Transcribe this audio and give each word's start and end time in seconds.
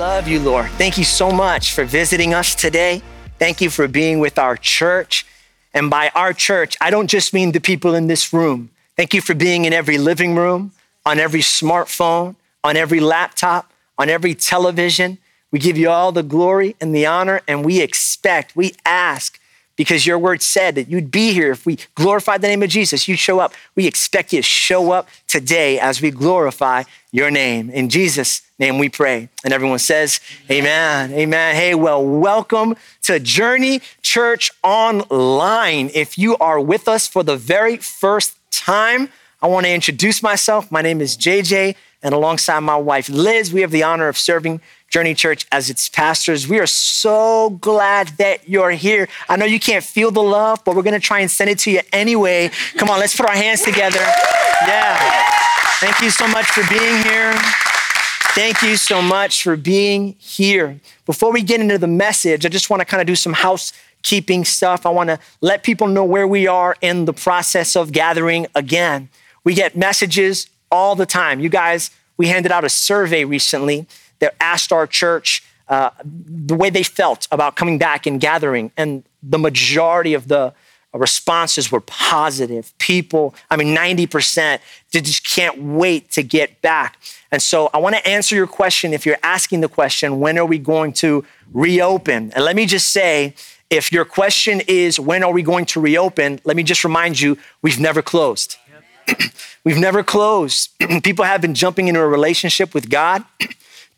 Love 0.00 0.26
you, 0.26 0.40
Lord. 0.40 0.70
Thank 0.78 0.96
you 0.96 1.04
so 1.04 1.30
much 1.30 1.74
for 1.74 1.84
visiting 1.84 2.32
us 2.32 2.54
today. 2.54 3.02
Thank 3.38 3.60
you 3.60 3.68
for 3.68 3.86
being 3.86 4.18
with 4.18 4.38
our 4.38 4.56
church. 4.56 5.26
And 5.74 5.90
by 5.90 6.10
our 6.14 6.32
church, 6.32 6.74
I 6.80 6.88
don't 6.88 7.06
just 7.06 7.34
mean 7.34 7.52
the 7.52 7.60
people 7.60 7.94
in 7.94 8.06
this 8.06 8.32
room. 8.32 8.70
Thank 8.96 9.12
you 9.12 9.20
for 9.20 9.34
being 9.34 9.66
in 9.66 9.74
every 9.74 9.98
living 9.98 10.36
room, 10.36 10.72
on 11.04 11.18
every 11.18 11.40
smartphone, 11.40 12.36
on 12.64 12.78
every 12.78 12.98
laptop, 12.98 13.70
on 13.98 14.08
every 14.08 14.34
television. 14.34 15.18
We 15.50 15.58
give 15.58 15.76
you 15.76 15.90
all 15.90 16.12
the 16.12 16.22
glory 16.22 16.76
and 16.80 16.94
the 16.94 17.04
honor, 17.04 17.42
and 17.46 17.62
we 17.62 17.82
expect, 17.82 18.56
we 18.56 18.72
ask, 18.86 19.38
because 19.80 20.06
your 20.06 20.18
word 20.18 20.42
said 20.42 20.74
that 20.74 20.90
you'd 20.90 21.10
be 21.10 21.32
here 21.32 21.52
if 21.52 21.64
we 21.64 21.78
glorified 21.94 22.42
the 22.42 22.48
name 22.48 22.62
of 22.62 22.68
Jesus. 22.68 23.08
You'd 23.08 23.18
show 23.18 23.40
up. 23.40 23.54
We 23.74 23.86
expect 23.86 24.30
you 24.30 24.40
to 24.40 24.42
show 24.42 24.92
up 24.92 25.08
today 25.26 25.80
as 25.80 26.02
we 26.02 26.10
glorify 26.10 26.82
your 27.12 27.30
name. 27.30 27.70
In 27.70 27.88
Jesus' 27.88 28.42
name 28.58 28.76
we 28.76 28.90
pray. 28.90 29.30
And 29.42 29.54
everyone 29.54 29.78
says, 29.78 30.20
Amen. 30.50 31.14
Amen. 31.14 31.54
Hey, 31.54 31.74
well, 31.74 32.04
welcome 32.04 32.76
to 33.04 33.18
Journey 33.18 33.80
Church 34.02 34.50
Online. 34.62 35.90
If 35.94 36.18
you 36.18 36.36
are 36.36 36.60
with 36.60 36.86
us 36.86 37.08
for 37.08 37.22
the 37.22 37.38
very 37.38 37.78
first 37.78 38.36
time, 38.50 39.08
I 39.40 39.46
want 39.46 39.64
to 39.64 39.72
introduce 39.72 40.22
myself. 40.22 40.70
My 40.70 40.82
name 40.82 41.00
is 41.00 41.16
JJ, 41.16 41.74
and 42.02 42.12
alongside 42.12 42.60
my 42.60 42.76
wife, 42.76 43.08
Liz, 43.08 43.50
we 43.50 43.62
have 43.62 43.70
the 43.70 43.84
honor 43.84 44.08
of 44.08 44.18
serving 44.18 44.60
Journey 44.90 45.14
Church 45.14 45.46
as 45.52 45.70
its 45.70 45.88
pastors. 45.88 46.48
We 46.48 46.58
are 46.58 46.66
so 46.66 47.50
glad 47.60 48.08
that 48.18 48.48
you're 48.48 48.72
here. 48.72 49.08
I 49.28 49.36
know 49.36 49.44
you 49.44 49.60
can't 49.60 49.84
feel 49.84 50.10
the 50.10 50.22
love, 50.22 50.64
but 50.64 50.74
we're 50.74 50.82
going 50.82 51.00
to 51.00 51.00
try 51.00 51.20
and 51.20 51.30
send 51.30 51.48
it 51.48 51.60
to 51.60 51.70
you 51.70 51.80
anyway. 51.92 52.50
Come 52.76 52.90
on, 52.90 52.98
let's 52.98 53.16
put 53.16 53.26
our 53.26 53.36
hands 53.36 53.62
together. 53.62 54.00
Yeah. 54.66 54.98
Thank 55.78 56.02
you 56.02 56.10
so 56.10 56.26
much 56.26 56.46
for 56.46 56.62
being 56.68 57.02
here. 57.04 57.32
Thank 58.34 58.62
you 58.62 58.76
so 58.76 59.00
much 59.00 59.44
for 59.44 59.56
being 59.56 60.16
here. 60.18 60.80
Before 61.06 61.32
we 61.32 61.42
get 61.42 61.60
into 61.60 61.78
the 61.78 61.86
message, 61.86 62.44
I 62.44 62.48
just 62.48 62.68
want 62.68 62.80
to 62.80 62.84
kind 62.84 63.00
of 63.00 63.06
do 63.06 63.14
some 63.14 63.32
housekeeping 63.32 64.44
stuff. 64.44 64.86
I 64.86 64.90
want 64.90 65.08
to 65.08 65.20
let 65.40 65.62
people 65.62 65.86
know 65.86 66.04
where 66.04 66.26
we 66.26 66.48
are 66.48 66.76
in 66.80 67.04
the 67.04 67.12
process 67.12 67.76
of 67.76 67.92
gathering 67.92 68.48
again. 68.56 69.08
We 69.44 69.54
get 69.54 69.76
messages 69.76 70.48
all 70.70 70.96
the 70.96 71.06
time. 71.06 71.38
You 71.38 71.48
guys, 71.48 71.90
we 72.16 72.26
handed 72.26 72.50
out 72.50 72.64
a 72.64 72.68
survey 72.68 73.24
recently 73.24 73.86
that 74.20 74.34
asked 74.40 74.72
our 74.72 74.86
church 74.86 75.42
uh, 75.68 75.90
the 76.04 76.54
way 76.54 76.70
they 76.70 76.82
felt 76.82 77.28
about 77.30 77.56
coming 77.56 77.78
back 77.78 78.06
and 78.06 78.20
gathering. 78.20 78.72
And 78.76 79.04
the 79.22 79.38
majority 79.38 80.14
of 80.14 80.28
the 80.28 80.52
responses 80.92 81.70
were 81.70 81.80
positive. 81.80 82.76
People, 82.78 83.34
I 83.50 83.56
mean, 83.56 83.76
90%, 83.76 84.58
they 84.92 85.00
just 85.00 85.24
can't 85.24 85.62
wait 85.62 86.10
to 86.12 86.22
get 86.22 86.60
back. 86.60 86.98
And 87.30 87.40
so 87.40 87.70
I 87.72 87.78
want 87.78 87.94
to 87.94 88.08
answer 88.08 88.34
your 88.34 88.48
question 88.48 88.92
if 88.92 89.06
you're 89.06 89.18
asking 89.22 89.60
the 89.60 89.68
question, 89.68 90.18
when 90.18 90.36
are 90.38 90.46
we 90.46 90.58
going 90.58 90.92
to 90.94 91.24
reopen? 91.52 92.32
And 92.32 92.44
let 92.44 92.56
me 92.56 92.66
just 92.66 92.90
say, 92.90 93.34
if 93.70 93.92
your 93.92 94.04
question 94.04 94.60
is, 94.66 94.98
when 94.98 95.22
are 95.22 95.32
we 95.32 95.42
going 95.42 95.66
to 95.66 95.80
reopen? 95.80 96.40
Let 96.42 96.56
me 96.56 96.64
just 96.64 96.82
remind 96.82 97.20
you, 97.20 97.38
we've 97.62 97.78
never 97.78 98.02
closed. 98.02 98.56
we've 99.64 99.78
never 99.78 100.02
closed. 100.02 100.70
People 101.04 101.24
have 101.24 101.40
been 101.40 101.54
jumping 101.54 101.86
into 101.86 102.00
a 102.00 102.08
relationship 102.08 102.74
with 102.74 102.90
God. 102.90 103.24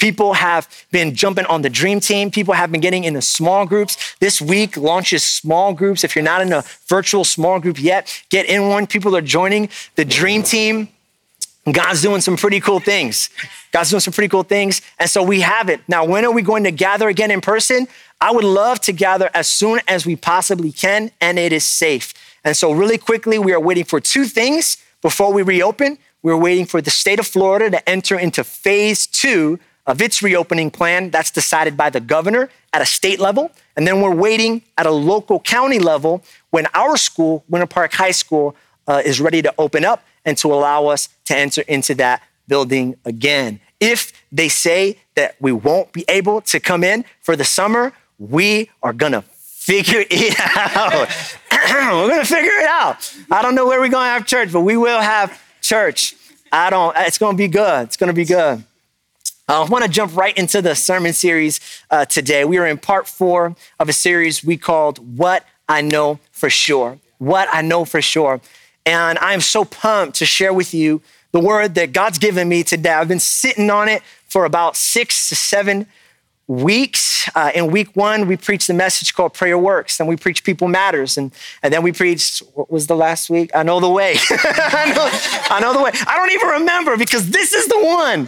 People 0.02 0.32
have 0.32 0.68
been 0.90 1.14
jumping 1.14 1.46
on 1.46 1.62
the 1.62 1.70
dream 1.70 2.00
team. 2.00 2.32
People 2.32 2.54
have 2.54 2.72
been 2.72 2.80
getting 2.80 3.04
into 3.04 3.22
small 3.22 3.64
groups. 3.64 4.16
This 4.18 4.42
week 4.42 4.76
launches 4.76 5.22
small 5.22 5.72
groups. 5.72 6.02
If 6.02 6.16
you're 6.16 6.24
not 6.24 6.42
in 6.42 6.52
a 6.52 6.64
virtual 6.88 7.22
small 7.22 7.60
group 7.60 7.80
yet, 7.80 8.24
get 8.28 8.46
in 8.46 8.68
one. 8.68 8.88
People 8.88 9.14
are 9.14 9.20
joining 9.20 9.68
the 9.94 10.04
dream 10.04 10.42
team. 10.42 10.88
God's 11.70 12.02
doing 12.02 12.20
some 12.20 12.36
pretty 12.36 12.58
cool 12.58 12.80
things. 12.80 13.30
God's 13.70 13.90
doing 13.90 14.00
some 14.00 14.12
pretty 14.12 14.28
cool 14.28 14.42
things. 14.42 14.82
And 14.98 15.08
so 15.08 15.22
we 15.22 15.42
have 15.42 15.68
it. 15.68 15.80
Now, 15.86 16.04
when 16.04 16.24
are 16.24 16.32
we 16.32 16.42
going 16.42 16.64
to 16.64 16.72
gather 16.72 17.08
again 17.08 17.30
in 17.30 17.40
person? 17.40 17.86
I 18.20 18.32
would 18.32 18.42
love 18.42 18.80
to 18.80 18.92
gather 18.92 19.30
as 19.34 19.46
soon 19.46 19.78
as 19.86 20.04
we 20.04 20.16
possibly 20.16 20.72
can, 20.72 21.12
and 21.20 21.38
it 21.38 21.52
is 21.52 21.62
safe. 21.62 22.12
And 22.42 22.56
so, 22.56 22.72
really 22.72 22.98
quickly, 22.98 23.38
we 23.38 23.52
are 23.52 23.60
waiting 23.60 23.84
for 23.84 24.00
two 24.00 24.24
things 24.24 24.78
before 25.00 25.32
we 25.32 25.42
reopen. 25.42 25.96
We're 26.24 26.36
waiting 26.36 26.66
for 26.66 26.82
the 26.82 26.90
state 26.90 27.20
of 27.20 27.26
Florida 27.28 27.70
to 27.70 27.88
enter 27.88 28.18
into 28.18 28.42
phase 28.42 29.06
two 29.06 29.60
of 29.86 30.00
its 30.00 30.22
reopening 30.22 30.70
plan. 30.70 31.10
That's 31.10 31.30
decided 31.30 31.76
by 31.76 31.90
the 31.90 32.00
governor 32.00 32.50
at 32.72 32.82
a 32.82 32.86
state 32.86 33.18
level. 33.18 33.50
And 33.76 33.86
then 33.86 34.00
we're 34.00 34.14
waiting 34.14 34.62
at 34.78 34.86
a 34.86 34.90
local 34.90 35.40
county 35.40 35.78
level 35.78 36.22
when 36.50 36.66
our 36.74 36.96
school, 36.96 37.44
Winter 37.48 37.66
Park 37.66 37.92
High 37.94 38.10
School, 38.12 38.54
uh, 38.86 39.02
is 39.04 39.20
ready 39.20 39.42
to 39.42 39.54
open 39.58 39.84
up 39.84 40.04
and 40.24 40.36
to 40.38 40.52
allow 40.52 40.86
us 40.86 41.08
to 41.24 41.36
enter 41.36 41.62
into 41.62 41.94
that 41.96 42.22
building 42.48 42.96
again. 43.04 43.60
If 43.80 44.12
they 44.30 44.48
say 44.48 44.98
that 45.14 45.36
we 45.40 45.52
won't 45.52 45.92
be 45.92 46.04
able 46.08 46.40
to 46.42 46.60
come 46.60 46.84
in 46.84 47.04
for 47.20 47.34
the 47.36 47.44
summer, 47.44 47.92
we 48.18 48.70
are 48.82 48.92
gonna 48.92 49.22
figure 49.22 50.04
it 50.10 50.36
out. 50.56 51.08
we're 51.52 52.08
gonna 52.08 52.24
figure 52.24 52.50
it 52.52 52.68
out. 52.68 53.12
I 53.30 53.42
don't 53.42 53.54
know 53.54 53.66
where 53.66 53.80
we're 53.80 53.88
gonna 53.88 54.10
have 54.10 54.26
church, 54.26 54.52
but 54.52 54.60
we 54.60 54.76
will 54.76 55.00
have 55.00 55.40
church. 55.60 56.14
I 56.52 56.70
don't, 56.70 56.94
it's 56.98 57.18
gonna 57.18 57.36
be 57.36 57.48
good. 57.48 57.84
It's 57.84 57.96
gonna 57.96 58.12
be 58.12 58.24
good. 58.24 58.64
Uh, 59.48 59.64
I 59.64 59.68
want 59.68 59.84
to 59.84 59.90
jump 59.90 60.16
right 60.16 60.36
into 60.38 60.62
the 60.62 60.76
sermon 60.76 61.12
series 61.12 61.58
uh, 61.90 62.04
today. 62.04 62.44
We 62.44 62.58
are 62.58 62.66
in 62.66 62.78
part 62.78 63.08
four 63.08 63.56
of 63.80 63.88
a 63.88 63.92
series 63.92 64.44
we 64.44 64.56
called 64.56 65.18
What 65.18 65.44
I 65.68 65.80
Know 65.80 66.20
for 66.30 66.48
Sure. 66.48 67.00
What 67.18 67.48
I 67.50 67.60
Know 67.60 67.84
for 67.84 68.00
Sure. 68.00 68.40
And 68.86 69.18
I'm 69.18 69.40
so 69.40 69.64
pumped 69.64 70.18
to 70.18 70.26
share 70.26 70.52
with 70.52 70.72
you 70.72 71.02
the 71.32 71.40
word 71.40 71.74
that 71.74 71.92
God's 71.92 72.18
given 72.18 72.48
me 72.48 72.62
today. 72.62 72.90
I've 72.90 73.08
been 73.08 73.18
sitting 73.18 73.68
on 73.68 73.88
it 73.88 74.02
for 74.28 74.44
about 74.44 74.76
six 74.76 75.28
to 75.30 75.34
seven 75.34 75.88
weeks. 76.46 77.28
Uh, 77.34 77.50
in 77.54 77.70
week 77.70 77.94
one, 77.94 78.26
we 78.26 78.36
preached 78.36 78.66
the 78.66 78.74
message 78.74 79.14
called 79.14 79.32
Prayer 79.32 79.56
Works, 79.56 80.00
and 80.00 80.08
we 80.08 80.16
preached 80.16 80.44
People 80.44 80.68
Matters. 80.68 81.16
And, 81.16 81.32
and 81.62 81.72
then 81.72 81.82
we 81.82 81.92
preached, 81.92 82.42
what 82.54 82.70
was 82.70 82.86
the 82.86 82.96
last 82.96 83.30
week? 83.30 83.50
I 83.54 83.62
Know 83.62 83.80
the 83.80 83.88
Way. 83.88 84.16
I, 84.30 84.92
know, 84.94 85.08
I 85.56 85.60
know 85.60 85.72
the 85.72 85.82
way. 85.82 85.90
I 86.06 86.16
don't 86.16 86.32
even 86.32 86.48
remember 86.48 86.96
because 86.96 87.30
this 87.30 87.52
is 87.52 87.66
the 87.68 87.78
one. 87.78 88.24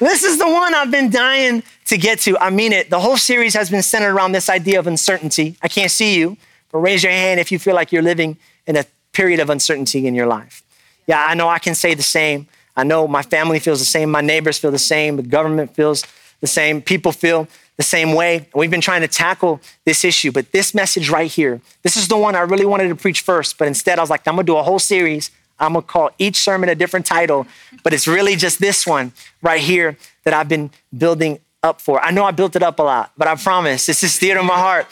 this 0.00 0.22
is 0.22 0.38
the 0.38 0.48
one 0.48 0.74
I've 0.74 0.90
been 0.90 1.10
dying 1.10 1.62
to 1.86 1.98
get 1.98 2.20
to. 2.20 2.38
I 2.38 2.50
mean 2.50 2.72
it. 2.72 2.90
The 2.90 3.00
whole 3.00 3.16
series 3.16 3.54
has 3.54 3.70
been 3.70 3.82
centered 3.82 4.14
around 4.14 4.32
this 4.32 4.48
idea 4.48 4.78
of 4.78 4.86
uncertainty. 4.86 5.56
I 5.62 5.68
can't 5.68 5.90
see 5.90 6.18
you, 6.18 6.36
but 6.70 6.78
raise 6.78 7.02
your 7.02 7.12
hand 7.12 7.40
if 7.40 7.52
you 7.52 7.58
feel 7.58 7.74
like 7.74 7.92
you're 7.92 8.02
living 8.02 8.38
in 8.66 8.76
a 8.76 8.84
period 9.12 9.40
of 9.40 9.50
uncertainty 9.50 10.06
in 10.06 10.14
your 10.14 10.26
life. 10.26 10.62
Yeah, 11.06 11.24
I 11.26 11.34
know 11.34 11.48
I 11.48 11.58
can 11.58 11.74
say 11.74 11.94
the 11.94 12.02
same. 12.02 12.48
I 12.76 12.84
know 12.84 13.06
my 13.06 13.22
family 13.22 13.58
feels 13.58 13.80
the 13.80 13.84
same. 13.84 14.10
My 14.10 14.22
neighbors 14.22 14.58
feel 14.58 14.70
the 14.70 14.78
same. 14.78 15.16
The 15.16 15.22
government 15.22 15.74
feels 15.74 16.04
the 16.42 16.46
same. 16.46 16.82
People 16.82 17.12
feel 17.12 17.48
the 17.78 17.82
same 17.82 18.12
way. 18.12 18.46
We've 18.54 18.70
been 18.70 18.82
trying 18.82 19.00
to 19.00 19.08
tackle 19.08 19.60
this 19.86 20.04
issue, 20.04 20.30
but 20.30 20.52
this 20.52 20.74
message 20.74 21.08
right 21.08 21.30
here, 21.30 21.62
this 21.82 21.96
is 21.96 22.08
the 22.08 22.18
one 22.18 22.36
I 22.36 22.40
really 22.40 22.66
wanted 22.66 22.88
to 22.88 22.96
preach 22.96 23.22
first, 23.22 23.56
but 23.56 23.66
instead 23.66 23.98
I 23.98 24.02
was 24.02 24.10
like, 24.10 24.28
I'm 24.28 24.34
gonna 24.34 24.44
do 24.44 24.58
a 24.58 24.62
whole 24.62 24.78
series. 24.78 25.30
I'm 25.58 25.72
gonna 25.72 25.82
call 25.82 26.10
each 26.18 26.36
sermon 26.36 26.68
a 26.68 26.74
different 26.74 27.06
title, 27.06 27.46
but 27.82 27.94
it's 27.94 28.06
really 28.06 28.36
just 28.36 28.60
this 28.60 28.86
one 28.86 29.12
right 29.40 29.60
here 29.60 29.96
that 30.24 30.34
I've 30.34 30.48
been 30.48 30.70
building 30.96 31.38
up 31.62 31.80
for. 31.80 32.02
I 32.02 32.10
know 32.10 32.24
I 32.24 32.32
built 32.32 32.56
it 32.56 32.62
up 32.62 32.78
a 32.78 32.82
lot, 32.82 33.12
but 33.16 33.28
I 33.28 33.36
promise 33.36 33.86
this 33.86 34.02
is 34.02 34.18
dear 34.18 34.34
to 34.34 34.42
my 34.42 34.58
heart. 34.58 34.86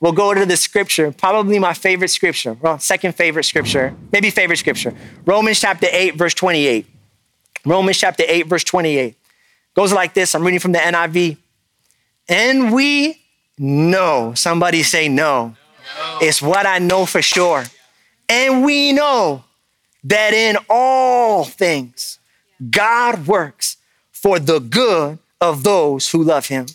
We'll 0.00 0.12
go 0.12 0.34
to 0.34 0.44
the 0.44 0.58
scripture, 0.58 1.10
probably 1.12 1.58
my 1.58 1.72
favorite 1.72 2.08
scripture, 2.08 2.54
well, 2.60 2.78
second 2.78 3.14
favorite 3.14 3.44
scripture, 3.44 3.94
maybe 4.12 4.28
favorite 4.30 4.58
scripture. 4.58 4.92
Romans 5.24 5.58
chapter 5.58 5.86
8, 5.90 6.16
verse 6.16 6.34
28. 6.34 6.86
Romans 7.64 7.96
chapter 7.96 8.24
8, 8.26 8.46
verse 8.46 8.64
28. 8.64 9.16
Goes 9.76 9.92
like 9.92 10.14
this. 10.14 10.34
I'm 10.34 10.42
reading 10.42 10.58
from 10.58 10.72
the 10.72 10.78
NIV. 10.78 11.36
And 12.28 12.72
we 12.72 13.20
know, 13.58 14.32
somebody 14.34 14.82
say 14.82 15.08
no. 15.08 15.54
no. 15.98 16.18
It's 16.22 16.40
what 16.40 16.66
I 16.66 16.78
know 16.78 17.04
for 17.04 17.20
sure. 17.20 17.64
And 18.28 18.64
we 18.64 18.92
know 18.92 19.44
that 20.02 20.32
in 20.32 20.56
all 20.70 21.44
things, 21.44 22.18
God 22.70 23.26
works 23.26 23.76
for 24.10 24.38
the 24.38 24.60
good 24.60 25.18
of 25.40 25.62
those 25.62 26.10
who 26.10 26.22
love 26.24 26.46
him, 26.46 26.66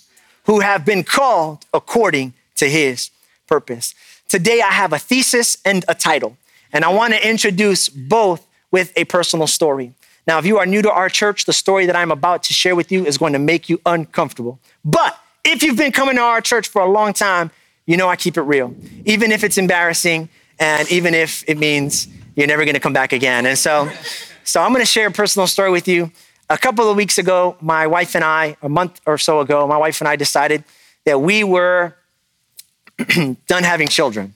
who 0.45 0.59
have 0.59 0.86
been 0.86 1.03
called 1.03 1.65
according 1.74 2.33
to 2.56 2.69
his 2.69 3.09
purpose. 3.48 3.95
Today, 4.27 4.62
I 4.62 4.71
have 4.71 4.94
a 4.94 5.00
thesis 5.00 5.57
and 5.65 5.83
a 5.88 5.95
title, 5.95 6.38
and 6.71 6.86
I 6.86 6.89
want 6.89 7.13
to 7.13 7.27
introduce 7.27 7.89
both 7.89 8.45
with 8.69 8.94
a 8.95 9.06
personal 9.06 9.48
story. 9.48 9.94
Now, 10.27 10.38
if 10.38 10.45
you 10.45 10.59
are 10.59 10.65
new 10.65 10.81
to 10.81 10.91
our 10.91 11.09
church, 11.09 11.45
the 11.45 11.53
story 11.53 11.85
that 11.88 11.95
I'm 11.95 12.12
about 12.12 12.44
to 12.44 12.53
share 12.53 12.75
with 12.75 12.91
you 12.91 13.06
is 13.06 13.18
going 13.18 13.33
to 13.33 13.39
make 13.39 13.69
you 13.69 13.81
uncomfortable. 13.85 14.59
But 14.85 15.18
if 15.44 15.63
you've 15.63 15.77
been 15.77 15.91
coming 15.91 16.15
to 16.15 16.21
our 16.21 16.41
church 16.41 16.68
for 16.68 16.81
a 16.81 16.89
long 16.89 17.13
time, 17.13 17.51
you 17.85 17.97
know 17.97 18.07
I 18.07 18.15
keep 18.15 18.38
it 18.38 18.44
real, 18.44 18.75
even 19.06 19.31
if 19.31 19.44
it's 19.44 19.57
embarrassing 19.57 20.29
and 20.59 20.89
even 20.91 21.13
if 21.13 21.44
it 21.47 21.57
means 21.57 22.07
you're 22.35 22.47
never 22.47 22.63
going 22.63 22.75
to 22.75 22.79
come 22.79 22.94
back 22.94 23.13
again. 23.13 23.45
And 23.45 23.57
so, 23.57 23.89
so 24.44 24.62
I'm 24.62 24.71
going 24.71 24.81
to 24.81 24.85
share 24.85 25.07
a 25.07 25.12
personal 25.12 25.47
story 25.47 25.71
with 25.71 25.88
you. 25.88 26.12
A 26.50 26.57
couple 26.57 26.89
of 26.89 26.97
weeks 26.97 27.17
ago, 27.17 27.56
my 27.62 27.88
wife 27.88 28.15
and 28.15 28.24
I, 28.24 28.57
a 28.62 28.69
month 28.69 29.01
or 29.06 29.17
so 29.17 29.39
ago, 29.39 29.65
my 29.67 29.77
wife 29.77 30.01
and 30.01 30.07
I 30.07 30.15
decided 30.15 30.63
that 31.06 31.21
we 31.21 31.44
were 31.44 31.95
done 33.47 33.63
having 33.63 33.88
children. 33.88 34.35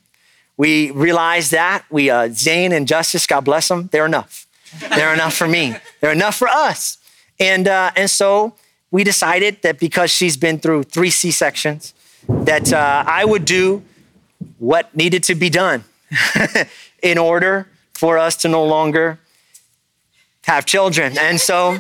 We 0.58 0.92
realized 0.92 1.52
that. 1.52 1.84
We, 1.90 2.10
uh, 2.10 2.30
Zane 2.32 2.72
and 2.72 2.88
Justice, 2.88 3.28
God 3.28 3.42
bless 3.42 3.68
them, 3.68 3.90
they're 3.92 4.06
enough. 4.06 4.48
They're 4.80 5.14
enough 5.14 5.34
for 5.34 5.48
me. 5.48 5.76
They're 6.02 6.12
enough 6.12 6.36
for 6.36 6.48
us. 6.48 6.98
And, 7.40 7.68
uh, 7.68 7.92
and 7.96 8.10
so 8.10 8.56
we 8.92 9.04
decided 9.04 9.62
that 9.62 9.80
because 9.80 10.12
she's 10.12 10.38
been 10.38 10.60
through 10.60 10.84
three 10.84 11.10
C 11.10 11.32
sections, 11.32 11.94
that 12.28 12.72
uh, 12.74 13.04
I 13.06 13.26
would 13.26 13.46
do 13.46 13.84
what 14.58 14.96
needed 14.96 15.24
to 15.24 15.36
be 15.36 15.50
done 15.50 15.84
in 17.04 17.18
order 17.18 17.68
for 17.94 18.18
us 18.18 18.36
to 18.38 18.48
no 18.48 18.64
longer 18.64 19.20
have 20.46 20.66
children. 20.66 21.18
And 21.18 21.42
so, 21.42 21.80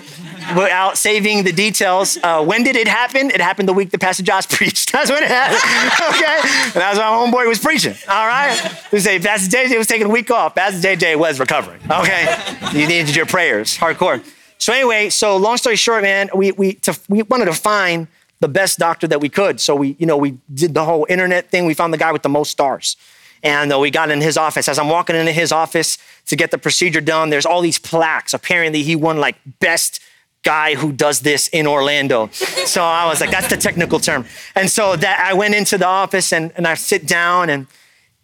without 0.55 0.97
saving 0.97 1.43
the 1.43 1.51
details, 1.51 2.17
uh, 2.23 2.43
when 2.43 2.63
did 2.63 2.75
it 2.75 2.87
happen? 2.87 3.29
It 3.29 3.39
happened 3.39 3.69
the 3.69 3.73
week 3.73 3.91
that 3.91 4.01
Pastor 4.01 4.23
Josh 4.23 4.47
preached. 4.49 4.91
That's 4.91 5.09
when 5.09 5.23
it 5.23 5.29
happened. 5.29 6.15
okay? 6.15 6.39
And 6.73 6.81
that's 6.81 6.97
when 6.97 7.07
my 7.07 7.41
homeboy 7.41 7.47
was 7.47 7.59
preaching. 7.59 7.93
All 8.09 8.27
right? 8.27 8.57
We 8.91 8.99
say, 8.99 9.19
Pastor 9.19 9.55
JJ 9.55 9.77
was 9.77 9.87
taking 9.87 10.07
a 10.07 10.09
week 10.09 10.31
off. 10.31 10.55
Pastor 10.55 10.79
JJ 10.79 11.17
was 11.17 11.39
recovering. 11.39 11.79
Okay? 11.89 12.35
You 12.73 12.87
needed 12.87 13.15
your 13.15 13.27
prayers, 13.27 13.77
hardcore. 13.77 14.23
So, 14.57 14.73
anyway, 14.73 15.09
so 15.09 15.37
long 15.37 15.57
story 15.57 15.75
short, 15.75 16.01
man, 16.01 16.29
we, 16.33 16.51
we, 16.53 16.73
to, 16.73 16.99
we 17.07 17.21
wanted 17.21 17.45
to 17.45 17.53
find 17.53 18.07
the 18.39 18.47
best 18.47 18.79
doctor 18.79 19.07
that 19.07 19.21
we 19.21 19.29
could. 19.29 19.61
So, 19.61 19.75
we, 19.75 19.95
you 19.99 20.07
know, 20.07 20.17
we 20.17 20.39
did 20.51 20.73
the 20.73 20.83
whole 20.85 21.05
internet 21.07 21.51
thing. 21.51 21.65
We 21.65 21.75
found 21.75 21.93
the 21.93 21.97
guy 21.97 22.11
with 22.11 22.23
the 22.23 22.29
most 22.29 22.49
stars. 22.49 22.97
And 23.45 23.71
uh, 23.71 23.77
we 23.77 23.91
got 23.91 24.09
in 24.09 24.21
his 24.21 24.37
office. 24.37 24.67
As 24.67 24.79
I'm 24.79 24.89
walking 24.89 25.15
into 25.15 25.31
his 25.31 25.51
office 25.51 25.99
to 26.25 26.35
get 26.35 26.49
the 26.49 26.57
procedure 26.57 26.99
done, 26.99 27.29
there's 27.29 27.45
all 27.45 27.61
these 27.61 27.77
plaques. 27.77 28.33
Apparently, 28.33 28.81
he 28.81 28.95
won 28.95 29.17
like 29.19 29.35
best 29.59 30.01
guy 30.41 30.73
who 30.73 30.91
does 30.91 31.19
this 31.19 31.47
in 31.49 31.67
Orlando. 31.67 32.29
So 32.65 32.83
I 32.83 33.05
was 33.05 33.21
like, 33.21 33.29
that's 33.29 33.47
the 33.47 33.57
technical 33.57 33.99
term. 33.99 34.25
And 34.55 34.69
so 34.69 34.95
that 34.95 35.23
I 35.29 35.33
went 35.33 35.53
into 35.53 35.77
the 35.77 35.85
office 35.85 36.33
and, 36.33 36.51
and 36.57 36.67
I 36.67 36.73
sit 36.73 37.05
down 37.05 37.51
and 37.51 37.67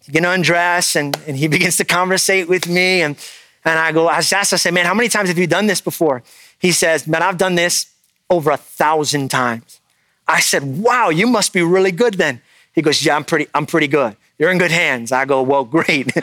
get 0.09 0.25
undressed 0.25 0.95
and, 0.95 1.15
and 1.27 1.37
he 1.37 1.47
begins 1.55 1.77
to 1.77 1.85
conversate 1.85 2.49
with 2.49 2.67
me. 2.67 3.03
And, 3.03 3.15
and 3.63 3.77
I 3.77 3.91
go, 3.91 4.07
I 4.07 4.17
asked, 4.17 4.33
I 4.33 4.57
say, 4.57 4.71
man, 4.71 4.85
how 4.85 4.95
many 4.95 5.09
times 5.09 5.29
have 5.29 5.37
you 5.37 5.45
done 5.45 5.67
this 5.67 5.79
before? 5.79 6.23
He 6.57 6.71
says, 6.71 7.07
man, 7.07 7.21
I've 7.21 7.37
done 7.37 7.53
this 7.53 7.85
over 8.31 8.49
a 8.49 8.57
thousand 8.57 9.29
times. 9.29 9.79
I 10.27 10.39
said, 10.39 10.63
wow, 10.79 11.09
you 11.09 11.27
must 11.27 11.53
be 11.53 11.61
really 11.61 11.91
good 11.91 12.15
then. 12.15 12.41
He 12.73 12.81
goes, 12.81 13.05
yeah, 13.05 13.15
I'm 13.15 13.23
pretty, 13.23 13.47
I'm 13.53 13.67
pretty 13.67 13.87
good 13.87 14.17
you're 14.41 14.49
in 14.49 14.57
good 14.57 14.71
hands. 14.71 15.11
I 15.11 15.25
go, 15.25 15.43
well, 15.43 15.63
great. 15.63 16.11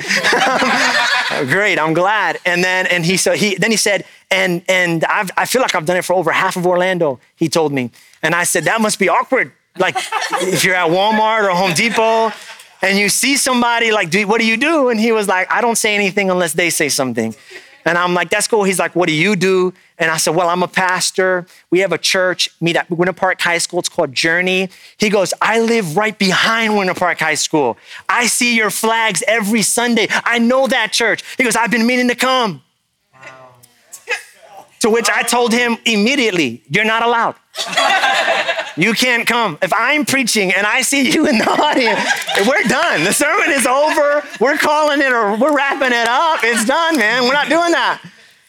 Um, 1.31 1.47
great, 1.47 1.79
I'm 1.79 1.93
glad. 1.93 2.39
And 2.47 2.65
then, 2.65 2.87
and 2.87 3.05
he, 3.05 3.19
so 3.19 3.33
he, 3.33 3.55
then 3.57 3.71
he 3.71 3.77
said, 3.77 4.07
and, 4.31 4.63
and 4.67 5.05
I've, 5.05 5.31
I 5.37 5.45
feel 5.45 5.61
like 5.61 5.75
I've 5.75 5.85
done 5.85 5.99
it 5.99 6.05
for 6.07 6.15
over 6.15 6.33
half 6.33 6.57
of 6.57 6.67
Orlando, 6.67 7.21
he 7.37 7.51
told 7.51 7.71
me. 7.71 7.91
And 8.23 8.35
I 8.35 8.45
said, 8.45 8.65
that 8.65 8.81
must 8.81 8.99
be 8.99 9.11
awkward. 9.11 9.53
Like 9.77 9.95
if 10.41 10.65
you're 10.65 10.75
at 10.75 10.89
Walmart 10.89 11.45
or 11.45 11.51
Home 11.51 11.75
Depot 11.75 12.33
and 12.81 12.99
you 12.99 13.11
see 13.11 13.37
somebody 13.37 13.93
like, 13.93 14.13
what 14.27 14.41
do 14.41 14.47
you 14.47 14.57
do? 14.57 14.89
And 14.89 14.99
he 14.99 15.13
was 15.13 15.29
like, 15.29 15.53
I 15.53 15.61
don't 15.61 15.77
say 15.77 15.95
anything 15.95 16.31
unless 16.31 16.55
they 16.55 16.71
say 16.71 16.89
something. 16.89 17.35
And 17.85 17.99
I'm 17.99 18.15
like, 18.15 18.31
that's 18.31 18.49
cool. 18.49 18.65
He's 18.65 18.79
like, 18.79 18.97
what 18.97 19.07
do 19.07 19.15
you 19.15 19.37
do? 19.37 19.75
And 19.99 20.11
I 20.13 20.17
said, 20.17 20.35
well, 20.37 20.49
I'm 20.49 20.63
a 20.63 20.69
pastor. 20.69 21.45
We 21.71 21.81
have 21.81 21.93
a 21.93 21.99
church, 21.99 22.49
meet 22.61 22.77
at 22.77 22.89
Winter 22.89 23.13
Park 23.13 23.41
High 23.41 23.59
School. 23.59 23.81
It's 23.81 23.89
called 23.89 24.15
Journey. 24.15 24.71
He 24.97 25.11
goes, 25.11 25.35
I 25.43 25.61
live 25.61 25.97
right 25.97 26.17
behind 26.17 26.77
Winter 26.77 26.95
Park 26.95 27.19
High 27.19 27.35
School. 27.35 27.77
I 28.09 28.27
see 28.27 28.57
your 28.57 28.71
flags 28.71 29.25
every 29.27 29.63
Sunday. 29.63 30.07
I 30.11 30.39
know 30.39 30.69
that 30.69 30.93
church. 30.93 31.25
He 31.37 31.43
goes, 31.43 31.57
I've 31.57 31.71
been 31.73 31.87
meaning 31.87 32.09
to 32.09 32.15
come. 32.15 32.63
To 34.81 34.91
which 34.91 35.11
I 35.11 35.25
told 35.25 35.53
him 35.53 35.77
immediately, 35.85 36.63
You're 36.71 36.85
not 36.85 37.03
allowed. 37.03 37.35
you 38.77 38.93
can't 38.93 39.27
come. 39.27 39.59
If 39.61 39.73
I'm 39.73 40.05
preaching 40.05 40.53
and 40.53 40.65
I 40.65 40.83
see 40.83 41.11
you 41.11 41.27
in 41.27 41.39
the 41.39 41.51
audience, 41.51 41.99
we're 42.47 42.63
done. 42.69 43.03
The 43.03 43.13
sermon 43.13 43.51
is 43.51 43.67
over. 43.67 44.23
We're 44.39 44.57
calling 44.57 45.01
it 45.01 45.13
or 45.13 45.37
we're 45.37 45.55
wrapping 45.57 45.89
it 45.91 46.07
up. 46.07 46.41
It's 46.45 46.65
done, 46.65 46.97
man. 46.97 47.25
We're 47.25 47.33
not 47.33 47.49
doing 47.49 47.73
that. 47.73 48.01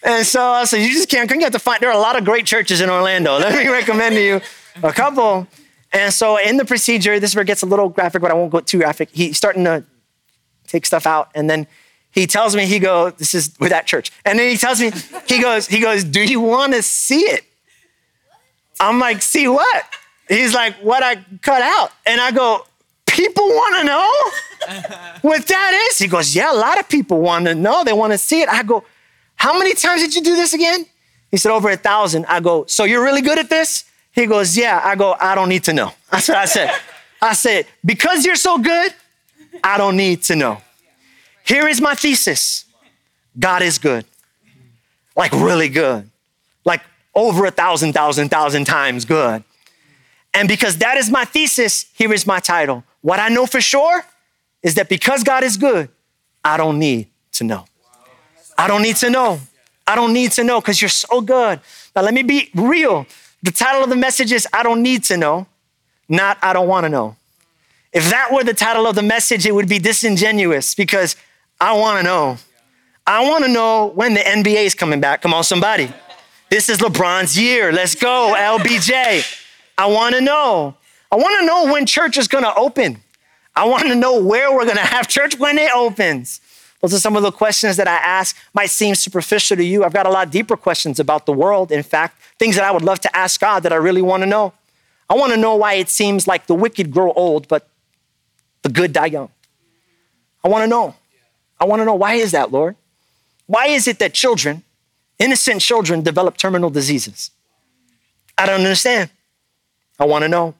And 0.03 0.25
so 0.25 0.41
I 0.41 0.65
said, 0.65 0.77
You 0.77 0.93
just 0.93 1.09
can't. 1.09 1.29
You 1.29 1.39
have 1.41 1.51
to 1.53 1.59
find, 1.59 1.81
there 1.81 1.89
are 1.89 1.95
a 1.95 2.01
lot 2.01 2.17
of 2.17 2.25
great 2.25 2.45
churches 2.45 2.81
in 2.81 2.89
Orlando. 2.89 3.37
Let 3.37 3.57
me 3.57 3.67
recommend 3.71 4.15
to 4.15 4.21
you 4.21 4.41
a 4.81 4.93
couple. 4.93 5.47
And 5.91 6.13
so 6.13 6.37
in 6.37 6.57
the 6.57 6.65
procedure, 6.65 7.19
this 7.19 7.31
is 7.31 7.35
where 7.35 7.43
it 7.43 7.47
gets 7.47 7.63
a 7.63 7.65
little 7.65 7.89
graphic, 7.89 8.21
but 8.21 8.31
I 8.31 8.33
won't 8.35 8.51
go 8.51 8.59
too 8.59 8.79
graphic. 8.79 9.09
He's 9.11 9.37
starting 9.37 9.63
to 9.65 9.83
take 10.67 10.85
stuff 10.85 11.07
out. 11.07 11.29
And 11.33 11.49
then 11.49 11.67
he 12.11 12.27
tells 12.27 12.55
me, 12.55 12.65
he 12.65 12.79
goes, 12.79 13.13
this 13.13 13.33
is 13.33 13.55
with 13.59 13.69
that 13.71 13.87
church. 13.87 14.11
And 14.25 14.37
then 14.37 14.49
he 14.49 14.57
tells 14.57 14.79
me, 14.79 14.91
he 15.27 15.41
goes, 15.41 15.67
he 15.67 15.79
goes, 15.79 16.03
do 16.03 16.23
you 16.23 16.39
want 16.39 16.73
to 16.73 16.83
see 16.83 17.21
it? 17.21 17.43
I'm 18.79 18.99
like, 18.99 19.21
see 19.21 19.47
what? 19.47 19.83
He's 20.27 20.53
like, 20.53 20.75
what 20.75 21.03
I 21.03 21.23
cut 21.41 21.61
out. 21.61 21.91
And 22.05 22.21
I 22.21 22.31
go, 22.31 22.65
people 23.07 23.47
want 23.47 23.79
to 23.79 23.83
know 23.83 25.19
what 25.21 25.45
that 25.47 25.87
is? 25.89 25.97
He 25.97 26.07
goes, 26.07 26.35
yeah, 26.35 26.53
a 26.53 26.55
lot 26.55 26.79
of 26.79 26.87
people 26.87 27.19
want 27.19 27.45
to 27.45 27.55
know. 27.55 27.83
They 27.83 27.93
want 27.93 28.13
to 28.13 28.17
see 28.17 28.41
it. 28.41 28.49
I 28.49 28.63
go, 28.63 28.83
how 29.39 29.57
many 29.57 29.73
times 29.73 30.01
did 30.01 30.13
you 30.13 30.21
do 30.21 30.35
this 30.35 30.53
again? 30.53 30.85
He 31.31 31.37
said, 31.37 31.53
over 31.53 31.69
a 31.69 31.77
thousand. 31.77 32.25
I 32.25 32.41
go, 32.41 32.65
so 32.65 32.83
you're 32.83 33.03
really 33.03 33.21
good 33.21 33.39
at 33.39 33.49
this? 33.49 33.85
He 34.11 34.25
goes, 34.25 34.57
yeah. 34.57 34.81
I 34.83 34.95
go, 34.95 35.15
I 35.17 35.33
don't 35.33 35.47
need 35.47 35.63
to 35.63 35.73
know. 35.73 35.93
That's 36.11 36.27
what 36.27 36.37
I 36.37 36.45
said. 36.45 36.75
I 37.21 37.33
said, 37.33 37.65
because 37.85 38.25
you're 38.25 38.35
so 38.35 38.57
good, 38.57 38.93
I 39.63 39.77
don't 39.77 39.95
need 39.95 40.23
to 40.23 40.35
know. 40.35 40.61
Here 41.45 41.67
is 41.69 41.79
my 41.79 41.95
thesis 41.95 42.65
God 43.37 43.61
is 43.61 43.77
good, 43.77 44.05
like 45.15 45.31
really 45.31 45.69
good, 45.69 46.09
like 46.65 46.81
over 47.15 47.45
a 47.45 47.51
thousand, 47.51 47.93
thousand, 47.93 48.29
thousand 48.29 48.65
times 48.65 49.05
good. 49.05 49.43
And 50.33 50.49
because 50.49 50.77
that 50.79 50.97
is 50.97 51.09
my 51.09 51.23
thesis, 51.23 51.85
here 51.93 52.11
is 52.11 52.27
my 52.27 52.39
title. 52.39 52.83
What 53.01 53.19
I 53.19 53.29
know 53.29 53.45
for 53.45 53.61
sure 53.61 54.03
is 54.61 54.75
that 54.75 54.89
because 54.89 55.23
God 55.23 55.43
is 55.43 55.55
good, 55.55 55.89
I 56.43 56.57
don't 56.57 56.77
need 56.77 57.07
to 57.33 57.45
know. 57.45 57.68
I 58.59 58.67
don't 58.67 58.81
need 58.81 58.97
to 58.97 59.09
know. 59.09 59.39
I 59.87 59.95
don't 59.95 60.13
need 60.13 60.31
to 60.33 60.43
know 60.43 60.59
because 60.59 60.81
you're 60.81 60.89
so 60.89 61.21
good. 61.21 61.61
Now, 61.95 62.01
let 62.01 62.13
me 62.13 62.23
be 62.23 62.49
real. 62.53 63.07
The 63.41 63.51
title 63.51 63.83
of 63.83 63.89
the 63.89 63.95
message 63.95 64.31
is 64.31 64.47
I 64.51 64.63
don't 64.63 64.83
need 64.83 65.03
to 65.05 65.17
know, 65.17 65.47
not 66.09 66.37
I 66.41 66.51
don't 66.53 66.67
want 66.67 66.83
to 66.83 66.89
know. 66.89 67.15
If 67.93 68.09
that 68.09 68.31
were 68.31 68.43
the 68.43 68.53
title 68.53 68.85
of 68.85 68.95
the 68.95 69.01
message, 69.01 69.45
it 69.45 69.55
would 69.55 69.69
be 69.69 69.79
disingenuous 69.79 70.75
because 70.75 71.15
I 71.59 71.73
want 71.73 71.99
to 71.99 72.03
know. 72.03 72.37
I 73.07 73.27
want 73.27 73.45
to 73.45 73.49
know 73.49 73.87
when 73.95 74.13
the 74.13 74.19
NBA 74.19 74.65
is 74.65 74.75
coming 74.75 74.99
back. 74.99 75.21
Come 75.21 75.33
on, 75.33 75.43
somebody. 75.43 75.91
This 76.49 76.69
is 76.69 76.79
LeBron's 76.79 77.39
year. 77.39 77.71
Let's 77.71 77.95
go, 77.95 78.35
LBJ. 78.37 79.43
I 79.77 79.85
want 79.87 80.15
to 80.15 80.21
know. 80.21 80.75
I 81.11 81.15
want 81.15 81.39
to 81.39 81.45
know 81.45 81.71
when 81.71 81.85
church 81.85 82.17
is 82.17 82.27
going 82.27 82.43
to 82.43 82.53
open. 82.55 83.01
I 83.55 83.65
want 83.65 83.87
to 83.87 83.95
know 83.95 84.21
where 84.21 84.51
we're 84.51 84.65
going 84.65 84.77
to 84.77 84.81
have 84.81 85.07
church 85.07 85.39
when 85.39 85.57
it 85.57 85.71
opens. 85.71 86.41
Those 86.81 86.93
are 86.93 86.99
some 86.99 87.15
of 87.15 87.23
the 87.23 87.31
questions 87.31 87.77
that 87.77 87.87
I 87.87 87.95
ask. 87.95 88.37
Might 88.53 88.69
seem 88.69 88.95
superficial 88.95 89.57
to 89.57 89.63
you. 89.63 89.83
I've 89.83 89.93
got 89.93 90.05
a 90.05 90.09
lot 90.09 90.31
deeper 90.31 90.55
questions 90.55 90.99
about 90.99 91.25
the 91.25 91.33
world. 91.33 91.71
In 91.71 91.83
fact, 91.83 92.21
things 92.37 92.55
that 92.55 92.63
I 92.63 92.71
would 92.71 92.83
love 92.83 92.99
to 93.01 93.15
ask 93.15 93.39
God 93.39 93.63
that 93.63 93.73
I 93.73 93.75
really 93.75 94.01
want 94.01 94.23
to 94.23 94.27
know. 94.27 94.53
I 95.09 95.15
want 95.15 95.33
to 95.33 95.37
know 95.37 95.55
why 95.55 95.73
it 95.73 95.89
seems 95.89 96.27
like 96.27 96.47
the 96.47 96.55
wicked 96.55 96.91
grow 96.91 97.11
old, 97.13 97.47
but 97.47 97.67
the 98.61 98.69
good 98.69 98.93
die 98.93 99.07
young. 99.07 99.29
I 100.43 100.47
want 100.47 100.63
to 100.63 100.67
know. 100.67 100.95
I 101.59 101.65
want 101.65 101.81
to 101.81 101.85
know 101.85 101.95
why 101.95 102.13
is 102.13 102.31
that, 102.31 102.51
Lord? 102.51 102.75
Why 103.45 103.67
is 103.67 103.87
it 103.87 103.99
that 103.99 104.13
children, 104.13 104.63
innocent 105.17 105.61
children, 105.61 106.01
develop 106.01 106.37
terminal 106.37 106.69
diseases? 106.69 107.31
I 108.37 108.45
don't 108.45 108.61
understand. 108.61 109.09
I 109.99 110.05
want 110.05 110.21
to 110.21 110.29
know. 110.29 110.53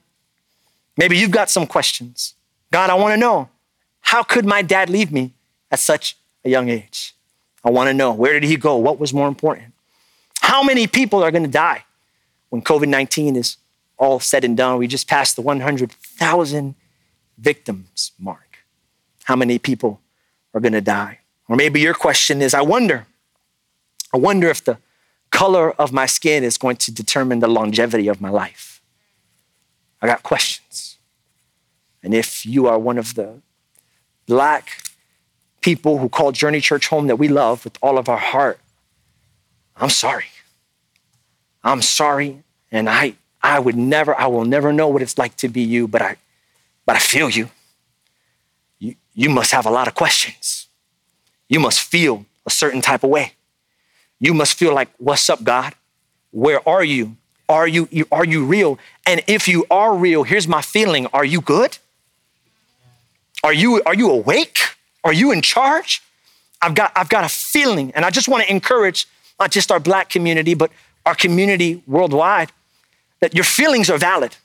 Maybe 0.98 1.16
you've 1.16 1.30
got 1.30 1.48
some 1.48 1.66
questions. 1.66 2.34
God, 2.70 2.90
I 2.90 2.94
want 2.94 3.14
to 3.14 3.16
know. 3.16 3.48
How 4.00 4.22
could 4.22 4.44
my 4.44 4.60
dad 4.60 4.90
leave 4.90 5.10
me 5.10 5.32
at 5.70 5.78
such 5.78 6.16
a 6.44 6.50
young 6.50 6.68
age? 6.68 7.14
I 7.64 7.70
want 7.70 7.88
to 7.88 7.94
know. 7.94 8.12
Where 8.12 8.38
did 8.38 8.48
he 8.48 8.56
go? 8.56 8.76
What 8.76 8.98
was 8.98 9.12
more 9.12 9.28
important? 9.28 9.72
How 10.40 10.62
many 10.62 10.86
people 10.86 11.22
are 11.22 11.30
going 11.30 11.44
to 11.44 11.50
die 11.50 11.84
when 12.48 12.62
COVID 12.62 12.88
19 12.88 13.36
is 13.36 13.56
all 13.98 14.20
said 14.20 14.44
and 14.44 14.56
done? 14.56 14.78
We 14.78 14.86
just 14.86 15.08
passed 15.08 15.36
the 15.36 15.42
100,000 15.42 16.74
victims 17.38 18.12
mark. 18.18 18.58
How 19.24 19.36
many 19.36 19.58
people 19.58 20.00
are 20.54 20.60
going 20.60 20.72
to 20.72 20.80
die. 20.80 21.18
Or 21.48 21.56
maybe 21.56 21.80
your 21.80 21.94
question 21.94 22.42
is 22.42 22.54
I 22.54 22.62
wonder, 22.62 23.06
I 24.14 24.18
wonder 24.18 24.48
if 24.48 24.64
the 24.64 24.78
color 25.30 25.72
of 25.72 25.92
my 25.92 26.06
skin 26.06 26.44
is 26.44 26.58
going 26.58 26.76
to 26.76 26.92
determine 26.92 27.40
the 27.40 27.48
longevity 27.48 28.08
of 28.08 28.20
my 28.20 28.30
life. 28.30 28.80
I 30.02 30.06
got 30.06 30.22
questions. 30.22 30.98
And 32.02 32.14
if 32.14 32.46
you 32.46 32.66
are 32.66 32.78
one 32.78 32.98
of 32.98 33.14
the 33.14 33.40
black 34.26 34.82
people 35.60 35.98
who 35.98 36.08
call 36.08 36.32
Journey 36.32 36.60
Church 36.60 36.88
home 36.88 37.06
that 37.08 37.16
we 37.16 37.28
love 37.28 37.64
with 37.64 37.78
all 37.82 37.98
of 37.98 38.08
our 38.08 38.18
heart, 38.18 38.58
I'm 39.76 39.90
sorry. 39.90 40.26
I'm 41.62 41.82
sorry. 41.82 42.42
And 42.72 42.88
I, 42.88 43.14
I 43.42 43.58
would 43.58 43.76
never, 43.76 44.18
I 44.18 44.26
will 44.26 44.44
never 44.44 44.72
know 44.72 44.88
what 44.88 45.02
it's 45.02 45.18
like 45.18 45.36
to 45.36 45.48
be 45.48 45.62
you, 45.62 45.88
but 45.88 46.02
I, 46.02 46.16
but 46.86 46.96
I 46.96 46.98
feel 46.98 47.30
you. 47.30 47.50
You, 48.78 48.94
you 49.14 49.30
must 49.30 49.52
have 49.52 49.66
a 49.66 49.70
lot 49.70 49.88
of 49.88 49.94
questions. 49.94 50.66
You 51.48 51.60
must 51.60 51.80
feel 51.80 52.26
a 52.46 52.50
certain 52.50 52.80
type 52.80 53.04
of 53.04 53.10
way. 53.10 53.32
You 54.18 54.34
must 54.34 54.54
feel 54.54 54.74
like, 54.74 54.88
what's 54.98 55.28
up, 55.28 55.42
God? 55.42 55.74
Where 56.30 56.66
are 56.68 56.84
you? 56.84 57.16
Are 57.48 57.66
you, 57.66 57.88
are 58.12 58.24
you 58.24 58.44
real? 58.44 58.78
And 59.06 59.22
if 59.26 59.48
you 59.48 59.66
are 59.70 59.96
real, 59.96 60.22
here's 60.22 60.46
my 60.46 60.62
feeling. 60.62 61.06
Are 61.12 61.24
you 61.24 61.40
good? 61.40 61.78
Are 63.42 63.52
you, 63.52 63.82
are 63.84 63.94
you 63.94 64.10
awake? 64.10 64.58
Are 65.04 65.12
you 65.12 65.32
in 65.32 65.42
charge? 65.42 66.02
I've 66.62 66.74
got, 66.74 66.92
I've 66.94 67.08
got 67.08 67.24
a 67.24 67.28
feeling, 67.28 67.90
and 67.94 68.04
I 68.04 68.10
just 68.10 68.28
want 68.28 68.44
to 68.44 68.50
encourage 68.50 69.06
not 69.38 69.50
just 69.50 69.72
our 69.72 69.80
black 69.80 70.10
community, 70.10 70.54
but 70.54 70.70
our 71.06 71.14
community 71.14 71.82
worldwide, 71.86 72.52
that 73.20 73.34
your 73.34 73.44
feelings 73.44 73.88
are 73.88 73.98
valid 73.98 74.36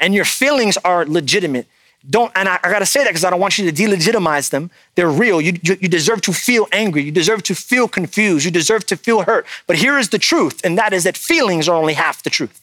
and 0.00 0.14
your 0.14 0.24
feelings 0.24 0.76
are 0.78 1.04
legitimate. 1.04 1.66
Don't, 2.08 2.32
and 2.34 2.48
I, 2.48 2.58
I 2.62 2.70
gotta 2.70 2.86
say 2.86 3.00
that 3.00 3.10
because 3.10 3.24
I 3.24 3.30
don't 3.30 3.40
want 3.40 3.58
you 3.58 3.70
to 3.70 3.82
delegitimize 3.82 4.50
them. 4.50 4.70
They're 4.94 5.10
real. 5.10 5.40
You, 5.40 5.58
you, 5.62 5.76
you 5.80 5.88
deserve 5.88 6.20
to 6.22 6.32
feel 6.32 6.68
angry. 6.72 7.02
You 7.02 7.10
deserve 7.10 7.42
to 7.44 7.54
feel 7.54 7.88
confused. 7.88 8.44
You 8.44 8.50
deserve 8.50 8.86
to 8.86 8.96
feel 8.96 9.22
hurt. 9.22 9.46
But 9.66 9.76
here 9.76 9.98
is 9.98 10.10
the 10.10 10.18
truth, 10.18 10.60
and 10.64 10.78
that 10.78 10.92
is 10.92 11.04
that 11.04 11.16
feelings 11.16 11.68
are 11.68 11.76
only 11.76 11.94
half 11.94 12.22
the 12.22 12.30
truth. 12.30 12.60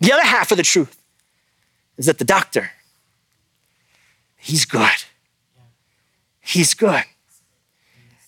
The 0.00 0.12
other 0.12 0.24
half 0.24 0.50
of 0.50 0.58
the 0.58 0.62
truth 0.62 0.96
is 1.96 2.06
that 2.06 2.18
the 2.18 2.24
doctor, 2.24 2.72
he's 4.36 4.64
good. 4.64 5.03
He's 6.54 6.72
good. 6.72 7.02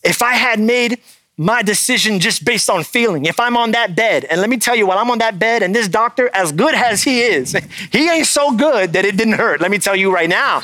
If 0.03 0.21
I 0.21 0.33
had 0.33 0.59
made 0.59 0.99
my 1.37 1.63
decision 1.63 2.19
just 2.19 2.45
based 2.45 2.69
on 2.69 2.83
feeling, 2.83 3.25
if 3.27 3.39
I'm 3.39 3.57
on 3.57 3.71
that 3.71 3.95
bed, 3.95 4.25
and 4.25 4.41
let 4.41 4.51
me 4.51 4.57
tell 4.57 4.75
you, 4.75 4.85
while 4.85 4.99
I'm 4.99 5.13
on 5.13 5.19
that 5.19 5.39
bed 5.39 5.63
and 5.63 5.73
this 5.73 5.87
doctor, 5.87 6.29
as 6.35 6.51
good 6.51 6.75
as 6.75 7.05
he 7.05 7.21
is, 7.21 7.53
he 7.93 8.11
ain't 8.11 8.27
so 8.27 8.57
good 8.57 8.95
that 8.95 9.05
it 9.05 9.17
didn't 9.17 9.35
hurt. 9.35 9.61
Let 9.61 9.71
me 9.71 9.79
tell 9.79 9.95
you 9.95 10.13
right 10.13 10.29
now. 10.29 10.63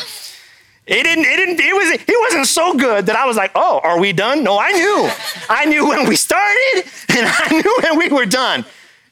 It 0.85 1.05
didn't, 1.05 1.25
it 1.25 1.37
didn't, 1.37 1.61
it 1.61 1.73
was, 1.73 2.01
he 2.01 2.17
wasn't 2.17 2.49
so 2.49 2.75
good 2.75 3.07
that 3.07 3.15
I 3.15 3.27
was 3.27 3.37
like, 3.37 3.53
oh, 3.55 3.81
are 3.85 4.01
we 4.01 4.13
done? 4.13 4.43
No, 4.43 4.59
I 4.59 4.73
knew. 4.73 5.09
I 5.49 5.65
knew 5.67 5.89
when 5.89 6.09
we 6.09 6.17
started 6.17 6.83
and 7.11 7.27
I 7.29 7.49
knew 7.53 7.79
when 7.85 7.97
we 7.97 8.09
were 8.09 8.27
done. 8.27 8.65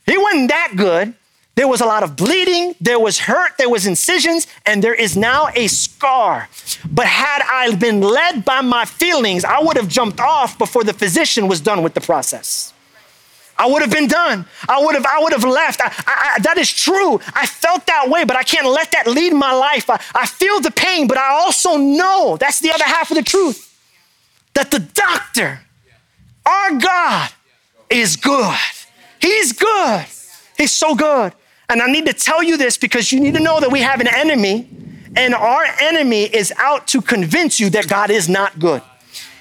He 0.07 0.19
wasn't 0.19 0.49
that 0.49 0.73
good. 0.75 1.15
There 1.61 1.69
was 1.69 1.83
a 1.83 1.85
lot 1.85 2.03
of 2.03 2.17
bleeding, 2.17 2.75
there 2.81 2.99
was 2.99 3.19
hurt, 3.19 3.59
there 3.59 3.69
was 3.69 3.87
incisions, 3.87 4.47
and 4.65 4.83
there 4.83 4.95
is 4.95 5.15
now 5.15 5.49
a 5.55 5.67
scar. 5.67 6.49
But 6.91 7.05
had 7.05 7.43
I 7.43 7.75
been 7.75 8.01
led 8.01 8.47
by 8.47 8.63
my 8.63 8.87
feelings, 8.87 9.45
I 9.45 9.61
would 9.61 9.77
have 9.77 9.87
jumped 9.87 10.21
off 10.21 10.57
before 10.57 10.85
the 10.85 10.95
physician 10.95 11.49
was 11.49 11.61
done 11.61 11.83
with 11.83 11.93
the 11.93 12.01
process. 12.01 12.73
I 13.59 13.67
would 13.67 13.83
have 13.83 13.91
been 13.91 14.09
done. 14.09 14.47
I 14.71 14.83
would 14.83 14.95
have, 14.95 15.05
I 15.05 15.19
would 15.23 15.35
have 15.35 15.45
left. 15.45 15.83
I, 15.83 15.93
I, 16.07 16.39
that 16.41 16.57
is 16.57 16.73
true. 16.73 17.21
I 17.35 17.45
felt 17.45 17.85
that 17.89 18.09
way, 18.09 18.25
but 18.25 18.39
I 18.39 18.43
can't 18.43 18.67
let 18.67 18.93
that 18.93 19.07
lead 19.07 19.35
my 19.35 19.53
life. 19.53 19.91
I, 19.91 20.01
I 20.15 20.25
feel 20.25 20.61
the 20.61 20.71
pain, 20.71 21.09
but 21.09 21.19
I 21.19 21.29
also 21.29 21.77
know 21.77 22.39
that's 22.41 22.61
the 22.61 22.73
other 22.73 22.85
half 22.85 23.11
of 23.11 23.19
the 23.19 23.23
truth 23.23 23.79
that 24.55 24.71
the 24.71 24.79
doctor, 24.79 25.61
our 26.47 26.79
God, 26.79 27.29
is 27.91 28.17
good. 28.17 28.57
He's 29.21 29.53
good. 29.53 30.07
He's 30.57 30.73
so 30.73 30.95
good. 30.95 31.35
And 31.71 31.81
I 31.81 31.87
need 31.87 32.07
to 32.07 32.13
tell 32.13 32.43
you 32.43 32.57
this 32.57 32.77
because 32.77 33.13
you 33.13 33.21
need 33.21 33.35
to 33.35 33.41
know 33.41 33.61
that 33.61 33.71
we 33.71 33.81
have 33.81 34.01
an 34.01 34.09
enemy, 34.09 34.69
and 35.17 35.35
our 35.35 35.65
enemy 35.81 36.25
is 36.25 36.53
out 36.59 36.89
to 36.89 37.01
convince 37.01 37.61
you 37.61 37.71
that 37.71 37.87
God 37.87 38.11
is 38.11 38.29
not 38.29 38.59
good. 38.59 38.83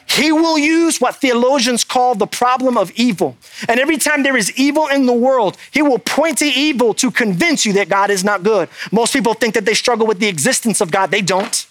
He 0.07 0.31
will 0.31 0.57
use 0.57 1.01
what 1.01 1.15
theologians 1.15 1.83
call 1.83 2.13
the 2.15 2.27
problem 2.27 2.77
of 2.77 2.91
evil. 2.91 3.36
And 3.67 3.79
every 3.79 3.98
time 3.98 4.24
there 4.24 4.38
is 4.38 4.51
evil 4.59 4.88
in 4.88 5.05
the 5.07 5.13
world, 5.13 5.57
he 5.71 5.81
will 5.81 6.00
point 6.00 6.39
to 6.39 6.45
evil 6.45 6.93
to 6.95 7.09
convince 7.09 7.65
you 7.65 7.74
that 7.74 7.89
God 7.89 8.09
is 8.09 8.24
not 8.24 8.43
good. 8.43 8.69
Most 8.91 9.13
people 9.13 9.33
think 9.33 9.53
that 9.55 9.65
they 9.65 9.75
struggle 9.75 10.07
with 10.07 10.19
the 10.19 10.27
existence 10.27 10.81
of 10.81 10.91
God. 10.91 11.12
They 11.12 11.21
don't. 11.21 11.65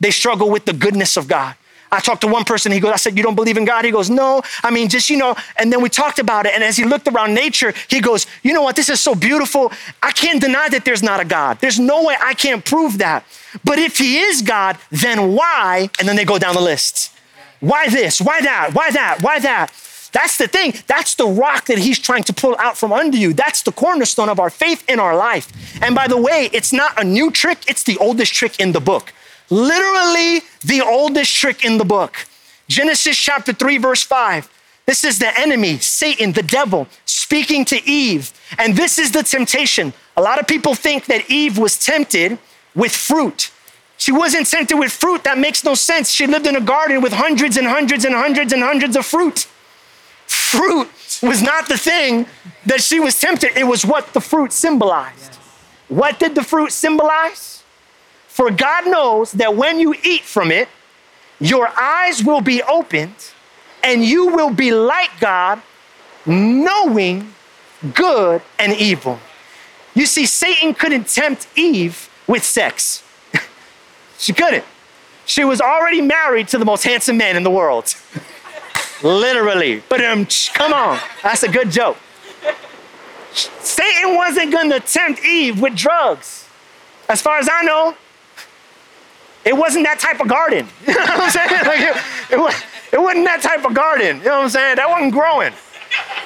They 0.00 0.10
struggle 0.10 0.50
with 0.50 0.64
the 0.64 0.72
goodness 0.72 1.16
of 1.16 1.28
God. 1.28 1.54
I 1.90 2.00
talked 2.00 2.20
to 2.22 2.26
one 2.26 2.44
person, 2.44 2.72
he 2.72 2.80
goes, 2.80 2.92
I 2.92 2.96
said, 2.96 3.16
You 3.16 3.22
don't 3.22 3.34
believe 3.34 3.56
in 3.56 3.64
God? 3.64 3.84
He 3.84 3.90
goes, 3.90 4.10
No. 4.10 4.42
I 4.62 4.70
mean, 4.70 4.88
just, 4.88 5.08
you 5.10 5.16
know, 5.16 5.36
and 5.56 5.72
then 5.72 5.82
we 5.82 5.88
talked 5.88 6.18
about 6.18 6.46
it. 6.46 6.54
And 6.54 6.62
as 6.62 6.76
he 6.76 6.84
looked 6.84 7.08
around 7.08 7.34
nature, 7.34 7.72
he 7.88 8.00
goes, 8.00 8.26
You 8.42 8.52
know 8.52 8.62
what? 8.62 8.76
This 8.76 8.88
is 8.88 9.00
so 9.00 9.14
beautiful. 9.14 9.72
I 10.02 10.12
can't 10.12 10.40
deny 10.40 10.68
that 10.68 10.84
there's 10.84 11.02
not 11.02 11.20
a 11.20 11.24
God. 11.24 11.58
There's 11.60 11.78
no 11.78 12.04
way 12.04 12.16
I 12.20 12.34
can't 12.34 12.64
prove 12.64 12.98
that. 12.98 13.24
But 13.64 13.78
if 13.78 13.98
he 13.98 14.18
is 14.18 14.42
God, 14.42 14.76
then 14.90 15.34
why? 15.34 15.90
And 15.98 16.08
then 16.08 16.16
they 16.16 16.24
go 16.24 16.38
down 16.38 16.54
the 16.54 16.60
list. 16.60 17.12
Why 17.60 17.88
this? 17.88 18.20
Why 18.20 18.40
that? 18.42 18.74
Why 18.74 18.90
that? 18.90 19.22
Why 19.22 19.40
that? 19.40 19.72
That's 20.12 20.38
the 20.38 20.48
thing. 20.48 20.74
That's 20.86 21.14
the 21.14 21.26
rock 21.26 21.66
that 21.66 21.78
he's 21.78 21.98
trying 21.98 22.22
to 22.24 22.32
pull 22.32 22.56
out 22.58 22.76
from 22.76 22.92
under 22.92 23.16
you. 23.16 23.32
That's 23.32 23.62
the 23.62 23.72
cornerstone 23.72 24.28
of 24.28 24.40
our 24.40 24.50
faith 24.50 24.88
in 24.88 25.00
our 25.00 25.16
life. 25.16 25.52
And 25.82 25.94
by 25.94 26.08
the 26.08 26.16
way, 26.16 26.48
it's 26.52 26.72
not 26.72 27.00
a 27.00 27.04
new 27.04 27.30
trick, 27.30 27.58
it's 27.68 27.82
the 27.82 27.98
oldest 27.98 28.32
trick 28.32 28.58
in 28.58 28.72
the 28.72 28.80
book. 28.80 29.12
Literally 29.50 30.42
the 30.64 30.82
oldest 30.82 31.34
trick 31.34 31.64
in 31.64 31.78
the 31.78 31.84
book. 31.84 32.26
Genesis 32.68 33.16
chapter 33.16 33.52
3, 33.52 33.78
verse 33.78 34.02
5. 34.02 34.48
This 34.86 35.04
is 35.04 35.18
the 35.18 35.38
enemy, 35.38 35.78
Satan, 35.78 36.32
the 36.32 36.42
devil, 36.42 36.88
speaking 37.04 37.64
to 37.66 37.88
Eve. 37.88 38.32
And 38.58 38.76
this 38.76 38.98
is 38.98 39.12
the 39.12 39.22
temptation. 39.22 39.92
A 40.16 40.22
lot 40.22 40.40
of 40.40 40.46
people 40.46 40.74
think 40.74 41.06
that 41.06 41.30
Eve 41.30 41.58
was 41.58 41.78
tempted 41.78 42.38
with 42.74 42.92
fruit. 42.92 43.50
She 43.98 44.12
wasn't 44.12 44.46
tempted 44.46 44.78
with 44.78 44.92
fruit. 44.92 45.24
That 45.24 45.38
makes 45.38 45.64
no 45.64 45.74
sense. 45.74 46.10
She 46.10 46.26
lived 46.26 46.46
in 46.46 46.56
a 46.56 46.60
garden 46.60 47.02
with 47.02 47.12
hundreds 47.12 47.56
and 47.56 47.66
hundreds 47.66 48.04
and 48.04 48.14
hundreds 48.14 48.52
and 48.52 48.62
hundreds 48.62 48.96
of 48.96 49.04
fruit. 49.04 49.46
Fruit 50.26 50.88
was 51.22 51.42
not 51.42 51.68
the 51.68 51.76
thing 51.76 52.26
that 52.66 52.82
she 52.82 53.00
was 53.00 53.18
tempted, 53.18 53.56
it 53.56 53.64
was 53.64 53.84
what 53.84 54.12
the 54.12 54.20
fruit 54.20 54.52
symbolized. 54.52 55.34
What 55.88 56.18
did 56.18 56.34
the 56.34 56.42
fruit 56.42 56.70
symbolize? 56.70 57.57
For 58.38 58.52
God 58.52 58.86
knows 58.86 59.32
that 59.32 59.56
when 59.56 59.80
you 59.80 59.96
eat 60.04 60.22
from 60.22 60.52
it, 60.52 60.68
your 61.40 61.68
eyes 61.76 62.22
will 62.22 62.40
be 62.40 62.62
opened 62.62 63.32
and 63.82 64.04
you 64.04 64.28
will 64.28 64.54
be 64.54 64.70
like 64.70 65.10
God, 65.18 65.60
knowing 66.24 67.34
good 67.94 68.40
and 68.56 68.74
evil. 68.74 69.18
You 69.92 70.06
see, 70.06 70.24
Satan 70.24 70.72
couldn't 70.72 71.08
tempt 71.08 71.48
Eve 71.56 72.08
with 72.28 72.44
sex. 72.44 73.02
she 74.18 74.32
couldn't. 74.32 74.64
She 75.26 75.42
was 75.42 75.60
already 75.60 76.00
married 76.00 76.46
to 76.48 76.58
the 76.58 76.64
most 76.64 76.84
handsome 76.84 77.16
man 77.16 77.36
in 77.36 77.42
the 77.42 77.50
world. 77.50 77.92
Literally. 79.02 79.82
But 79.88 80.04
um, 80.04 80.28
come 80.54 80.72
on, 80.72 81.00
that's 81.24 81.42
a 81.42 81.48
good 81.48 81.72
joke. 81.72 81.96
Satan 83.34 84.14
wasn't 84.14 84.52
gonna 84.52 84.78
tempt 84.78 85.24
Eve 85.24 85.60
with 85.60 85.74
drugs. 85.74 86.46
As 87.08 87.20
far 87.20 87.40
as 87.40 87.48
I 87.50 87.62
know, 87.62 87.96
it 89.48 89.56
wasn't 89.56 89.86
that 89.86 89.98
type 89.98 90.20
of 90.20 90.28
garden. 90.28 90.68
You 90.86 90.94
know 90.94 91.00
what 91.00 91.20
I'm 91.20 91.30
saying? 91.30 91.64
Like 91.64 91.80
it, 91.80 92.34
it, 92.34 92.38
was, 92.38 92.54
it 92.92 93.00
wasn't 93.00 93.24
that 93.24 93.40
type 93.40 93.64
of 93.64 93.72
garden. 93.72 94.18
You 94.18 94.24
know 94.24 94.36
what 94.36 94.44
I'm 94.44 94.50
saying? 94.50 94.76
That 94.76 94.88
wasn't 94.88 95.12
growing. 95.12 95.52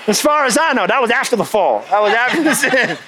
As 0.09 0.21
far 0.21 0.45
as 0.45 0.59
I 0.59 0.73
know, 0.73 0.87
that 0.89 1.01
was 1.01 1.13
after 1.13 1.37
the 1.37 1.45
fall. 1.45 1.85
That 1.91 2.03
was 2.03 2.13
after 2.13 2.43
the 2.43 2.55
sin. 2.55 2.99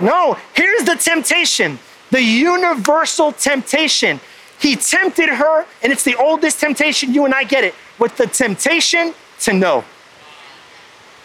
No, 0.00 0.38
here's 0.54 0.84
the 0.84 0.94
temptation 0.94 1.78
the 2.10 2.22
universal 2.22 3.32
temptation. 3.32 4.20
He 4.58 4.74
tempted 4.74 5.28
her, 5.28 5.66
and 5.82 5.92
it's 5.92 6.04
the 6.04 6.16
oldest 6.16 6.58
temptation. 6.58 7.12
You 7.12 7.26
and 7.26 7.34
I 7.34 7.44
get 7.44 7.64
it 7.64 7.74
with 7.98 8.16
the 8.16 8.26
temptation 8.26 9.12
to 9.40 9.52
know. 9.52 9.84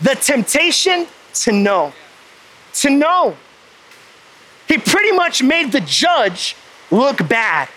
The 0.01 0.15
temptation 0.15 1.08
to 1.36 1.51
know. 1.53 1.93
To 2.74 2.89
know. 2.89 3.38
He 4.67 4.77
pretty 4.77 5.13
much 5.13 5.41
made 5.41 5.72
the 5.72 5.79
judge 5.79 6.58
look 6.92 7.28
bad. 7.28 7.70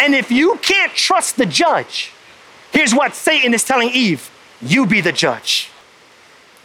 And 0.00 0.14
if 0.14 0.30
you 0.30 0.58
can't 0.62 0.92
trust 0.92 1.36
the 1.36 1.46
judge, 1.46 2.12
here's 2.72 2.94
what 2.94 3.14
Satan 3.14 3.54
is 3.54 3.64
telling 3.64 3.90
Eve 3.90 4.30
you 4.60 4.86
be 4.86 5.00
the 5.00 5.12
judge. 5.12 5.70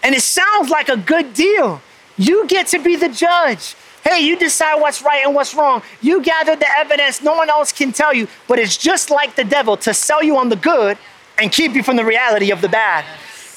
And 0.03 0.13
it 0.13 0.21
sounds 0.21 0.69
like 0.69 0.89
a 0.89 0.97
good 0.97 1.33
deal. 1.33 1.81
You 2.17 2.47
get 2.47 2.67
to 2.67 2.79
be 2.79 2.95
the 2.95 3.09
judge. 3.09 3.75
Hey, 4.03 4.21
you 4.21 4.37
decide 4.37 4.79
what's 4.79 5.01
right 5.01 5.25
and 5.25 5.35
what's 5.35 5.53
wrong. 5.53 5.81
You 6.01 6.21
gather 6.21 6.55
the 6.55 6.67
evidence, 6.77 7.21
no 7.21 7.35
one 7.35 7.49
else 7.49 7.71
can 7.71 7.91
tell 7.91 8.13
you. 8.13 8.27
But 8.47 8.59
it's 8.59 8.77
just 8.77 9.09
like 9.09 9.35
the 9.35 9.43
devil 9.43 9.75
to 9.77 9.93
sell 9.93 10.23
you 10.23 10.37
on 10.37 10.49
the 10.49 10.55
good 10.55 10.97
and 11.37 11.51
keep 11.51 11.73
you 11.73 11.83
from 11.83 11.97
the 11.97 12.05
reality 12.05 12.51
of 12.51 12.61
the 12.61 12.69
bad. 12.69 13.03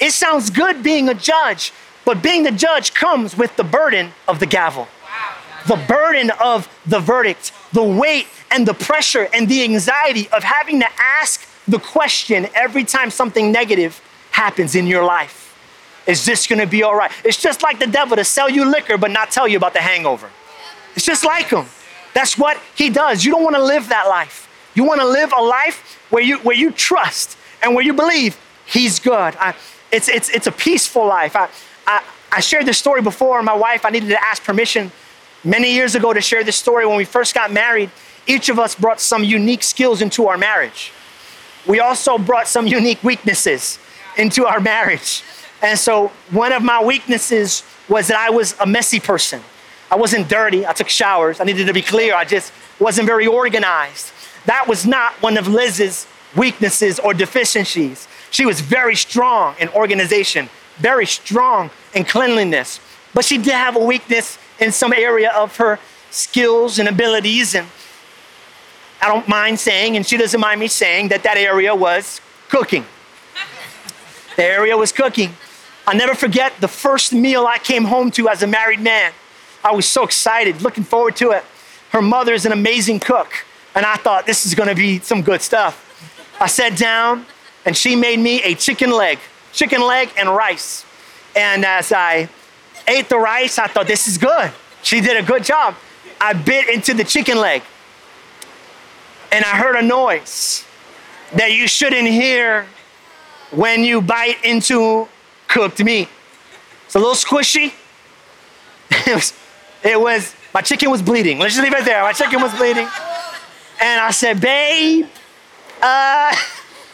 It 0.00 0.12
sounds 0.12 0.50
good 0.50 0.82
being 0.82 1.08
a 1.08 1.14
judge, 1.14 1.72
but 2.04 2.22
being 2.22 2.42
the 2.42 2.50
judge 2.50 2.94
comes 2.94 3.36
with 3.36 3.54
the 3.56 3.64
burden 3.64 4.12
of 4.26 4.40
the 4.40 4.46
gavel 4.46 4.88
the 5.66 5.76
burden 5.88 6.30
of 6.40 6.68
the 6.86 6.98
verdict, 6.98 7.52
the 7.72 7.82
weight 7.82 8.26
and 8.50 8.66
the 8.66 8.74
pressure 8.74 9.28
and 9.32 9.48
the 9.48 9.62
anxiety 9.62 10.28
of 10.30 10.42
having 10.42 10.80
to 10.80 10.88
ask 10.98 11.46
the 11.68 11.78
question 11.78 12.48
every 12.54 12.84
time 12.84 13.10
something 13.10 13.52
negative 13.52 14.00
happens 14.32 14.74
in 14.74 14.86
your 14.86 15.04
life. 15.04 15.46
Is 16.06 16.24
this 16.24 16.46
gonna 16.46 16.66
be 16.66 16.82
all 16.82 16.96
right? 16.96 17.10
It's 17.24 17.40
just 17.40 17.62
like 17.62 17.78
the 17.78 17.86
devil 17.86 18.16
to 18.16 18.24
sell 18.24 18.48
you 18.48 18.64
liquor 18.64 18.98
but 18.98 19.10
not 19.10 19.30
tell 19.30 19.46
you 19.46 19.56
about 19.56 19.74
the 19.74 19.80
hangover. 19.80 20.30
It's 20.96 21.04
just 21.04 21.24
like 21.24 21.50
him. 21.50 21.66
That's 22.14 22.36
what 22.36 22.60
he 22.74 22.90
does. 22.90 23.24
You 23.24 23.32
don't 23.32 23.44
wanna 23.44 23.62
live 23.62 23.88
that 23.90 24.08
life. 24.08 24.48
You 24.74 24.84
wanna 24.84 25.04
live 25.04 25.32
a 25.36 25.40
life 25.42 25.98
where 26.10 26.22
you, 26.22 26.38
where 26.38 26.56
you 26.56 26.72
trust 26.72 27.36
and 27.62 27.74
where 27.74 27.84
you 27.84 27.92
believe 27.92 28.38
he's 28.66 28.98
good. 28.98 29.36
I, 29.36 29.54
it's, 29.92 30.08
it's, 30.08 30.28
it's 30.30 30.46
a 30.46 30.52
peaceful 30.52 31.06
life. 31.06 31.36
I, 31.36 31.48
I, 31.86 32.02
I 32.32 32.40
shared 32.40 32.66
this 32.66 32.78
story 32.78 33.02
before. 33.02 33.42
My 33.42 33.54
wife, 33.54 33.84
I 33.84 33.90
needed 33.90 34.08
to 34.08 34.24
ask 34.24 34.42
permission 34.42 34.90
many 35.44 35.72
years 35.72 35.94
ago 35.94 36.12
to 36.12 36.20
share 36.20 36.44
this 36.44 36.56
story. 36.56 36.86
When 36.86 36.96
we 36.96 37.04
first 37.04 37.34
got 37.34 37.52
married, 37.52 37.90
each 38.26 38.48
of 38.48 38.58
us 38.58 38.74
brought 38.74 39.00
some 39.00 39.24
unique 39.24 39.62
skills 39.62 40.02
into 40.02 40.26
our 40.26 40.38
marriage. 40.38 40.92
We 41.66 41.80
also 41.80 42.18
brought 42.18 42.48
some 42.48 42.66
unique 42.66 43.02
weaknesses 43.02 43.78
into 44.16 44.46
our 44.46 44.60
marriage. 44.60 45.22
And 45.62 45.78
so, 45.78 46.08
one 46.30 46.52
of 46.52 46.62
my 46.62 46.82
weaknesses 46.82 47.62
was 47.88 48.08
that 48.08 48.16
I 48.16 48.30
was 48.30 48.56
a 48.60 48.66
messy 48.66 49.00
person. 49.00 49.42
I 49.90 49.96
wasn't 49.96 50.28
dirty. 50.28 50.66
I 50.66 50.72
took 50.72 50.88
showers. 50.88 51.40
I 51.40 51.44
needed 51.44 51.66
to 51.66 51.74
be 51.74 51.82
clear. 51.82 52.14
I 52.14 52.24
just 52.24 52.52
wasn't 52.78 53.06
very 53.06 53.26
organized. 53.26 54.12
That 54.46 54.66
was 54.68 54.86
not 54.86 55.12
one 55.20 55.36
of 55.36 55.48
Liz's 55.48 56.06
weaknesses 56.36 56.98
or 56.98 57.12
deficiencies. 57.12 58.08
She 58.30 58.46
was 58.46 58.60
very 58.60 58.94
strong 58.94 59.56
in 59.58 59.68
organization, 59.70 60.48
very 60.78 61.06
strong 61.06 61.70
in 61.92 62.04
cleanliness, 62.04 62.80
but 63.12 63.24
she 63.24 63.36
did 63.36 63.52
have 63.52 63.76
a 63.76 63.84
weakness 63.84 64.38
in 64.60 64.72
some 64.72 64.92
area 64.92 65.32
of 65.32 65.56
her 65.56 65.78
skills 66.10 66.78
and 66.78 66.88
abilities. 66.88 67.54
And 67.54 67.66
I 69.00 69.08
don't 69.08 69.26
mind 69.26 69.58
saying, 69.58 69.96
and 69.96 70.06
she 70.06 70.16
doesn't 70.16 70.40
mind 70.40 70.60
me 70.60 70.68
saying, 70.68 71.08
that 71.08 71.22
that 71.22 71.36
area 71.36 71.74
was 71.74 72.20
cooking. 72.48 72.84
The 74.36 74.44
area 74.44 74.76
was 74.76 74.90
cooking. 74.92 75.34
I'll 75.86 75.96
never 75.96 76.14
forget 76.14 76.52
the 76.60 76.68
first 76.68 77.12
meal 77.12 77.46
I 77.46 77.58
came 77.58 77.84
home 77.84 78.10
to 78.12 78.28
as 78.28 78.42
a 78.42 78.46
married 78.46 78.80
man. 78.80 79.12
I 79.62 79.72
was 79.72 79.86
so 79.86 80.04
excited, 80.04 80.62
looking 80.62 80.84
forward 80.84 81.16
to 81.16 81.32
it. 81.32 81.44
Her 81.90 82.00
mother 82.00 82.32
is 82.32 82.46
an 82.46 82.52
amazing 82.52 83.00
cook, 83.00 83.44
and 83.74 83.84
I 83.84 83.96
thought 83.96 84.24
this 84.24 84.46
is 84.46 84.54
gonna 84.54 84.74
be 84.74 85.00
some 85.00 85.20
good 85.20 85.42
stuff. 85.42 85.74
I 86.40 86.46
sat 86.46 86.78
down, 86.78 87.26
and 87.66 87.76
she 87.76 87.96
made 87.96 88.20
me 88.20 88.40
a 88.42 88.54
chicken 88.54 88.90
leg, 88.90 89.18
chicken 89.52 89.82
leg 89.82 90.10
and 90.16 90.34
rice. 90.34 90.86
And 91.36 91.64
as 91.64 91.92
I 91.92 92.28
ate 92.86 93.08
the 93.08 93.18
rice, 93.18 93.58
I 93.58 93.66
thought 93.66 93.86
this 93.86 94.08
is 94.08 94.18
good. 94.18 94.52
She 94.82 95.00
did 95.00 95.16
a 95.16 95.22
good 95.22 95.44
job. 95.44 95.74
I 96.20 96.32
bit 96.32 96.68
into 96.68 96.94
the 96.94 97.04
chicken 97.04 97.38
leg, 97.38 97.62
and 99.32 99.44
I 99.44 99.56
heard 99.56 99.76
a 99.76 99.82
noise 99.82 100.64
that 101.34 101.52
you 101.52 101.66
shouldn't 101.66 102.08
hear 102.08 102.66
when 103.50 103.84
you 103.84 104.00
bite 104.00 104.44
into 104.44 105.08
cooked 105.48 105.82
meat. 105.82 106.08
It's 106.86 106.94
a 106.94 106.98
little 106.98 107.14
squishy. 107.14 107.72
It 109.06 109.14
was, 109.14 109.32
it 109.84 110.00
was, 110.00 110.34
my 110.52 110.60
chicken 110.60 110.90
was 110.90 111.00
bleeding. 111.00 111.38
Let's 111.38 111.54
just 111.54 111.64
leave 111.64 111.72
it 111.72 111.84
there. 111.84 112.02
My 112.02 112.12
chicken 112.12 112.40
was 112.42 112.52
bleeding. 112.54 112.86
And 113.80 114.00
I 114.00 114.10
said, 114.10 114.40
babe, 114.40 115.06
uh, 115.80 116.34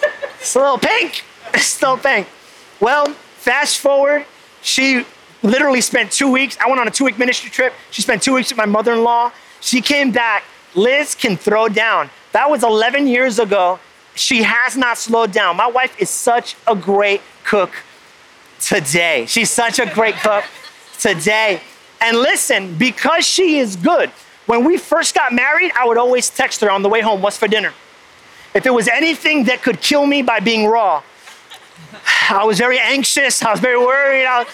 it's 0.39 0.55
a 0.55 0.59
little 0.59 0.79
pink. 0.79 1.25
It's 1.55 1.65
still 1.65 1.97
pink. 1.97 2.29
Well, 2.81 3.07
fast 3.39 3.79
forward, 3.79 4.27
she 4.63 5.05
literally 5.43 5.81
spent 5.81 6.13
two 6.13 6.31
weeks. 6.31 6.57
I 6.61 6.69
went 6.69 6.81
on 6.81 6.89
a 6.89 6.91
two 6.91 7.05
week 7.05 7.19
ministry 7.19 7.51
trip. 7.51 7.73
She 7.91 8.03
spent 8.03 8.23
two 8.23 8.35
weeks 8.35 8.51
with 8.51 8.59
my 8.59 8.67
mother 8.67 8.93
in 8.93 9.03
law. 9.03 9.33
She 9.61 9.81
came 9.81 10.13
back. 10.13 10.45
Liz 10.75 11.15
can 11.15 11.37
throw 11.37 11.69
down. 11.69 12.11
That 12.33 12.51
was 12.51 12.63
11 12.63 13.07
years 13.07 13.39
ago. 13.39 13.79
She 14.15 14.43
has 14.43 14.77
not 14.77 14.99
slowed 14.99 15.33
down. 15.33 15.57
My 15.57 15.67
wife 15.67 15.99
is 16.01 16.11
such 16.11 16.57
a 16.67 16.75
great 16.75 17.21
cook 17.45 17.73
today. 18.61 19.27
She's 19.27 19.51
such 19.51 19.79
a 19.79 19.87
great 19.87 20.15
cook 20.17 20.45
today. 20.99 21.61
And 22.01 22.19
listen, 22.19 22.77
because 22.77 23.27
she 23.27 23.59
is 23.59 23.77
good, 23.77 24.11
when 24.47 24.65
we 24.65 24.77
first 24.77 25.15
got 25.15 25.33
married, 25.33 25.73
I 25.77 25.87
would 25.87 25.99
always 25.99 26.31
text 26.31 26.61
her 26.61 26.71
on 26.71 26.83
the 26.83 26.89
way 26.89 27.01
home, 27.01 27.21
What's 27.21 27.37
for 27.37 27.49
dinner? 27.49 27.73
If 28.55 28.65
it 28.65 28.71
was 28.71 28.89
anything 28.89 29.45
that 29.45 29.63
could 29.63 29.81
kill 29.81 30.07
me 30.07 30.23
by 30.23 30.41
being 30.41 30.67
raw, 30.67 31.03
I 32.31 32.45
was 32.45 32.59
very 32.59 32.79
anxious. 32.79 33.43
I 33.43 33.51
was 33.51 33.61
very 33.61 33.79
worried. 33.79 34.25
I, 34.25 34.47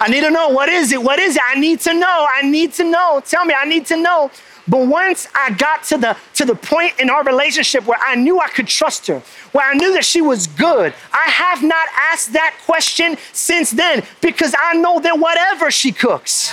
I 0.00 0.08
need 0.08 0.20
to 0.20 0.30
know 0.30 0.48
what 0.48 0.68
is 0.68 0.92
it? 0.92 1.02
What 1.02 1.18
is 1.18 1.36
it? 1.36 1.42
I 1.44 1.58
need 1.58 1.80
to 1.80 1.94
know. 1.94 2.26
I 2.30 2.42
need 2.42 2.72
to 2.74 2.84
know. 2.84 3.22
Tell 3.24 3.44
me, 3.44 3.54
I 3.54 3.64
need 3.64 3.86
to 3.86 3.96
know. 3.96 4.30
But 4.68 4.86
once 4.88 5.28
I 5.34 5.52
got 5.52 5.84
to 5.84 5.96
the 5.96 6.16
to 6.34 6.44
the 6.44 6.54
point 6.54 6.98
in 6.98 7.08
our 7.08 7.22
relationship 7.22 7.86
where 7.86 7.98
I 8.04 8.16
knew 8.16 8.40
I 8.40 8.48
could 8.48 8.66
trust 8.66 9.06
her, 9.06 9.20
where 9.52 9.64
I 9.68 9.74
knew 9.74 9.92
that 9.94 10.04
she 10.04 10.20
was 10.20 10.48
good, 10.48 10.92
I 11.12 11.30
have 11.30 11.62
not 11.62 11.86
asked 12.12 12.32
that 12.32 12.56
question 12.66 13.16
since 13.32 13.70
then 13.70 14.02
because 14.20 14.54
I 14.58 14.74
know 14.74 14.98
that 15.00 15.18
whatever 15.18 15.70
she 15.70 15.92
cooks, 15.92 16.52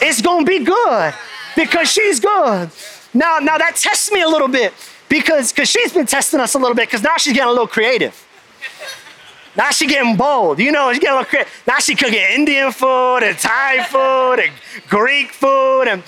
it's 0.00 0.22
gonna 0.22 0.46
be 0.46 0.60
good 0.60 1.14
because 1.54 1.90
she's 1.90 2.20
good. 2.20 2.70
Now, 3.12 3.38
now 3.38 3.58
that 3.58 3.76
tests 3.76 4.10
me 4.10 4.22
a 4.22 4.28
little 4.28 4.48
bit 4.48 4.72
because 5.08 5.52
because 5.52 5.68
she's 5.68 5.92
been 5.92 6.06
testing 6.06 6.40
us 6.40 6.54
a 6.54 6.58
little 6.58 6.74
bit 6.74 6.88
because 6.88 7.02
now 7.02 7.16
she's 7.18 7.34
getting 7.34 7.48
a 7.48 7.52
little 7.52 7.68
creative. 7.68 8.22
Now 9.56 9.70
she 9.70 9.86
getting 9.86 10.16
bold. 10.16 10.58
You 10.58 10.70
know, 10.70 10.92
she 10.92 11.00
getting 11.00 11.14
a 11.14 11.18
little 11.20 11.30
creative. 11.30 11.52
Now 11.66 11.78
she 11.78 11.94
cooking 11.94 12.20
Indian 12.34 12.72
food 12.72 13.18
and 13.18 13.38
Thai 13.38 13.84
food 13.84 14.44
and 14.44 14.52
Greek 14.88 15.32
food 15.32 15.84
and 15.84 16.02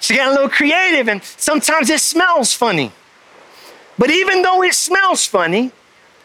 she 0.00 0.14
getting 0.14 0.32
a 0.32 0.34
little 0.34 0.48
creative 0.48 1.08
and 1.08 1.22
sometimes 1.22 1.90
it 1.90 2.00
smells 2.00 2.52
funny. 2.52 2.92
But 3.98 4.10
even 4.10 4.42
though 4.42 4.62
it 4.62 4.74
smells 4.74 5.26
funny, 5.26 5.70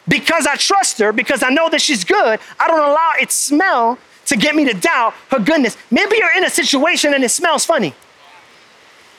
because 0.08 0.48
I 0.48 0.56
trust 0.56 0.98
her, 1.00 1.14
because 1.14 1.44
I 1.44 1.50
know 1.50 1.70
that 1.70 1.82
she's 1.82 2.04
good, 2.04 2.40
I 2.60 2.68
don't 2.68 2.80
allow 2.80 3.12
its 3.20 3.36
smell 3.36 4.00
to 4.26 4.38
get 4.38 4.56
me 4.56 4.66
to 4.66 4.74
doubt 4.74 5.14
her 5.32 5.40
goodness. 5.40 5.78
Maybe 5.92 6.18
you're 6.18 6.36
in 6.36 6.46
a 6.46 6.50
situation 6.50 7.14
and 7.14 7.24
it 7.24 7.30
smells 7.30 7.66
funny. 7.66 7.94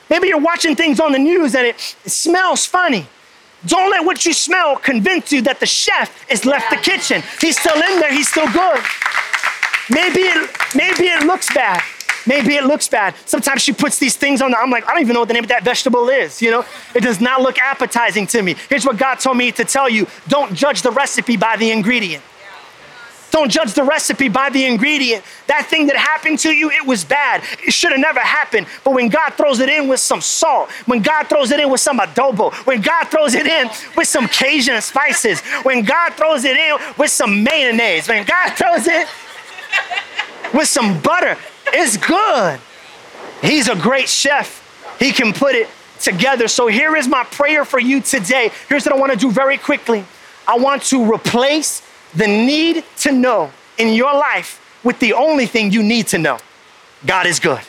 Maybe 0.09 0.27
you're 0.27 0.39
watching 0.39 0.75
things 0.75 0.99
on 0.99 1.13
the 1.13 1.19
news 1.19 1.55
and 1.55 1.67
it, 1.67 1.95
it 2.03 2.11
smells 2.11 2.65
funny. 2.65 3.07
Don't 3.65 3.91
let 3.91 4.05
what 4.05 4.25
you 4.25 4.33
smell 4.33 4.75
convince 4.77 5.31
you 5.31 5.41
that 5.43 5.59
the 5.59 5.65
chef 5.65 6.27
has 6.29 6.45
left 6.45 6.69
the 6.69 6.77
kitchen. 6.77 7.21
He's 7.39 7.59
still 7.59 7.75
in 7.75 7.99
there, 7.99 8.11
he's 8.11 8.29
still 8.29 8.51
good. 8.51 8.81
Maybe 9.89 10.21
it, 10.21 10.49
maybe 10.75 11.05
it 11.05 11.25
looks 11.25 11.53
bad. 11.53 11.81
Maybe 12.27 12.55
it 12.55 12.65
looks 12.65 12.87
bad. 12.87 13.15
Sometimes 13.25 13.61
she 13.61 13.73
puts 13.73 13.97
these 13.97 14.15
things 14.15 14.41
on. 14.41 14.51
The, 14.51 14.57
I'm 14.57 14.69
like, 14.69 14.87
I 14.87 14.93
don't 14.93 15.01
even 15.01 15.15
know 15.15 15.21
what 15.21 15.27
the 15.27 15.33
name 15.33 15.43
of 15.43 15.49
that 15.49 15.63
vegetable 15.63 16.07
is. 16.09 16.41
You 16.41 16.51
know, 16.51 16.65
it 16.93 17.01
does 17.01 17.19
not 17.19 17.41
look 17.41 17.57
appetizing 17.57 18.27
to 18.27 18.41
me. 18.41 18.55
Here's 18.69 18.85
what 18.85 18.97
God 18.97 19.15
told 19.15 19.37
me 19.37 19.51
to 19.53 19.65
tell 19.65 19.89
you: 19.89 20.07
Don't 20.27 20.53
judge 20.53 20.83
the 20.83 20.91
recipe 20.91 21.35
by 21.35 21.57
the 21.57 21.71
ingredient. 21.71 22.23
Don't 23.31 23.49
judge 23.49 23.73
the 23.73 23.83
recipe 23.83 24.27
by 24.27 24.49
the 24.49 24.65
ingredient. 24.65 25.23
That 25.47 25.65
thing 25.65 25.87
that 25.87 25.95
happened 25.95 26.39
to 26.39 26.51
you, 26.51 26.69
it 26.69 26.85
was 26.85 27.03
bad. 27.05 27.43
It 27.65 27.73
should 27.73 27.91
have 27.91 27.99
never 27.99 28.19
happened. 28.19 28.67
But 28.83 28.93
when 28.93 29.07
God 29.07 29.31
throws 29.31 29.59
it 29.59 29.69
in 29.69 29.87
with 29.87 30.01
some 30.01 30.21
salt, 30.21 30.69
when 30.85 31.01
God 31.01 31.27
throws 31.27 31.51
it 31.51 31.59
in 31.59 31.69
with 31.71 31.79
some 31.79 31.99
adobo, 31.99 32.53
when 32.67 32.81
God 32.81 33.05
throws 33.05 33.33
it 33.33 33.47
in 33.47 33.69
with 33.95 34.07
some 34.07 34.27
Cajun 34.27 34.81
spices, 34.81 35.39
when 35.63 35.83
God 35.83 36.13
throws 36.13 36.43
it 36.43 36.57
in 36.57 36.77
with 36.97 37.09
some 37.09 37.43
mayonnaise, 37.43 38.07
when 38.07 38.25
God 38.25 38.53
throws 38.53 38.85
it 38.87 39.07
with 40.53 40.67
some 40.67 40.99
butter, 41.01 41.37
it's 41.67 41.95
good. 41.95 42.59
He's 43.41 43.69
a 43.69 43.75
great 43.75 44.09
chef. 44.09 44.59
He 44.99 45.11
can 45.11 45.31
put 45.31 45.55
it 45.55 45.69
together. 46.01 46.47
So 46.47 46.67
here 46.67 46.95
is 46.97 47.07
my 47.07 47.23
prayer 47.23 47.63
for 47.63 47.79
you 47.79 48.01
today. 48.01 48.51
Here's 48.67 48.85
what 48.85 48.93
I 48.93 48.99
want 48.99 49.13
to 49.13 49.17
do 49.17 49.31
very 49.31 49.57
quickly. 49.57 50.03
I 50.47 50.57
want 50.57 50.83
to 50.83 51.11
replace 51.11 51.81
the 52.13 52.27
need 52.27 52.83
to 52.97 53.11
know 53.11 53.51
in 53.77 53.93
your 53.93 54.13
life 54.13 54.59
with 54.83 54.99
the 54.99 55.13
only 55.13 55.45
thing 55.45 55.71
you 55.71 55.83
need 55.83 56.07
to 56.07 56.17
know 56.17 56.37
God 57.05 57.25
is 57.25 57.39
good. 57.39 57.61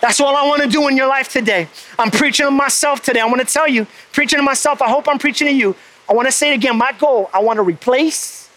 That's 0.00 0.20
all 0.20 0.34
I 0.34 0.46
want 0.46 0.62
to 0.62 0.68
do 0.68 0.88
in 0.88 0.96
your 0.96 1.08
life 1.08 1.28
today. 1.28 1.68
I'm 1.98 2.10
preaching 2.10 2.46
to 2.46 2.50
myself 2.50 3.02
today. 3.02 3.20
I 3.20 3.26
want 3.26 3.40
to 3.40 3.52
tell 3.52 3.68
you, 3.68 3.86
preaching 4.12 4.38
to 4.38 4.42
myself, 4.42 4.80
I 4.80 4.88
hope 4.88 5.08
I'm 5.08 5.18
preaching 5.18 5.46
to 5.46 5.54
you. 5.54 5.76
I 6.08 6.14
want 6.14 6.26
to 6.26 6.32
say 6.32 6.52
it 6.52 6.54
again. 6.54 6.76
My 6.76 6.92
goal, 6.92 7.28
I 7.34 7.40
want 7.40 7.58
to 7.58 7.62
replace 7.62 8.48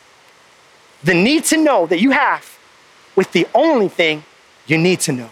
the 1.04 1.14
need 1.14 1.44
to 1.46 1.58
know 1.58 1.86
that 1.88 2.00
you 2.00 2.12
have 2.12 2.58
with 3.16 3.32
the 3.34 3.46
only 3.54 3.90
thing 3.90 4.24
you 4.68 4.78
need 4.78 5.02
to 5.02 5.12
know 5.12 5.30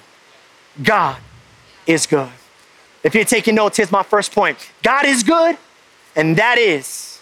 God 0.83 1.17
is 1.87 2.05
good. 2.05 2.29
If 3.03 3.15
you're 3.15 3.25
taking 3.25 3.55
notes, 3.55 3.77
here's 3.77 3.91
my 3.91 4.03
first 4.03 4.33
point 4.33 4.57
God 4.83 5.05
is 5.05 5.23
good, 5.23 5.57
and 6.15 6.35
that 6.35 6.57
is 6.57 7.19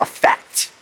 a 0.00 0.04
fact. 0.04 0.72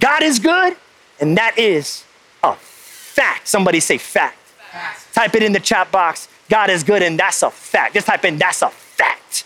God 0.00 0.22
is 0.22 0.38
good, 0.38 0.76
and 1.20 1.36
that 1.36 1.58
is 1.58 2.04
a 2.42 2.54
fact. 2.54 3.48
Somebody 3.48 3.80
say 3.80 3.98
fact. 3.98 4.38
fact. 4.70 5.14
Type 5.14 5.34
it 5.34 5.42
in 5.42 5.52
the 5.52 5.60
chat 5.60 5.90
box. 5.90 6.28
God 6.48 6.70
is 6.70 6.82
good, 6.82 7.02
and 7.02 7.18
that's 7.18 7.42
a 7.42 7.50
fact. 7.50 7.94
Just 7.94 8.06
type 8.06 8.24
in 8.24 8.38
that's 8.38 8.62
a 8.62 8.70
fact. 8.70 9.44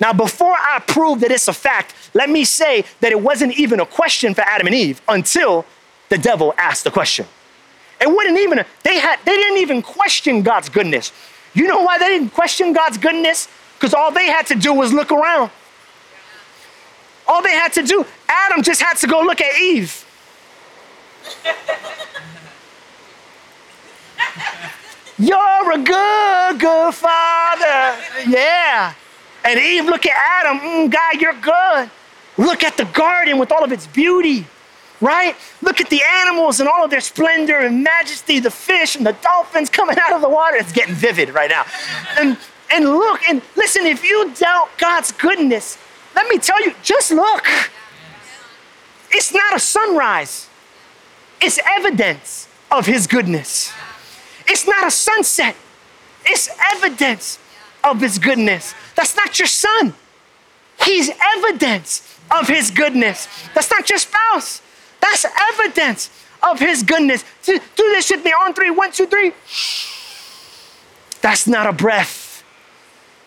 Now, 0.00 0.12
before 0.12 0.54
I 0.54 0.80
prove 0.80 1.20
that 1.20 1.30
it's 1.30 1.48
a 1.48 1.52
fact, 1.52 1.94
let 2.14 2.28
me 2.28 2.44
say 2.44 2.84
that 3.00 3.12
it 3.12 3.20
wasn't 3.20 3.58
even 3.58 3.80
a 3.80 3.86
question 3.86 4.34
for 4.34 4.42
Adam 4.42 4.66
and 4.66 4.74
Eve 4.74 5.00
until 5.08 5.64
the 6.08 6.18
devil 6.18 6.54
asked 6.58 6.84
the 6.84 6.90
question. 6.90 7.26
It 8.00 8.08
wouldn't 8.08 8.38
even, 8.38 8.64
they 8.82 8.98
had, 8.98 9.18
they 9.24 9.36
didn't 9.36 9.58
even 9.58 9.82
question 9.82 10.42
God's 10.42 10.68
goodness. 10.68 11.12
You 11.54 11.68
know 11.68 11.80
why 11.82 11.98
they 11.98 12.08
didn't 12.08 12.30
question 12.30 12.72
God's 12.72 12.98
goodness? 12.98 13.48
Because 13.74 13.94
all 13.94 14.10
they 14.10 14.26
had 14.26 14.46
to 14.48 14.54
do 14.54 14.74
was 14.74 14.92
look 14.92 15.12
around. 15.12 15.50
All 17.26 17.42
they 17.42 17.52
had 17.52 17.72
to 17.74 17.82
do, 17.82 18.04
Adam 18.28 18.62
just 18.62 18.80
had 18.82 18.94
to 18.98 19.06
go 19.06 19.20
look 19.22 19.40
at 19.40 19.58
Eve. 19.60 20.04
You're 25.18 25.72
a 25.72 25.78
good, 25.78 26.60
good 26.60 26.94
father. 26.94 27.96
Yeah. 28.28 28.92
And 29.44 29.60
Eve, 29.60 29.84
look 29.86 30.06
at 30.06 30.44
Adam. 30.44 30.58
Mm, 30.58 30.90
God, 30.90 31.20
you're 31.20 31.34
good. 31.34 31.90
Look 32.36 32.64
at 32.64 32.76
the 32.76 32.84
garden 32.86 33.38
with 33.38 33.52
all 33.52 33.62
of 33.62 33.70
its 33.70 33.86
beauty. 33.86 34.44
right? 35.00 35.36
Look 35.62 35.80
at 35.80 35.90
the 35.90 36.00
animals 36.02 36.60
and 36.60 36.68
all 36.68 36.84
of 36.84 36.90
their 36.90 37.00
splendor 37.00 37.58
and 37.58 37.82
majesty, 37.84 38.40
the 38.40 38.50
fish 38.50 38.96
and 38.96 39.06
the 39.06 39.12
dolphins 39.12 39.68
coming 39.70 39.98
out 39.98 40.12
of 40.12 40.20
the 40.20 40.28
water. 40.28 40.56
It's 40.56 40.72
getting 40.72 40.94
vivid 40.94 41.30
right 41.30 41.50
now. 41.50 41.64
And, 42.18 42.38
and 42.72 42.84
look, 42.86 43.20
and 43.28 43.42
listen, 43.54 43.86
if 43.86 44.02
you 44.02 44.32
doubt 44.34 44.70
God's 44.78 45.12
goodness, 45.12 45.78
let 46.14 46.28
me 46.28 46.38
tell 46.38 46.62
you, 46.64 46.74
just 46.82 47.10
look. 47.10 47.46
It's 49.10 49.32
not 49.32 49.54
a 49.54 49.60
sunrise, 49.60 50.48
it's 51.40 51.58
evidence 51.76 52.48
of 52.70 52.86
His 52.86 53.06
goodness. 53.06 53.72
It's 54.46 54.66
not 54.66 54.86
a 54.86 54.90
sunset, 54.90 55.56
it's 56.24 56.48
evidence 56.74 57.38
of 57.82 58.00
His 58.00 58.18
goodness. 58.18 58.74
That's 58.96 59.16
not 59.16 59.38
your 59.38 59.46
son. 59.48 59.94
He's 60.82 61.10
evidence 61.36 62.18
of 62.30 62.48
His 62.48 62.70
goodness. 62.70 63.28
That's 63.54 63.70
not 63.70 63.88
your 63.88 63.98
spouse. 63.98 64.60
That's 65.00 65.24
evidence 65.52 66.10
of 66.42 66.58
His 66.58 66.82
goodness. 66.82 67.24
Do 67.44 67.58
this 67.76 68.10
with 68.10 68.24
me 68.24 68.32
on 68.32 68.54
three. 68.54 68.70
One, 68.70 68.90
two, 68.90 69.06
three. 69.06 69.32
That's 71.20 71.46
not 71.46 71.66
a 71.66 71.72
breath. 71.72 72.42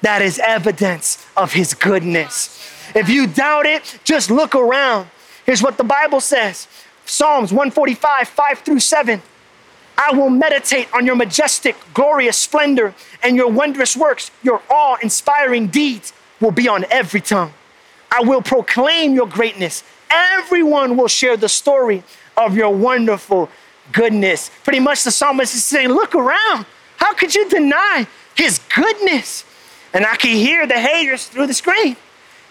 That 0.01 0.21
is 0.21 0.39
evidence 0.39 1.25
of 1.35 1.53
His 1.53 1.73
goodness. 1.73 2.53
If 2.95 3.09
you 3.09 3.27
doubt 3.27 3.65
it, 3.65 3.99
just 4.03 4.31
look 4.31 4.55
around. 4.55 5.07
Here's 5.45 5.63
what 5.63 5.77
the 5.77 5.83
Bible 5.83 6.19
says 6.19 6.67
Psalms 7.05 7.51
145, 7.51 8.27
5 8.27 8.59
through 8.59 8.79
7. 8.79 9.21
I 9.97 10.15
will 10.15 10.29
meditate 10.29 10.87
on 10.93 11.05
your 11.05 11.15
majestic, 11.15 11.75
glorious 11.93 12.37
splendor 12.37 12.93
and 13.23 13.35
your 13.35 13.49
wondrous 13.49 13.97
works. 13.97 14.29
Your 14.43 14.61
awe 14.69 14.97
inspiring 15.01 15.67
deeds 15.67 16.13
will 16.39 16.51
be 16.51 16.67
on 16.67 16.85
every 16.91 17.21
tongue. 17.21 17.53
I 18.11 18.21
will 18.21 18.43
proclaim 18.43 19.15
your 19.15 19.27
greatness. 19.27 19.83
Everyone 20.11 20.97
will 20.97 21.07
share 21.07 21.35
the 21.35 21.49
story 21.49 22.03
of 22.35 22.55
your 22.55 22.73
wonderful 22.73 23.49
goodness. 23.91 24.51
Pretty 24.63 24.79
much 24.79 25.03
the 25.03 25.11
psalmist 25.11 25.55
is 25.55 25.63
saying, 25.63 25.89
Look 25.89 26.13
around. 26.13 26.65
How 26.97 27.13
could 27.13 27.33
you 27.33 27.49
deny 27.49 28.07
his 28.35 28.59
goodness? 28.75 29.45
And 29.93 30.05
I 30.05 30.15
can 30.15 30.35
hear 30.35 30.67
the 30.67 30.79
haters 30.79 31.25
through 31.27 31.47
the 31.47 31.53
screen. 31.53 31.95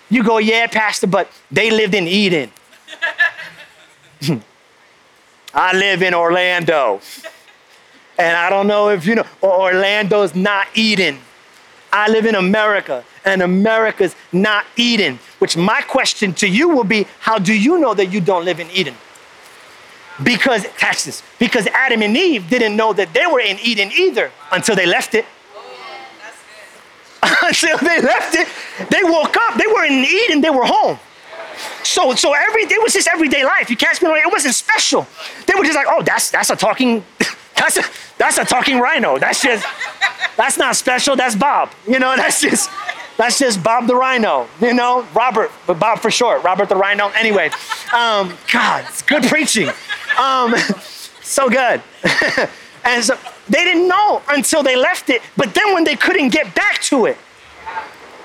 You 0.08 0.22
go, 0.22 0.38
Yeah, 0.38 0.66
Pastor, 0.66 1.06
but 1.06 1.30
they 1.50 1.70
lived 1.70 1.94
in 1.94 2.06
Eden. 2.06 2.50
I 5.54 5.76
live 5.76 6.02
in 6.02 6.14
Orlando. 6.14 7.00
And 8.18 8.36
I 8.36 8.48
don't 8.50 8.66
know 8.66 8.88
if 8.90 9.06
you 9.06 9.14
know, 9.14 9.26
Orlando's 9.42 10.34
not 10.34 10.66
Eden. 10.74 11.18
I 11.92 12.08
live 12.08 12.26
in 12.26 12.34
America, 12.34 13.04
and 13.24 13.42
America's 13.42 14.14
not 14.32 14.66
Eden. 14.76 15.18
Which 15.38 15.56
my 15.56 15.80
question 15.82 16.32
to 16.34 16.48
you 16.48 16.68
will 16.68 16.84
be 16.84 17.06
how 17.20 17.38
do 17.38 17.54
you 17.54 17.78
know 17.78 17.94
that 17.94 18.06
you 18.06 18.20
don't 18.20 18.44
live 18.44 18.60
in 18.60 18.70
Eden? 18.70 18.94
Because, 20.22 20.66
catch 20.78 21.04
this, 21.04 21.22
because 21.38 21.66
Adam 21.68 22.02
and 22.02 22.16
Eve 22.16 22.48
didn't 22.48 22.74
know 22.76 22.92
that 22.94 23.12
they 23.12 23.26
were 23.26 23.40
in 23.40 23.58
Eden 23.62 23.90
either 23.92 24.30
until 24.50 24.74
they 24.74 24.86
left 24.86 25.14
it. 25.14 25.26
until 27.42 27.78
they 27.78 28.00
left 28.00 28.34
it, 28.34 28.48
they 28.90 29.02
woke 29.02 29.36
up, 29.36 29.58
they 29.58 29.66
were 29.66 29.84
in 29.84 30.04
Eden, 30.04 30.40
they 30.40 30.50
were 30.50 30.64
home. 30.64 30.98
So, 31.82 32.14
so 32.14 32.34
every 32.34 32.62
it 32.62 32.82
was 32.82 32.92
just 32.92 33.08
everyday 33.08 33.44
life. 33.44 33.70
You 33.70 33.76
me? 33.76 33.86
It 33.86 34.26
It 34.26 34.32
wasn't 34.32 34.54
special. 34.54 35.06
They 35.46 35.54
were 35.54 35.64
just 35.64 35.76
like, 35.76 35.86
oh, 35.88 36.02
that's 36.02 36.30
that's 36.30 36.50
a 36.50 36.56
talking, 36.56 37.04
that's 37.56 37.76
a 37.78 37.84
that's 38.18 38.38
a 38.38 38.44
talking 38.44 38.78
rhino. 38.78 39.18
That's 39.18 39.42
just 39.42 39.66
that's 40.36 40.58
not 40.58 40.76
special. 40.76 41.16
That's 41.16 41.34
Bob. 41.34 41.70
You 41.86 41.98
know, 41.98 42.14
that's 42.16 42.40
just 42.40 42.70
that's 43.16 43.38
just 43.38 43.62
Bob 43.62 43.86
the 43.86 43.94
Rhino. 43.94 44.46
You 44.60 44.74
know, 44.74 45.06
Robert, 45.14 45.50
but 45.66 45.78
Bob 45.78 46.00
for 46.00 46.10
short. 46.10 46.44
Robert 46.44 46.68
the 46.68 46.76
Rhino. 46.76 47.08
Anyway, 47.16 47.50
um, 47.92 48.36
God, 48.52 48.84
it's 48.88 49.02
good 49.02 49.22
preaching. 49.24 49.70
Um, 50.18 50.54
so 51.22 51.48
good. 51.48 51.80
And 52.86 53.04
so 53.04 53.18
they 53.48 53.64
didn't 53.64 53.88
know 53.88 54.22
until 54.28 54.62
they 54.62 54.76
left 54.76 55.10
it. 55.10 55.20
But 55.36 55.54
then 55.54 55.74
when 55.74 55.84
they 55.84 55.96
couldn't 55.96 56.30
get 56.30 56.54
back 56.54 56.80
to 56.82 57.06
it, 57.06 57.18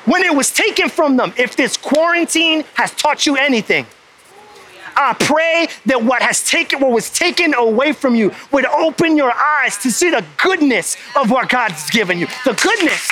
when 0.06 0.24
it 0.24 0.36
was 0.36 0.52
taken 0.52 0.90
from 0.90 1.18
them. 1.18 1.34
If 1.38 1.56
this 1.56 1.78
quarantine 1.78 2.64
has 2.74 2.92
taught 2.92 3.26
you 3.26 3.38
anything, 3.38 3.86
I 4.96 5.14
pray 5.14 5.68
that 5.86 6.04
what 6.04 6.22
has 6.22 6.44
taken, 6.44 6.80
what 6.80 6.92
was 6.92 7.10
taken 7.10 7.54
away 7.54 7.94
from 7.94 8.16
you, 8.16 8.34
would 8.52 8.66
open 8.66 9.16
your 9.16 9.32
eyes 9.32 9.78
to 9.78 9.92
see 9.92 10.10
the 10.10 10.26
goodness 10.38 10.98
of 11.16 11.32
what 11.32 11.50
God's 11.50 11.90
given 11.90 12.20
you. 12.20 12.28
The 12.46 12.54
goodness. 12.54 13.10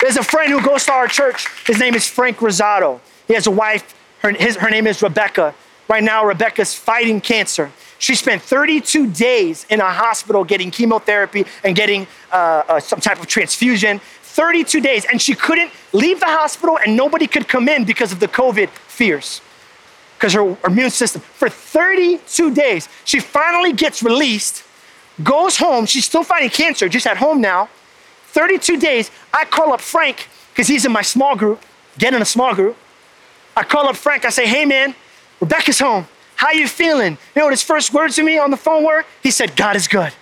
There's 0.00 0.16
a 0.16 0.22
friend 0.22 0.52
who 0.52 0.62
goes 0.62 0.84
to 0.86 0.92
our 0.92 1.08
church. 1.08 1.46
His 1.66 1.78
name 1.78 1.94
is 1.94 2.06
Frank 2.06 2.38
Rosado. 2.38 3.00
He 3.26 3.34
has 3.34 3.46
a 3.46 3.50
wife. 3.50 3.94
Her, 4.20 4.30
his, 4.32 4.56
her 4.56 4.68
name 4.68 4.86
is 4.86 5.02
Rebecca. 5.02 5.54
Right 5.88 6.02
now, 6.02 6.24
Rebecca's 6.24 6.74
fighting 6.74 7.20
cancer. 7.20 7.70
She 7.98 8.14
spent 8.14 8.42
32 8.42 9.10
days 9.12 9.66
in 9.70 9.80
a 9.80 9.90
hospital 9.90 10.44
getting 10.44 10.70
chemotherapy 10.70 11.46
and 11.64 11.74
getting 11.74 12.06
uh, 12.30 12.62
uh, 12.68 12.80
some 12.80 13.00
type 13.00 13.20
of 13.20 13.26
transfusion. 13.26 14.00
32 14.36 14.82
days, 14.82 15.06
and 15.10 15.20
she 15.20 15.34
couldn't 15.34 15.72
leave 15.94 16.20
the 16.20 16.26
hospital, 16.26 16.78
and 16.84 16.94
nobody 16.94 17.26
could 17.26 17.48
come 17.48 17.70
in 17.70 17.84
because 17.84 18.12
of 18.12 18.20
the 18.20 18.28
COVID 18.28 18.68
fears, 18.68 19.40
because 20.18 20.34
her, 20.34 20.54
immune 20.66 20.90
system. 20.90 21.22
For 21.22 21.48
32 21.48 22.52
days, 22.52 22.86
she 23.06 23.18
finally 23.18 23.72
gets 23.72 24.02
released, 24.02 24.62
goes 25.22 25.56
home. 25.56 25.86
She's 25.86 26.04
still 26.04 26.22
fighting 26.22 26.50
cancer, 26.50 26.86
just 26.86 27.06
at 27.06 27.16
home 27.16 27.40
now. 27.40 27.70
32 28.26 28.78
days, 28.78 29.10
I 29.32 29.46
call 29.46 29.72
up 29.72 29.80
Frank, 29.80 30.28
because 30.52 30.68
he's 30.68 30.84
in 30.84 30.92
my 30.92 31.00
small 31.00 31.34
group, 31.34 31.62
get 31.96 32.12
in 32.12 32.20
a 32.20 32.26
small 32.26 32.54
group. 32.54 32.76
I 33.56 33.62
call 33.64 33.88
up 33.88 33.96
Frank, 33.96 34.26
I 34.26 34.28
say, 34.28 34.46
hey 34.46 34.66
man, 34.66 34.94
Rebecca's 35.40 35.78
home. 35.78 36.06
How 36.36 36.52
you 36.52 36.68
feeling? 36.68 37.12
You 37.34 37.40
know 37.40 37.46
what 37.46 37.52
his 37.52 37.62
first 37.62 37.92
words 37.92 38.16
to 38.16 38.22
me 38.22 38.38
on 38.38 38.50
the 38.50 38.56
phone 38.56 38.84
were? 38.84 39.04
He 39.22 39.30
said, 39.30 39.56
God 39.56 39.74
is 39.74 39.88
good. 39.88 40.12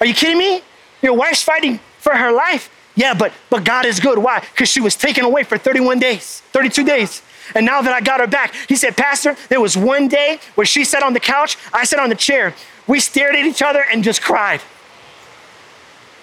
Are 0.00 0.06
you 0.06 0.14
kidding 0.14 0.38
me? 0.38 0.62
Your 1.02 1.14
wife's 1.14 1.42
fighting 1.42 1.80
for 1.98 2.14
her 2.14 2.32
life. 2.32 2.70
Yeah, 2.94 3.12
but 3.12 3.32
but 3.50 3.64
God 3.64 3.84
is 3.84 4.00
good. 4.00 4.18
Why? 4.18 4.40
Because 4.40 4.68
she 4.68 4.80
was 4.80 4.96
taken 4.96 5.24
away 5.24 5.42
for 5.42 5.58
31 5.58 5.98
days, 5.98 6.40
32 6.52 6.84
days. 6.84 7.22
And 7.54 7.66
now 7.66 7.82
that 7.82 7.92
I 7.92 8.00
got 8.00 8.20
her 8.20 8.26
back, 8.26 8.54
he 8.68 8.74
said, 8.74 8.96
Pastor, 8.96 9.36
there 9.48 9.60
was 9.60 9.76
one 9.76 10.08
day 10.08 10.40
where 10.54 10.66
she 10.66 10.84
sat 10.84 11.02
on 11.02 11.12
the 11.12 11.20
couch, 11.20 11.56
I 11.72 11.84
sat 11.84 12.00
on 12.00 12.08
the 12.08 12.16
chair. 12.16 12.54
We 12.86 12.98
stared 13.00 13.36
at 13.36 13.44
each 13.44 13.62
other 13.62 13.84
and 13.84 14.02
just 14.02 14.22
cried. 14.22 14.60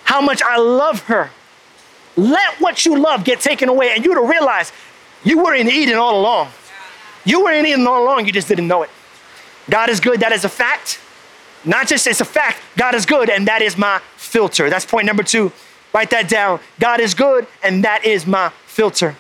How 0.06 0.20
much 0.20 0.42
I 0.42 0.58
love 0.58 1.04
her. 1.04 1.30
Let 2.16 2.60
what 2.60 2.86
you 2.86 3.00
love 3.00 3.24
get 3.24 3.40
taken 3.40 3.70
away, 3.70 3.94
and 3.96 4.06
you 4.06 4.14
to 4.16 4.22
realize 4.22 4.72
you 5.24 5.44
were 5.44 5.54
in 5.56 5.70
Eden 5.70 5.96
all 5.96 6.20
along. 6.20 6.50
You 7.26 7.44
were 7.44 7.52
in 7.52 7.66
Eden 7.66 7.88
all 7.88 8.04
along, 8.04 8.26
you 8.26 8.32
just 8.32 8.48
didn't 8.48 8.68
know 8.68 8.84
it. 8.84 8.90
God 9.70 9.90
is 9.90 10.00
good, 10.00 10.20
that 10.20 10.32
is 10.32 10.44
a 10.44 10.50
fact. 10.50 11.00
Not 11.66 11.88
just 11.88 12.08
it's 12.08 12.22
a 12.22 12.26
fact, 12.26 12.60
God 12.76 12.94
is 12.96 13.06
good, 13.06 13.30
and 13.30 13.48
that 13.48 13.62
is 13.62 13.78
my 13.78 14.02
filter. 14.18 14.70
That's 14.70 14.86
point 14.86 15.06
number 15.06 15.24
two. 15.24 15.52
Write 15.94 16.10
that 16.10 16.28
down. 16.28 16.60
God 16.80 17.00
is 17.00 17.14
good, 17.14 17.48
and 17.64 17.84
that 17.84 18.04
is 18.04 18.26
my 18.26 18.50
filter. 18.66 19.16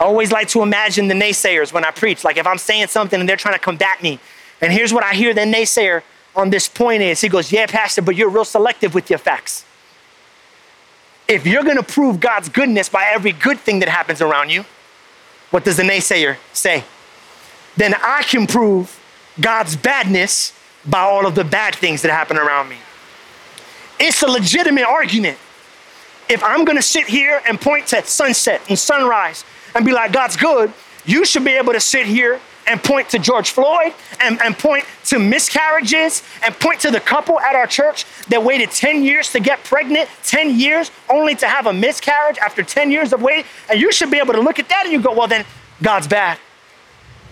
I 0.00 0.04
always 0.04 0.32
like 0.32 0.48
to 0.48 0.62
imagine 0.62 1.08
the 1.08 1.14
naysayers 1.14 1.72
when 1.72 1.84
I 1.84 1.90
preach. 1.90 2.24
Like 2.24 2.36
if 2.36 2.46
I'm 2.46 2.58
saying 2.58 2.86
something 2.88 3.18
and 3.20 3.28
they're 3.28 3.36
trying 3.36 3.54
to 3.54 3.60
combat 3.60 4.02
me. 4.02 4.18
And 4.60 4.72
here's 4.72 4.92
what 4.92 5.04
I 5.04 5.14
hear 5.14 5.34
the 5.34 5.42
naysayer 5.42 6.02
on 6.34 6.50
this 6.50 6.68
point 6.68 7.02
is 7.02 7.20
he 7.20 7.28
goes, 7.28 7.52
Yeah, 7.52 7.66
Pastor, 7.66 8.02
but 8.02 8.16
you're 8.16 8.28
real 8.28 8.44
selective 8.44 8.94
with 8.94 9.10
your 9.10 9.18
facts. 9.18 9.64
If 11.26 11.46
you're 11.46 11.64
gonna 11.64 11.82
prove 11.82 12.20
God's 12.20 12.48
goodness 12.48 12.88
by 12.88 13.10
every 13.12 13.32
good 13.32 13.58
thing 13.58 13.80
that 13.80 13.88
happens 13.88 14.22
around 14.22 14.50
you, 14.50 14.64
what 15.50 15.64
does 15.64 15.76
the 15.76 15.82
naysayer 15.82 16.36
say? 16.52 16.84
Then 17.76 17.94
I 17.94 18.22
can 18.22 18.46
prove 18.46 18.98
God's 19.40 19.76
badness 19.76 20.52
by 20.84 21.00
all 21.00 21.26
of 21.26 21.34
the 21.34 21.44
bad 21.44 21.74
things 21.74 22.02
that 22.02 22.10
happen 22.10 22.36
around 22.36 22.68
me. 22.68 22.76
It's 24.00 24.22
a 24.22 24.28
legitimate 24.28 24.84
argument. 24.84 25.38
If 26.28 26.42
I'm 26.44 26.64
gonna 26.64 26.82
sit 26.82 27.06
here 27.06 27.40
and 27.48 27.60
point 27.60 27.86
to 27.88 28.04
sunset 28.04 28.60
and 28.68 28.78
sunrise 28.78 29.44
and 29.74 29.84
be 29.84 29.92
like, 29.92 30.12
God's 30.12 30.36
good, 30.36 30.72
you 31.04 31.24
should 31.24 31.44
be 31.44 31.52
able 31.52 31.72
to 31.72 31.80
sit 31.80 32.06
here 32.06 32.40
and 32.68 32.82
point 32.82 33.08
to 33.10 33.18
George 33.18 33.50
Floyd 33.50 33.94
and, 34.20 34.40
and 34.42 34.56
point 34.56 34.84
to 35.06 35.18
miscarriages 35.18 36.22
and 36.42 36.54
point 36.60 36.80
to 36.80 36.90
the 36.90 37.00
couple 37.00 37.40
at 37.40 37.54
our 37.54 37.66
church 37.66 38.04
that 38.28 38.42
waited 38.42 38.70
10 38.70 39.02
years 39.02 39.32
to 39.32 39.40
get 39.40 39.64
pregnant, 39.64 40.08
10 40.24 40.58
years 40.58 40.90
only 41.08 41.34
to 41.36 41.48
have 41.48 41.66
a 41.66 41.72
miscarriage 41.72 42.38
after 42.38 42.62
10 42.62 42.90
years 42.90 43.12
of 43.12 43.22
wait. 43.22 43.46
And 43.70 43.80
you 43.80 43.90
should 43.90 44.10
be 44.10 44.18
able 44.18 44.34
to 44.34 44.40
look 44.40 44.58
at 44.58 44.68
that 44.68 44.84
and 44.84 44.92
you 44.92 45.00
go, 45.00 45.12
well, 45.12 45.26
then 45.26 45.44
God's 45.82 46.06
bad. 46.06 46.38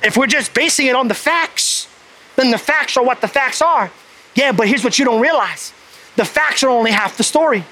If 0.03 0.17
we're 0.17 0.27
just 0.27 0.55
basing 0.55 0.87
it 0.87 0.97
on 0.97 1.09
the 1.09 1.15
facts, 1.15 1.89
then 2.37 2.51
the 2.51 2.59
facts 2.59 2.97
are 2.97 3.05
what 3.05 3.21
the 3.21 3.29
facts 3.29 3.61
are. 3.61 3.91
Yeah, 4.35 4.53
but 4.53 4.69
here's 4.69 4.85
what 4.85 4.99
you 4.99 5.05
don't 5.05 5.21
realize 5.21 5.73
the 6.17 6.25
facts 6.25 6.63
are 6.63 6.71
only 6.71 6.91
half 6.91 7.19
the 7.19 7.25
story. 7.25 7.65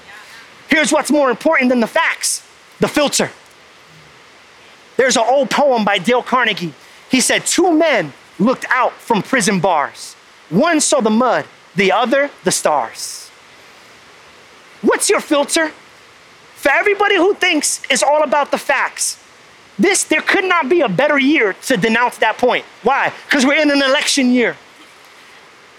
Here's 0.69 0.91
what's 0.91 1.11
more 1.11 1.29
important 1.29 1.69
than 1.69 1.79
the 1.79 1.87
facts 1.87 2.43
the 2.79 2.87
filter. 2.87 3.31
There's 4.97 5.17
an 5.17 5.23
old 5.25 5.49
poem 5.49 5.83
by 5.83 5.97
Dale 5.97 6.21
Carnegie. 6.21 6.73
He 7.09 7.21
said, 7.21 7.45
Two 7.45 7.71
men 7.73 8.13
looked 8.39 8.65
out 8.69 8.93
from 8.93 9.21
prison 9.23 9.59
bars. 9.59 10.15
One 10.49 10.79
saw 10.81 11.01
the 11.01 11.09
mud, 11.09 11.45
the 11.75 11.91
other, 11.91 12.29
the 12.43 12.51
stars. 12.51 13.29
What's 14.81 15.09
your 15.09 15.19
filter? 15.21 15.71
For 16.55 16.71
everybody 16.71 17.15
who 17.15 17.33
thinks 17.33 17.81
it's 17.89 18.03
all 18.03 18.23
about 18.23 18.51
the 18.51 18.57
facts, 18.57 19.21
This, 19.77 20.05
there 20.05 20.21
could 20.21 20.45
not 20.45 20.69
be 20.69 20.81
a 20.81 20.87
better 20.87 21.19
year 21.19 21.53
to 21.67 21.75
denounce 21.75 22.17
that 22.19 22.37
point. 22.37 22.63
Why? 22.81 23.11
Because 23.25 23.45
we're 23.45 23.61
in 23.61 23.69
an 23.71 23.81
election 23.81 24.31
year. 24.31 24.55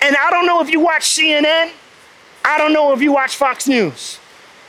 And 0.02 0.14
I 0.16 0.30
don't 0.30 0.44
know 0.44 0.60
if 0.60 0.68
you 0.70 0.80
watch 0.80 1.04
CNN, 1.16 1.70
I 2.44 2.58
don't 2.58 2.74
know 2.74 2.92
if 2.92 3.00
you 3.00 3.12
watch 3.12 3.36
Fox 3.36 3.66
News, 3.66 4.18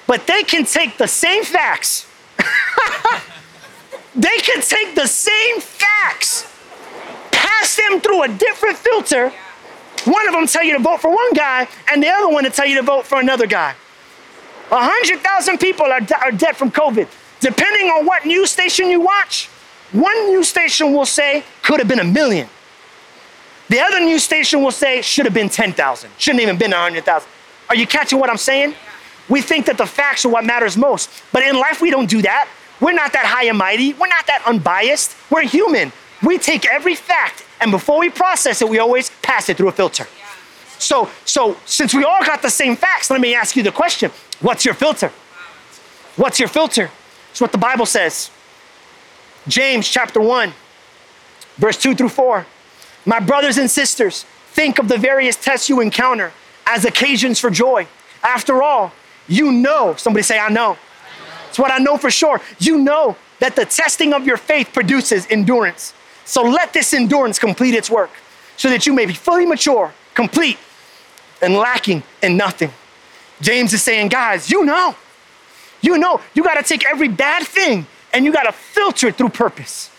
but 0.07 0.25
they 0.25 0.43
can 0.43 0.63
take 0.63 0.97
the 0.97 1.07
same 1.07 1.43
facts. 1.43 2.07
they 4.17 4.37
can 4.39 4.61
take 4.61 4.95
the 4.95 5.05
same 5.07 5.61
facts, 5.61 6.51
pass 7.31 7.75
them 7.75 8.01
through 8.01 8.23
a 8.23 8.27
different 8.27 8.75
filter. 8.77 9.31
One 10.05 10.27
of 10.27 10.33
them 10.33 10.47
tell 10.47 10.63
you 10.63 10.73
to 10.73 10.79
vote 10.79 11.01
for 11.01 11.09
one 11.09 11.33
guy, 11.33 11.67
and 11.91 12.01
the 12.01 12.09
other 12.09 12.27
one 12.27 12.43
to 12.43 12.49
tell 12.49 12.65
you 12.65 12.75
to 12.77 12.81
vote 12.81 13.05
for 13.05 13.19
another 13.19 13.45
guy. 13.45 13.75
100,000 14.69 15.57
people 15.59 15.85
are, 15.85 16.01
are 16.23 16.31
dead 16.31 16.57
from 16.57 16.71
COVID. 16.71 17.07
Depending 17.39 17.87
on 17.89 18.05
what 18.05 18.25
news 18.25 18.49
station 18.49 18.89
you 18.89 18.99
watch, 18.99 19.47
one 19.91 20.27
news 20.27 20.47
station 20.47 20.91
will 20.93 21.05
say 21.05 21.43
could 21.61 21.79
have 21.79 21.87
been 21.87 21.99
a 21.99 22.03
million. 22.03 22.49
The 23.69 23.79
other 23.79 23.99
news 23.99 24.23
station 24.23 24.63
will 24.63 24.71
say 24.71 25.01
should 25.01 25.25
have 25.25 25.33
been 25.33 25.49
10,000, 25.49 26.09
shouldn't 26.17 26.41
even 26.41 26.57
been 26.57 26.71
100,000. 26.71 27.29
Are 27.69 27.75
you 27.75 27.85
catching 27.85 28.19
what 28.19 28.29
I'm 28.29 28.37
saying? 28.37 28.73
We 29.29 29.41
think 29.41 29.65
that 29.67 29.77
the 29.77 29.85
facts 29.85 30.25
are 30.25 30.29
what 30.29 30.45
matters 30.45 30.75
most, 30.75 31.09
but 31.31 31.43
in 31.43 31.55
life 31.55 31.81
we 31.81 31.91
don't 31.91 32.09
do 32.09 32.21
that. 32.23 32.47
We're 32.79 32.93
not 32.93 33.13
that 33.13 33.25
high 33.25 33.45
and 33.45 33.57
mighty. 33.57 33.93
We're 33.93 34.07
not 34.07 34.27
that 34.27 34.43
unbiased. 34.45 35.15
We're 35.31 35.43
human. 35.43 35.91
We 36.23 36.37
take 36.37 36.65
every 36.65 36.95
fact 36.95 37.43
and 37.59 37.71
before 37.71 37.99
we 37.99 38.09
process 38.09 38.61
it, 38.61 38.69
we 38.69 38.79
always 38.79 39.09
pass 39.21 39.49
it 39.49 39.57
through 39.57 39.69
a 39.69 39.71
filter. 39.71 40.07
So, 40.79 41.09
so 41.25 41.57
since 41.65 41.93
we 41.93 42.03
all 42.03 42.23
got 42.23 42.41
the 42.41 42.49
same 42.49 42.75
facts, 42.75 43.09
let 43.09 43.19
me 43.19 43.33
ask 43.33 43.55
you 43.55 43.63
the 43.63 43.71
question: 43.71 44.11
What's 44.41 44.63
your 44.63 44.75
filter? 44.75 45.11
What's 46.15 46.39
your 46.39 46.49
filter? 46.49 46.91
It's 47.31 47.41
what 47.41 47.51
the 47.51 47.57
Bible 47.57 47.85
says. 47.85 48.31
James 49.47 49.87
chapter 49.87 50.19
1, 50.19 50.51
verse 51.57 51.77
2 51.77 51.95
through 51.95 52.09
4. 52.09 52.45
My 53.05 53.19
brothers 53.19 53.57
and 53.57 53.71
sisters, 53.71 54.23
think 54.51 54.77
of 54.77 54.87
the 54.87 54.97
various 54.97 55.35
tests 55.35 55.69
you 55.69 55.79
encounter 55.79 56.33
as 56.65 56.85
occasions 56.85 57.39
for 57.39 57.49
joy. 57.49 57.87
After 58.23 58.61
all, 58.61 58.91
you 59.27 59.51
know, 59.51 59.95
somebody 59.95 60.23
say, 60.23 60.37
I 60.37 60.49
know. 60.49 60.77
It's 61.49 61.59
what 61.59 61.71
I 61.71 61.77
know 61.77 61.97
for 61.97 62.11
sure. 62.11 62.41
You 62.59 62.79
know 62.79 63.15
that 63.39 63.55
the 63.55 63.65
testing 63.65 64.13
of 64.13 64.25
your 64.25 64.37
faith 64.37 64.71
produces 64.73 65.27
endurance. 65.29 65.93
So 66.25 66.41
let 66.41 66.73
this 66.73 66.93
endurance 66.93 67.39
complete 67.39 67.73
its 67.73 67.89
work 67.89 68.09
so 68.57 68.69
that 68.69 68.85
you 68.85 68.93
may 68.93 69.05
be 69.05 69.13
fully 69.13 69.45
mature, 69.45 69.93
complete, 70.13 70.57
and 71.41 71.53
lacking 71.53 72.03
in 72.21 72.37
nothing. 72.37 72.71
James 73.41 73.71
is 73.73 73.83
saying, 73.83 74.09
guys, 74.09 74.49
you 74.49 74.65
know, 74.65 74.95
you 75.81 75.97
know, 75.97 76.19
you 76.33 76.43
got 76.43 76.55
to 76.55 76.63
take 76.63 76.85
every 76.85 77.07
bad 77.07 77.45
thing 77.45 77.85
and 78.11 78.25
you 78.25 78.33
got 78.33 78.43
to 78.43 78.51
filter 78.51 79.07
it 79.07 79.15
through 79.15 79.29
purpose 79.29 79.91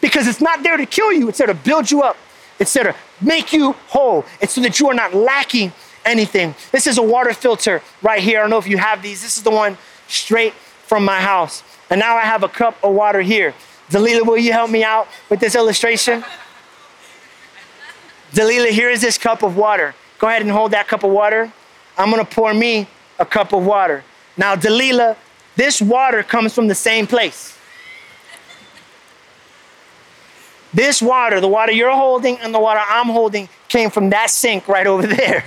because 0.00 0.26
it's 0.26 0.40
not 0.40 0.62
there 0.62 0.76
to 0.76 0.86
kill 0.86 1.12
you, 1.12 1.28
it's 1.28 1.38
there 1.38 1.46
to 1.46 1.54
build 1.54 1.90
you 1.90 2.02
up, 2.02 2.16
it's 2.58 2.72
there 2.72 2.84
to 2.84 2.94
make 3.20 3.52
you 3.52 3.72
whole. 3.88 4.24
It's 4.40 4.54
so 4.54 4.60
that 4.62 4.80
you 4.80 4.88
are 4.88 4.94
not 4.94 5.14
lacking 5.14 5.72
anything. 6.04 6.54
This 6.72 6.86
is 6.86 6.98
a 6.98 7.02
water 7.02 7.32
filter 7.32 7.82
right 8.02 8.22
here. 8.22 8.38
I 8.38 8.42
don't 8.42 8.50
know 8.50 8.58
if 8.58 8.66
you 8.66 8.78
have 8.78 9.02
these. 9.02 9.22
This 9.22 9.36
is 9.36 9.42
the 9.42 9.50
one 9.50 9.78
straight 10.08 10.54
from 10.90 11.04
my 11.04 11.20
house. 11.20 11.62
And 11.88 12.00
now 12.00 12.16
I 12.16 12.22
have 12.22 12.42
a 12.42 12.48
cup 12.48 12.76
of 12.82 12.92
water 12.92 13.20
here. 13.20 13.54
Dalila, 13.90 14.26
will 14.26 14.36
you 14.36 14.52
help 14.52 14.70
me 14.72 14.82
out 14.82 15.06
with 15.28 15.38
this 15.38 15.54
illustration? 15.54 16.24
Dalila, 18.32 18.70
here 18.70 18.90
is 18.90 19.00
this 19.00 19.16
cup 19.16 19.44
of 19.44 19.56
water. 19.56 19.94
Go 20.18 20.26
ahead 20.26 20.42
and 20.42 20.50
hold 20.50 20.72
that 20.72 20.88
cup 20.88 21.04
of 21.04 21.12
water. 21.12 21.52
I'm 21.96 22.10
gonna 22.10 22.24
pour 22.24 22.52
me 22.52 22.88
a 23.20 23.24
cup 23.24 23.52
of 23.52 23.64
water. 23.64 24.02
Now, 24.36 24.56
Dalila, 24.56 25.16
this 25.54 25.80
water 25.80 26.24
comes 26.24 26.52
from 26.52 26.66
the 26.66 26.74
same 26.74 27.06
place. 27.06 27.56
This 30.74 31.00
water, 31.00 31.40
the 31.40 31.46
water 31.46 31.70
you're 31.70 31.94
holding 31.94 32.36
and 32.38 32.52
the 32.52 32.60
water 32.60 32.80
I'm 32.84 33.10
holding, 33.10 33.48
came 33.68 33.90
from 33.90 34.10
that 34.10 34.30
sink 34.30 34.66
right 34.66 34.88
over 34.88 35.06
there. 35.06 35.44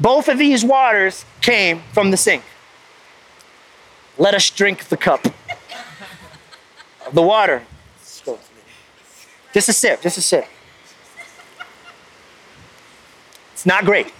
Both 0.00 0.28
of 0.28 0.38
these 0.38 0.64
waters 0.64 1.26
came 1.42 1.82
from 1.92 2.10
the 2.10 2.16
sink. 2.16 2.42
Let 4.18 4.34
us 4.34 4.48
drink 4.50 4.84
the 4.84 4.96
cup. 4.96 5.26
the 7.12 7.22
water. 7.22 7.62
Just 9.52 9.68
a 9.68 9.72
sip, 9.72 10.02
just 10.02 10.18
a 10.18 10.22
sip. 10.22 10.46
It's 13.52 13.64
not 13.64 13.84
great. 13.84 14.12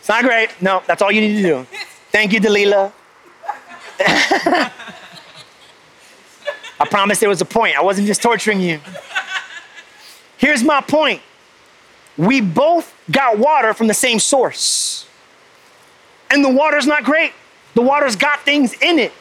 It's 0.00 0.08
not 0.08 0.24
great. 0.24 0.50
No, 0.60 0.82
that's 0.86 1.02
all 1.02 1.12
you 1.12 1.20
need 1.20 1.36
to 1.36 1.42
do. 1.42 1.66
Thank 2.10 2.32
you, 2.32 2.40
Dalila. 2.40 2.92
I 4.00 4.70
promise 6.90 7.20
there 7.20 7.28
was 7.28 7.40
a 7.40 7.46
point. 7.46 7.76
I 7.76 7.82
wasn't 7.82 8.06
just 8.06 8.22
torturing 8.22 8.60
you. 8.60 8.80
Here's 10.38 10.62
my 10.62 10.80
point. 10.80 11.22
We 12.16 12.40
both 12.40 12.94
got 13.10 13.38
water 13.38 13.74
from 13.74 13.86
the 13.86 13.94
same 13.94 14.18
source. 14.18 15.06
And 16.30 16.44
the 16.44 16.50
water's 16.50 16.86
not 16.86 17.04
great. 17.04 17.32
The 17.74 17.82
water's 17.82 18.16
got 18.16 18.40
things 18.40 18.72
in 18.80 18.98
it. 18.98 19.12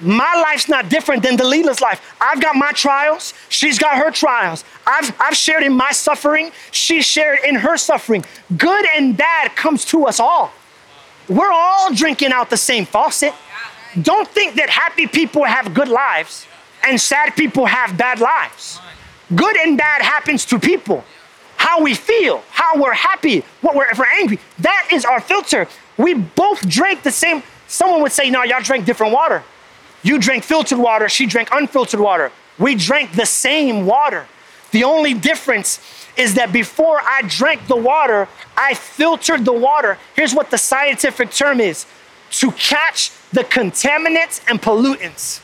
My 0.00 0.40
life's 0.40 0.68
not 0.68 0.88
different 0.88 1.22
than 1.22 1.36
Dalila's 1.36 1.80
life. 1.80 2.14
I've 2.20 2.40
got 2.40 2.54
my 2.54 2.70
trials. 2.72 3.34
She's 3.48 3.78
got 3.78 3.96
her 3.96 4.10
trials. 4.10 4.64
I've, 4.86 5.14
I've 5.20 5.34
shared 5.34 5.64
in 5.64 5.72
my 5.72 5.90
suffering. 5.90 6.52
She 6.70 7.02
shared 7.02 7.40
in 7.44 7.56
her 7.56 7.76
suffering. 7.76 8.24
Good 8.56 8.86
and 8.96 9.16
bad 9.16 9.56
comes 9.56 9.84
to 9.86 10.06
us 10.06 10.20
all. 10.20 10.52
We're 11.28 11.52
all 11.52 11.92
drinking 11.92 12.32
out 12.32 12.48
the 12.48 12.56
same 12.56 12.86
faucet. 12.86 13.34
Don't 14.00 14.28
think 14.28 14.54
that 14.54 14.70
happy 14.70 15.06
people 15.06 15.44
have 15.44 15.74
good 15.74 15.88
lives 15.88 16.46
and 16.84 17.00
sad 17.00 17.34
people 17.36 17.66
have 17.66 17.96
bad 17.98 18.20
lives. 18.20 18.80
Good 19.34 19.56
and 19.56 19.76
bad 19.76 20.02
happens 20.02 20.44
to 20.46 20.58
people. 20.58 21.04
How 21.56 21.82
we 21.82 21.94
feel, 21.94 22.42
how 22.50 22.80
we're 22.80 22.94
happy, 22.94 23.44
what 23.60 23.74
we're, 23.74 23.90
if 23.90 23.98
we're 23.98 24.06
angry, 24.06 24.38
that 24.60 24.88
is 24.92 25.04
our 25.04 25.20
filter. 25.20 25.66
We 25.96 26.14
both 26.14 26.66
drank 26.68 27.02
the 27.02 27.10
same. 27.10 27.42
Someone 27.68 28.02
would 28.02 28.12
say, 28.12 28.30
no, 28.30 28.42
y'all 28.42 28.62
drank 28.62 28.84
different 28.86 29.12
water. 29.12 29.44
You 30.02 30.18
drank 30.18 30.42
filtered 30.42 30.78
water, 30.78 31.08
she 31.08 31.26
drank 31.26 31.50
unfiltered 31.52 32.00
water. 32.00 32.32
We 32.58 32.74
drank 32.74 33.12
the 33.12 33.26
same 33.26 33.86
water. 33.86 34.26
The 34.72 34.84
only 34.84 35.14
difference 35.14 35.80
is 36.16 36.34
that 36.34 36.52
before 36.52 37.00
I 37.00 37.22
drank 37.26 37.66
the 37.68 37.76
water, 37.76 38.28
I 38.56 38.74
filtered 38.74 39.44
the 39.44 39.52
water. 39.52 39.98
Here's 40.16 40.34
what 40.34 40.50
the 40.50 40.58
scientific 40.58 41.30
term 41.30 41.60
is 41.60 41.86
to 42.32 42.50
catch 42.52 43.12
the 43.32 43.42
contaminants 43.44 44.42
and 44.48 44.60
pollutants. 44.60 45.40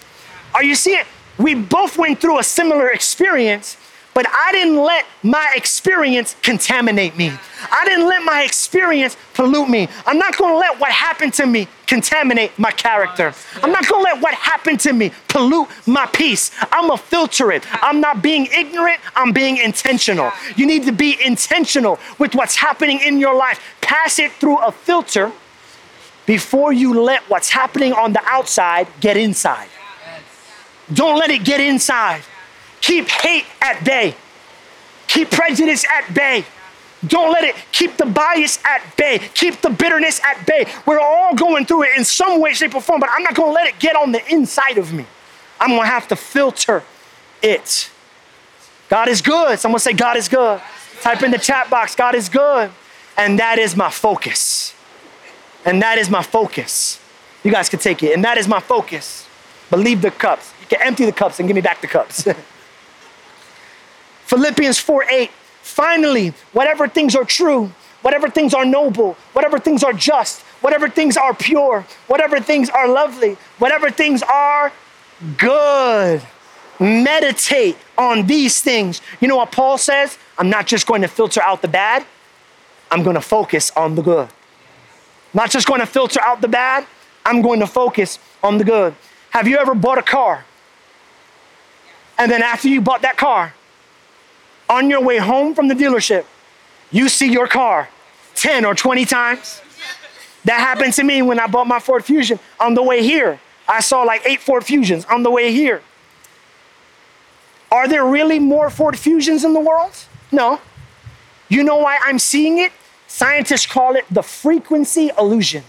Are 0.54 0.64
you 0.64 0.74
seeing? 0.74 1.04
We 1.38 1.54
both 1.54 1.96
went 1.96 2.20
through 2.20 2.38
a 2.38 2.42
similar 2.42 2.88
experience, 2.88 3.76
but 4.14 4.26
I 4.28 4.52
didn't 4.52 4.76
let 4.76 5.04
my 5.22 5.52
experience 5.56 6.36
contaminate 6.42 7.16
me. 7.16 7.32
I 7.70 7.84
didn't 7.84 8.08
let 8.08 8.22
my 8.22 8.44
experience 8.44 9.16
pollute 9.34 9.68
me. 9.68 9.88
I'm 10.06 10.18
not 10.18 10.38
gonna 10.38 10.56
let 10.56 10.78
what 10.78 10.92
happened 10.92 11.34
to 11.34 11.46
me 11.46 11.66
contaminate 11.86 12.56
my 12.58 12.70
character. 12.70 13.34
I'm 13.62 13.72
not 13.72 13.86
gonna 13.88 14.04
let 14.04 14.22
what 14.22 14.34
happened 14.34 14.80
to 14.80 14.92
me 14.92 15.12
pollute 15.28 15.68
my 15.86 16.06
peace. 16.06 16.52
I'm 16.70 16.88
gonna 16.88 16.96
filter 16.96 17.50
it. 17.50 17.64
I'm 17.82 18.00
not 18.00 18.22
being 18.22 18.46
ignorant, 18.46 19.00
I'm 19.16 19.32
being 19.32 19.56
intentional. 19.56 20.30
You 20.56 20.66
need 20.66 20.84
to 20.84 20.92
be 20.92 21.18
intentional 21.22 21.98
with 22.18 22.34
what's 22.34 22.56
happening 22.56 23.00
in 23.00 23.18
your 23.18 23.34
life. 23.34 23.60
Pass 23.80 24.18
it 24.18 24.32
through 24.32 24.58
a 24.58 24.70
filter 24.70 25.32
before 26.26 26.72
you 26.72 27.00
let 27.00 27.28
what's 27.28 27.50
happening 27.50 27.92
on 27.92 28.12
the 28.12 28.22
outside 28.24 28.86
get 29.00 29.16
inside. 29.16 29.68
Don't 30.92 31.18
let 31.18 31.30
it 31.30 31.44
get 31.44 31.60
inside. 31.60 32.22
Keep 32.84 33.08
hate 33.08 33.46
at 33.62 33.82
bay. 33.82 34.14
Keep 35.06 35.30
prejudice 35.30 35.86
at 35.90 36.12
bay. 36.12 36.44
Don't 37.06 37.32
let 37.32 37.42
it 37.42 37.56
keep 37.72 37.96
the 37.96 38.04
bias 38.04 38.58
at 38.62 38.94
bay. 38.98 39.20
Keep 39.32 39.62
the 39.62 39.70
bitterness 39.70 40.20
at 40.22 40.46
bay. 40.46 40.66
We're 40.84 41.00
all 41.00 41.34
going 41.34 41.64
through 41.64 41.84
it 41.84 41.96
in 41.96 42.04
some 42.04 42.42
way, 42.42 42.52
shape, 42.52 42.74
or 42.74 42.82
form, 42.82 43.00
but 43.00 43.08
I'm 43.10 43.22
not 43.22 43.34
going 43.34 43.48
to 43.48 43.54
let 43.54 43.66
it 43.66 43.78
get 43.78 43.96
on 43.96 44.12
the 44.12 44.20
inside 44.30 44.76
of 44.76 44.92
me. 44.92 45.06
I'm 45.58 45.70
going 45.70 45.80
to 45.80 45.86
have 45.86 46.08
to 46.08 46.16
filter 46.16 46.82
it. 47.42 47.90
God 48.90 49.08
is 49.08 49.22
good. 49.22 49.58
Someone 49.58 49.80
say, 49.80 49.94
God 49.94 50.18
is 50.18 50.28
good. 50.28 50.60
Type 51.00 51.22
in 51.22 51.30
the 51.30 51.38
chat 51.38 51.70
box, 51.70 51.94
God 51.94 52.14
is 52.14 52.28
good. 52.28 52.70
And 53.16 53.38
that 53.38 53.58
is 53.58 53.74
my 53.74 53.88
focus. 53.88 54.74
And 55.64 55.80
that 55.80 55.96
is 55.96 56.10
my 56.10 56.22
focus. 56.22 57.00
You 57.44 57.50
guys 57.50 57.70
can 57.70 57.78
take 57.78 58.02
it. 58.02 58.12
And 58.12 58.22
that 58.24 58.36
is 58.36 58.46
my 58.46 58.60
focus. 58.60 59.26
Believe 59.70 60.02
the 60.02 60.10
cups. 60.10 60.52
You 60.60 60.66
can 60.66 60.82
empty 60.82 61.06
the 61.06 61.12
cups 61.12 61.38
and 61.38 61.48
give 61.48 61.54
me 61.54 61.62
back 61.62 61.80
the 61.80 61.86
cups. 61.86 62.28
Philippians 64.26 64.78
4 64.78 65.04
8. 65.10 65.30
Finally, 65.62 66.34
whatever 66.52 66.86
things 66.88 67.16
are 67.16 67.24
true, 67.24 67.72
whatever 68.02 68.28
things 68.28 68.52
are 68.52 68.64
noble, 68.64 69.16
whatever 69.32 69.58
things 69.58 69.82
are 69.82 69.92
just, 69.94 70.42
whatever 70.60 70.88
things 70.88 71.16
are 71.16 71.34
pure, 71.34 71.86
whatever 72.06 72.40
things 72.40 72.68
are 72.70 72.86
lovely, 72.86 73.36
whatever 73.58 73.90
things 73.90 74.22
are 74.22 74.72
good, 75.38 76.22
meditate 76.78 77.78
on 77.96 78.26
these 78.26 78.60
things. 78.60 79.00
You 79.20 79.28
know 79.28 79.36
what 79.36 79.52
Paul 79.52 79.78
says? 79.78 80.18
I'm 80.38 80.50
not 80.50 80.66
just 80.66 80.86
going 80.86 81.02
to 81.02 81.08
filter 81.08 81.42
out 81.42 81.62
the 81.62 81.68
bad, 81.68 82.04
I'm 82.90 83.02
going 83.02 83.14
to 83.14 83.22
focus 83.22 83.72
on 83.76 83.94
the 83.94 84.02
good. 84.02 84.28
Not 85.32 85.50
just 85.50 85.66
going 85.66 85.80
to 85.80 85.86
filter 85.86 86.20
out 86.20 86.40
the 86.40 86.48
bad, 86.48 86.86
I'm 87.24 87.42
going 87.42 87.60
to 87.60 87.66
focus 87.66 88.18
on 88.42 88.58
the 88.58 88.64
good. 88.64 88.94
Have 89.30 89.48
you 89.48 89.56
ever 89.58 89.74
bought 89.74 89.98
a 89.98 90.02
car 90.02 90.44
And 92.18 92.30
then 92.30 92.42
after 92.42 92.68
you 92.68 92.80
bought 92.80 93.02
that 93.02 93.16
car, 93.16 93.54
on 94.68 94.90
your 94.90 95.00
way 95.00 95.18
home 95.18 95.54
from 95.54 95.68
the 95.68 95.74
dealership, 95.74 96.24
you 96.90 97.08
see 97.08 97.30
your 97.30 97.46
car 97.46 97.88
10 98.36 98.64
or 98.64 98.74
20 98.74 99.04
times. 99.04 99.60
That 100.44 100.60
happened 100.60 100.92
to 100.94 101.04
me 101.04 101.22
when 101.22 101.38
I 101.40 101.46
bought 101.46 101.66
my 101.66 101.78
Ford 101.78 102.04
Fusion. 102.04 102.38
On 102.60 102.74
the 102.74 102.82
way 102.82 103.02
here, 103.02 103.40
I 103.66 103.80
saw 103.80 104.02
like 104.02 104.22
eight 104.26 104.40
Ford 104.40 104.64
Fusions 104.64 105.04
on 105.06 105.22
the 105.22 105.30
way 105.30 105.52
here. 105.52 105.82
Are 107.72 107.88
there 107.88 108.04
really 108.04 108.38
more 108.38 108.70
Ford 108.70 108.98
Fusions 108.98 109.44
in 109.44 109.54
the 109.54 109.60
world? 109.60 109.92
No. 110.30 110.60
You 111.48 111.64
know 111.64 111.78
why 111.78 111.98
I'm 112.04 112.18
seeing 112.18 112.58
it? 112.58 112.72
Scientists 113.06 113.66
call 113.66 113.96
it 113.96 114.04
the 114.10 114.22
frequency 114.22 115.10
illusion. 115.18 115.64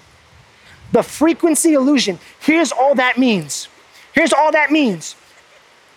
The 0.91 1.03
frequency 1.03 1.73
illusion. 1.73 2.19
Here's 2.39 2.71
all 2.71 2.95
that 2.95 3.17
means. 3.17 3.67
Here's 4.13 4.33
all 4.33 4.51
that 4.51 4.71
means. 4.71 5.15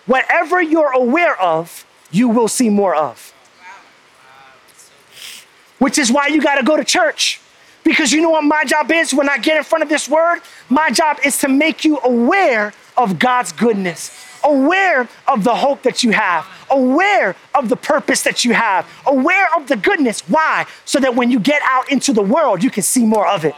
Whatever 0.05 0.61
you're 0.61 0.91
aware 0.91 1.39
of, 1.39 1.85
you 2.11 2.29
will 2.29 2.47
see 2.47 2.69
more 2.69 2.95
of. 2.95 3.33
Which 5.77 5.97
is 5.97 6.11
why 6.11 6.27
you 6.27 6.41
got 6.41 6.55
to 6.55 6.63
go 6.63 6.75
to 6.75 6.83
church. 6.83 7.39
Because 7.83 8.11
you 8.11 8.21
know 8.21 8.29
what 8.29 8.43
my 8.43 8.65
job 8.65 8.91
is 8.91 9.13
when 9.13 9.29
I 9.29 9.37
get 9.37 9.57
in 9.57 9.63
front 9.63 9.83
of 9.83 9.89
this 9.89 10.09
word? 10.09 10.41
My 10.69 10.91
job 10.91 11.17
is 11.25 11.37
to 11.39 11.47
make 11.47 11.85
you 11.85 11.99
aware 11.99 12.73
of 12.97 13.17
God's 13.17 13.53
goodness, 13.53 14.11
aware 14.43 15.07
of 15.27 15.43
the 15.43 15.55
hope 15.55 15.83
that 15.83 16.03
you 16.03 16.11
have, 16.11 16.45
aware 16.69 17.35
of 17.55 17.69
the 17.69 17.77
purpose 17.77 18.21
that 18.23 18.43
you 18.43 18.53
have, 18.53 18.85
aware 19.07 19.47
of 19.55 19.67
the 19.67 19.77
goodness. 19.77 20.21
Why? 20.27 20.65
So 20.83 20.99
that 20.99 21.15
when 21.15 21.31
you 21.31 21.39
get 21.39 21.61
out 21.63 21.89
into 21.89 22.11
the 22.11 22.21
world, 22.21 22.61
you 22.61 22.69
can 22.69 22.83
see 22.83 23.05
more 23.05 23.27
of 23.27 23.45
it. 23.45 23.55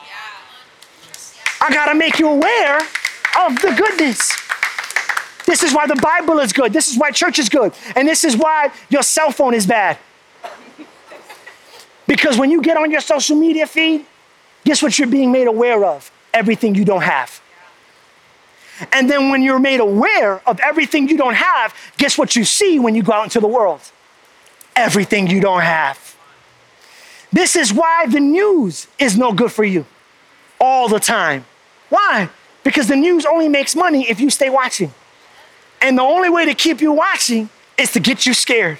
I 1.59 1.73
got 1.73 1.87
to 1.87 1.95
make 1.95 2.19
you 2.19 2.29
aware 2.29 2.77
of 2.77 3.59
the 3.61 3.73
goodness. 3.75 4.40
This 5.51 5.63
is 5.63 5.73
why 5.73 5.85
the 5.85 5.97
Bible 5.97 6.39
is 6.39 6.53
good. 6.53 6.71
This 6.71 6.89
is 6.89 6.97
why 6.97 7.11
church 7.11 7.37
is 7.37 7.49
good. 7.49 7.73
And 7.97 8.07
this 8.07 8.23
is 8.23 8.37
why 8.37 8.71
your 8.89 9.03
cell 9.03 9.31
phone 9.31 9.53
is 9.53 9.65
bad. 9.65 9.97
Because 12.07 12.37
when 12.37 12.49
you 12.49 12.61
get 12.61 12.77
on 12.77 12.89
your 12.89 13.01
social 13.01 13.35
media 13.35 13.67
feed, 13.67 14.05
guess 14.63 14.81
what 14.81 14.97
you're 14.97 15.09
being 15.09 15.29
made 15.29 15.47
aware 15.47 15.83
of? 15.83 16.09
Everything 16.33 16.73
you 16.73 16.85
don't 16.85 17.01
have. 17.01 17.41
And 18.93 19.09
then 19.09 19.29
when 19.29 19.43
you're 19.43 19.59
made 19.59 19.81
aware 19.81 20.41
of 20.47 20.57
everything 20.61 21.09
you 21.09 21.17
don't 21.17 21.35
have, 21.35 21.75
guess 21.97 22.17
what 22.17 22.33
you 22.33 22.45
see 22.45 22.79
when 22.79 22.95
you 22.95 23.03
go 23.03 23.11
out 23.11 23.25
into 23.25 23.41
the 23.41 23.47
world? 23.47 23.81
Everything 24.77 25.27
you 25.27 25.41
don't 25.41 25.63
have. 25.63 26.15
This 27.33 27.57
is 27.57 27.73
why 27.73 28.05
the 28.07 28.21
news 28.21 28.87
is 28.97 29.17
no 29.17 29.33
good 29.33 29.51
for 29.51 29.65
you 29.65 29.85
all 30.61 30.87
the 30.87 31.01
time. 31.01 31.43
Why? 31.89 32.29
Because 32.63 32.87
the 32.87 32.95
news 32.95 33.25
only 33.25 33.49
makes 33.49 33.75
money 33.75 34.09
if 34.09 34.21
you 34.21 34.29
stay 34.29 34.49
watching. 34.49 34.93
And 35.81 35.97
the 35.97 36.03
only 36.03 36.29
way 36.29 36.45
to 36.45 36.53
keep 36.53 36.79
you 36.79 36.91
watching 36.91 37.49
is 37.77 37.91
to 37.93 37.99
get 37.99 38.25
you 38.25 38.33
scared. 38.33 38.77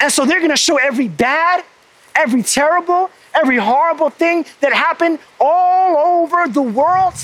And 0.00 0.10
so 0.10 0.24
they're 0.24 0.40
gonna 0.40 0.56
show 0.56 0.78
every 0.78 1.08
bad, 1.08 1.64
every 2.16 2.42
terrible, 2.42 3.10
every 3.34 3.58
horrible 3.58 4.10
thing 4.10 4.44
that 4.60 4.72
happened 4.72 5.18
all 5.38 5.96
over 5.96 6.48
the 6.48 6.62
world. 6.62 7.14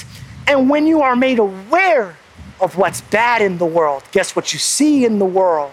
And 0.46 0.70
when 0.70 0.86
you 0.86 1.02
are 1.02 1.16
made 1.16 1.38
aware 1.38 2.16
of 2.60 2.76
what's 2.76 3.00
bad 3.00 3.42
in 3.42 3.58
the 3.58 3.66
world, 3.66 4.02
guess 4.12 4.36
what 4.36 4.52
you 4.52 4.58
see 4.58 5.04
in 5.04 5.18
the 5.18 5.26
world? 5.26 5.72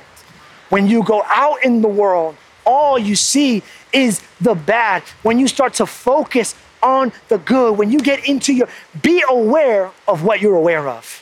When 0.69 0.87
you 0.87 1.03
go 1.03 1.23
out 1.27 1.63
in 1.63 1.81
the 1.81 1.87
world, 1.87 2.35
all 2.65 2.97
you 2.97 3.15
see 3.15 3.61
is 3.93 4.21
the 4.41 4.55
bad. 4.55 5.03
When 5.21 5.39
you 5.39 5.47
start 5.47 5.75
to 5.75 5.85
focus 5.85 6.55
on 6.81 7.11
the 7.27 7.37
good, 7.37 7.77
when 7.77 7.91
you 7.91 7.99
get 7.99 8.27
into 8.27 8.53
your, 8.53 8.67
be 9.01 9.23
aware 9.29 9.91
of 10.07 10.23
what 10.23 10.41
you're 10.41 10.55
aware 10.55 10.87
of. 10.87 11.21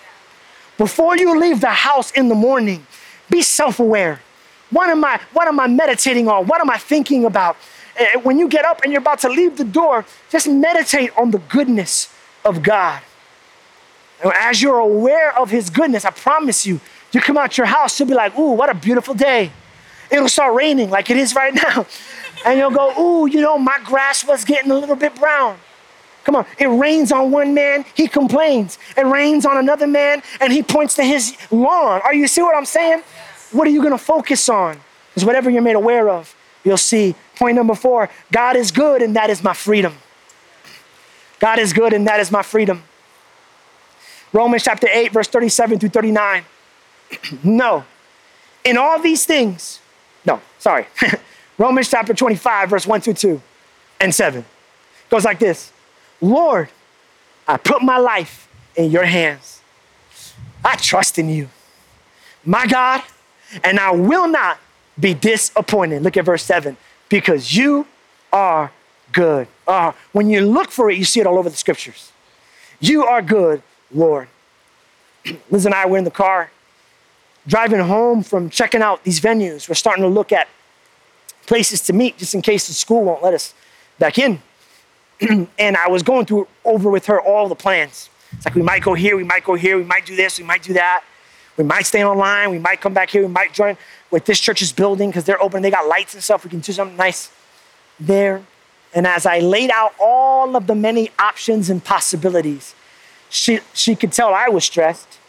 Before 0.78 1.16
you 1.18 1.40
leave 1.40 1.62
the 1.62 1.70
house 1.70 2.12
in 2.12 2.30
the 2.30 2.36
morning, 2.36 2.86
be 3.30 3.42
self 3.42 3.80
aware. 3.80 4.22
What 4.70 4.90
am 4.90 5.06
I, 5.06 5.20
what 5.34 5.48
am 5.48 5.60
I 5.60 5.68
meditating 5.68 6.28
on? 6.28 6.48
What 6.48 6.60
am 6.62 6.70
I 6.70 6.78
thinking 6.78 7.26
about? 7.26 7.58
Eh, 7.96 8.18
when 8.24 8.40
you 8.40 8.48
get 8.48 8.66
up 8.66 8.82
and 8.82 8.92
you're 8.92 9.02
about 9.02 9.20
to 9.20 9.30
leave 9.30 9.58
the 9.58 9.64
door, 9.64 10.06
just 10.32 10.48
meditate 10.48 11.12
on 11.16 11.32
the 11.32 11.38
goodness 11.38 12.12
of 12.44 12.64
God. 12.64 13.02
And 14.24 14.34
as 14.34 14.62
you're 14.62 14.80
aware 14.80 15.38
of 15.38 15.52
His 15.52 15.70
goodness, 15.70 16.06
I 16.06 16.10
promise 16.10 16.66
you, 16.66 16.80
you 17.12 17.22
come 17.22 17.38
out 17.38 17.58
your 17.58 17.68
house, 17.68 18.00
you'll 18.00 18.10
be 18.10 18.16
like, 18.16 18.38
ooh, 18.38 18.54
what 18.54 18.70
a 18.70 18.74
beautiful 18.74 19.14
day. 19.14 19.52
It'll 20.10 20.28
start 20.28 20.56
raining 20.56 20.90
like 20.90 21.10
it 21.10 21.18
is 21.18 21.36
right 21.36 21.54
now. 21.68 21.86
And 22.46 22.58
you'll 22.58 22.72
go, 22.72 22.94
ooh, 23.00 23.28
you 23.28 23.42
know, 23.42 23.58
my 23.58 23.80
grass 23.84 24.26
was 24.26 24.44
getting 24.44 24.72
a 24.72 24.76
little 24.76 24.96
bit 24.96 25.16
brown. 25.16 25.58
Come 26.24 26.36
on, 26.38 26.46
it 26.58 26.68
rains 26.68 27.12
on 27.12 27.32
one 27.32 27.54
man, 27.54 27.86
he 27.96 28.08
complains. 28.08 28.80
It 28.96 29.06
rains 29.06 29.46
on 29.46 29.58
another 29.58 29.88
man, 29.88 30.24
and 30.40 30.54
he 30.54 30.64
points 30.64 30.96
to 30.96 31.04
his 31.04 31.36
lawn. 31.52 32.02
Are 32.04 32.14
you 32.14 32.28
see 32.28 32.42
what 32.42 32.56
I'm 32.56 32.66
saying? 32.66 33.04
What 33.52 33.68
are 33.68 33.72
you 33.72 33.84
gonna 33.84 33.98
focus 33.98 34.48
on? 34.48 34.80
Is 35.16 35.26
whatever 35.26 35.50
you're 35.50 35.62
made 35.62 35.76
aware 35.76 36.10
of, 36.10 36.36
you'll 36.64 36.78
see. 36.78 37.16
Point 37.36 37.56
number 37.56 37.76
four 37.76 38.10
God 38.32 38.56
is 38.56 38.72
good, 38.72 39.02
and 39.02 39.16
that 39.16 39.30
is 39.30 39.44
my 39.44 39.54
freedom. 39.54 39.96
God 41.40 41.60
is 41.60 41.74
good, 41.74 41.92
and 41.92 42.08
that 42.08 42.20
is 42.20 42.32
my 42.32 42.42
freedom. 42.42 42.84
Romans 44.32 44.64
chapter 44.64 44.88
8, 44.90 45.12
verse 45.12 45.28
37 45.28 45.80
through 45.80 45.90
39. 45.90 46.46
no, 47.44 47.84
in 48.64 48.78
all 48.78 49.00
these 49.00 49.26
things, 49.26 49.80
no, 50.26 50.40
sorry. 50.58 50.88
Romans 51.58 51.90
chapter 51.90 52.14
25, 52.14 52.70
verse 52.70 52.88
1 52.88 53.02
through 53.02 53.14
2 53.14 53.42
and 54.00 54.16
7 54.16 54.44
goes 55.10 55.26
like 55.26 55.38
this 55.38 55.73
Lord, 56.24 56.70
I 57.46 57.58
put 57.58 57.82
my 57.82 57.98
life 57.98 58.48
in 58.78 58.90
your 58.90 59.04
hands. 59.04 59.62
I 60.64 60.78
trust 60.78 61.20
in 61.20 61.28
you, 61.28 61.50
my 62.46 62.66
God, 62.66 63.02
and 63.62 63.78
I 63.78 63.92
will 63.92 64.30
not 64.30 64.58
be 64.98 65.14
disappointed. 65.14 66.02
Look 66.02 66.16
at 66.16 66.24
verse 66.24 66.44
7 66.44 66.78
because 67.10 67.56
you 67.56 67.86
are 68.32 68.72
good. 69.12 69.50
Uh, 69.68 69.92
when 70.14 70.30
you 70.30 70.46
look 70.46 70.72
for 70.72 70.90
it, 70.90 70.98
you 70.98 71.04
see 71.04 71.20
it 71.20 71.28
all 71.28 71.38
over 71.38 71.50
the 71.50 71.58
scriptures. 71.58 72.14
You 72.80 73.04
are 73.04 73.22
good, 73.22 73.62
Lord. 73.92 74.30
Liz 75.52 75.66
and 75.66 75.76
I 75.76 75.86
were 75.86 75.98
in 75.98 76.06
the 76.06 76.12
car 76.12 76.50
driving 77.46 77.82
home 77.82 78.24
from 78.24 78.50
checking 78.50 78.82
out 78.82 79.04
these 79.04 79.20
venues. 79.20 79.68
We're 79.68 79.76
starting 79.76 80.04
to 80.04 80.08
look 80.10 80.32
at 80.32 80.48
places 81.46 81.82
to 81.82 81.94
meet 81.94 82.18
just 82.18 82.34
in 82.34 82.42
case 82.42 82.68
the 82.68 82.74
school 82.74 83.04
won't 83.04 83.22
let 83.22 83.34
us 83.34 83.54
back 84.00 84.18
in. 84.18 84.42
and 85.60 85.78
I 85.78 85.88
was 85.88 86.04
going 86.04 86.26
through 86.26 86.48
over 86.66 86.90
with 86.90 87.06
her 87.08 87.22
all 87.22 87.48
the 87.48 87.56
plans. 87.56 88.10
It's 88.34 88.46
like 88.46 88.56
we 88.56 88.62
might 88.62 88.84
go 88.84 88.94
here, 88.94 89.16
we 89.16 89.24
might 89.24 89.44
go 89.44 89.56
here, 89.56 89.78
we 89.78 89.84
might 89.84 90.06
do 90.06 90.16
this, 90.16 90.40
we 90.40 90.46
might 90.46 90.64
do 90.64 90.74
that. 90.74 91.04
We 91.56 91.64
might 91.64 91.86
stay 91.86 92.04
online, 92.04 92.50
we 92.50 92.58
might 92.58 92.82
come 92.82 92.94
back 92.94 93.12
here, 93.12 93.22
we 93.22 93.28
might 93.28 93.54
join 93.54 93.78
with 94.10 94.26
this 94.26 94.40
church's 94.40 94.72
building 94.72 95.10
because 95.10 95.24
they're 95.24 95.42
open, 95.42 95.62
they 95.62 95.70
got 95.70 95.88
lights 95.88 96.16
and 96.16 96.24
stuff. 96.24 96.44
We 96.44 96.50
can 96.50 96.60
do 96.62 96.74
something 96.74 96.98
nice 96.98 97.32
there. 98.00 98.44
And 98.94 99.06
as 99.08 99.26
I 99.26 99.40
laid 99.40 99.72
out 99.72 99.94
all 100.00 100.56
of 100.56 100.68
the 100.68 100.76
many 100.76 101.12
options 101.20 101.70
and 101.70 101.84
possibilities, 101.84 102.76
she, 103.30 103.60
she 103.74 103.96
could 103.96 104.12
tell 104.12 104.34
I 104.34 104.50
was 104.50 104.66
stressed. 104.66 105.20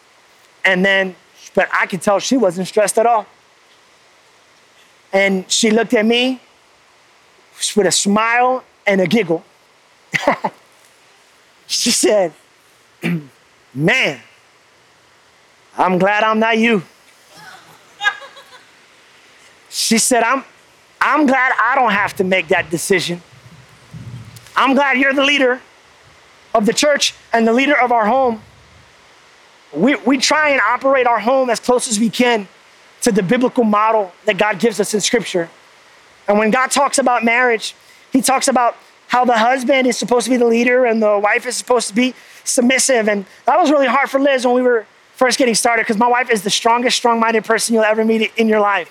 And 0.64 0.84
then, 0.84 1.14
but 1.54 1.68
I 1.72 1.86
could 1.86 2.02
tell 2.02 2.18
she 2.18 2.36
wasn't 2.36 2.68
stressed 2.68 2.98
at 2.98 3.06
all. 3.06 3.26
And 5.12 5.50
she 5.50 5.70
looked 5.70 5.94
at 5.94 6.04
me 6.04 6.40
with 7.76 7.86
a 7.86 7.92
smile 7.92 8.64
and 8.86 9.00
a 9.00 9.06
giggle. 9.06 9.44
she 11.66 11.90
said, 11.90 12.32
Man, 13.74 14.20
I'm 15.76 15.98
glad 15.98 16.22
I'm 16.22 16.38
not 16.38 16.58
you. 16.58 16.82
She 19.68 19.98
said, 19.98 20.22
I'm, 20.22 20.44
I'm 21.00 21.26
glad 21.26 21.52
I 21.60 21.74
don't 21.74 21.90
have 21.90 22.14
to 22.16 22.24
make 22.24 22.48
that 22.48 22.70
decision. 22.70 23.20
I'm 24.56 24.74
glad 24.74 24.98
you're 24.98 25.12
the 25.12 25.24
leader 25.24 25.60
of 26.54 26.64
the 26.66 26.72
church 26.72 27.14
and 27.32 27.46
the 27.46 27.52
leader 27.52 27.76
of 27.76 27.90
our 27.90 28.06
home. 28.06 28.40
We, 29.72 29.96
we 29.96 30.18
try 30.18 30.50
and 30.50 30.60
operate 30.60 31.08
our 31.08 31.18
home 31.18 31.50
as 31.50 31.58
close 31.58 31.88
as 31.88 31.98
we 31.98 32.08
can 32.08 32.46
to 33.02 33.10
the 33.10 33.22
biblical 33.22 33.64
model 33.64 34.12
that 34.24 34.38
God 34.38 34.60
gives 34.60 34.78
us 34.78 34.94
in 34.94 35.00
Scripture. 35.00 35.50
And 36.28 36.38
when 36.38 36.52
God 36.52 36.70
talks 36.70 36.98
about 36.98 37.24
marriage, 37.24 37.74
He 38.12 38.22
talks 38.22 38.46
about 38.46 38.76
how 39.14 39.24
the 39.24 39.38
husband 39.38 39.86
is 39.86 39.96
supposed 39.96 40.24
to 40.24 40.30
be 40.30 40.36
the 40.36 40.44
leader 40.44 40.86
and 40.86 41.00
the 41.00 41.16
wife 41.16 41.46
is 41.46 41.54
supposed 41.54 41.86
to 41.86 41.94
be 41.94 42.12
submissive. 42.42 43.08
And 43.08 43.24
that 43.46 43.56
was 43.56 43.70
really 43.70 43.86
hard 43.86 44.10
for 44.10 44.18
Liz 44.18 44.44
when 44.44 44.56
we 44.56 44.62
were 44.62 44.86
first 45.14 45.38
getting 45.38 45.54
started 45.54 45.82
because 45.82 45.98
my 45.98 46.08
wife 46.08 46.30
is 46.30 46.42
the 46.42 46.50
strongest, 46.50 46.96
strong 46.96 47.20
minded 47.20 47.44
person 47.44 47.76
you'll 47.76 47.84
ever 47.84 48.04
meet 48.04 48.32
in 48.36 48.48
your 48.48 48.58
life. 48.60 48.90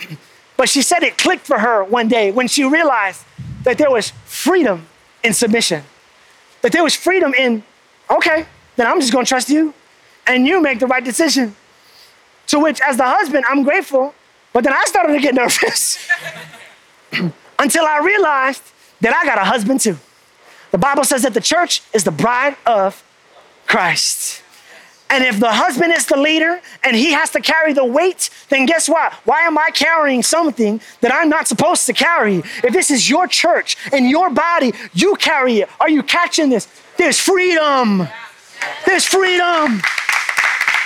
But 0.56 0.68
she 0.68 0.82
said 0.82 1.04
it 1.04 1.16
clicked 1.16 1.46
for 1.46 1.60
her 1.60 1.84
one 1.84 2.08
day 2.08 2.32
when 2.32 2.48
she 2.48 2.64
realized 2.64 3.24
that 3.62 3.78
there 3.78 3.92
was 3.92 4.10
freedom 4.24 4.88
in 5.22 5.32
submission, 5.32 5.84
that 6.62 6.72
there 6.72 6.82
was 6.82 6.96
freedom 6.96 7.32
in, 7.32 7.62
okay, 8.10 8.44
then 8.74 8.88
I'm 8.88 8.98
just 9.00 9.12
gonna 9.12 9.24
trust 9.24 9.50
you 9.50 9.72
and 10.26 10.48
you 10.48 10.60
make 10.60 10.80
the 10.80 10.88
right 10.88 11.04
decision. 11.04 11.54
To 12.48 12.58
which, 12.58 12.80
as 12.80 12.96
the 12.96 13.06
husband, 13.06 13.44
I'm 13.48 13.62
grateful, 13.62 14.16
but 14.52 14.64
then 14.64 14.72
I 14.72 14.82
started 14.86 15.12
to 15.12 15.20
get 15.20 15.32
nervous 15.42 15.96
until 17.60 17.84
I 17.84 17.98
realized 17.98 18.64
that 19.00 19.14
I 19.14 19.24
got 19.24 19.38
a 19.38 19.44
husband 19.44 19.80
too. 19.80 19.96
The 20.70 20.78
Bible 20.78 21.04
says 21.04 21.22
that 21.22 21.34
the 21.34 21.40
church 21.40 21.82
is 21.92 22.04
the 22.04 22.10
bride 22.10 22.56
of 22.66 23.02
Christ. 23.66 24.42
And 25.10 25.24
if 25.24 25.40
the 25.40 25.52
husband 25.52 25.92
is 25.94 26.04
the 26.06 26.18
leader 26.18 26.60
and 26.82 26.94
he 26.94 27.12
has 27.12 27.30
to 27.30 27.40
carry 27.40 27.72
the 27.72 27.84
weight, 27.84 28.28
then 28.50 28.66
guess 28.66 28.88
what? 28.88 29.14
Why 29.24 29.42
am 29.42 29.56
I 29.56 29.70
carrying 29.70 30.22
something 30.22 30.82
that 31.00 31.14
I'm 31.14 31.30
not 31.30 31.48
supposed 31.48 31.86
to 31.86 31.94
carry? 31.94 32.42
If 32.62 32.72
this 32.74 32.90
is 32.90 33.08
your 33.08 33.26
church 33.26 33.76
and 33.90 34.10
your 34.10 34.28
body, 34.28 34.72
you 34.92 35.16
carry 35.16 35.60
it. 35.60 35.70
Are 35.80 35.88
you 35.88 36.02
catching 36.02 36.50
this? 36.50 36.68
There's 36.98 37.18
freedom. 37.18 38.06
There's 38.84 39.04
freedom. 39.06 39.80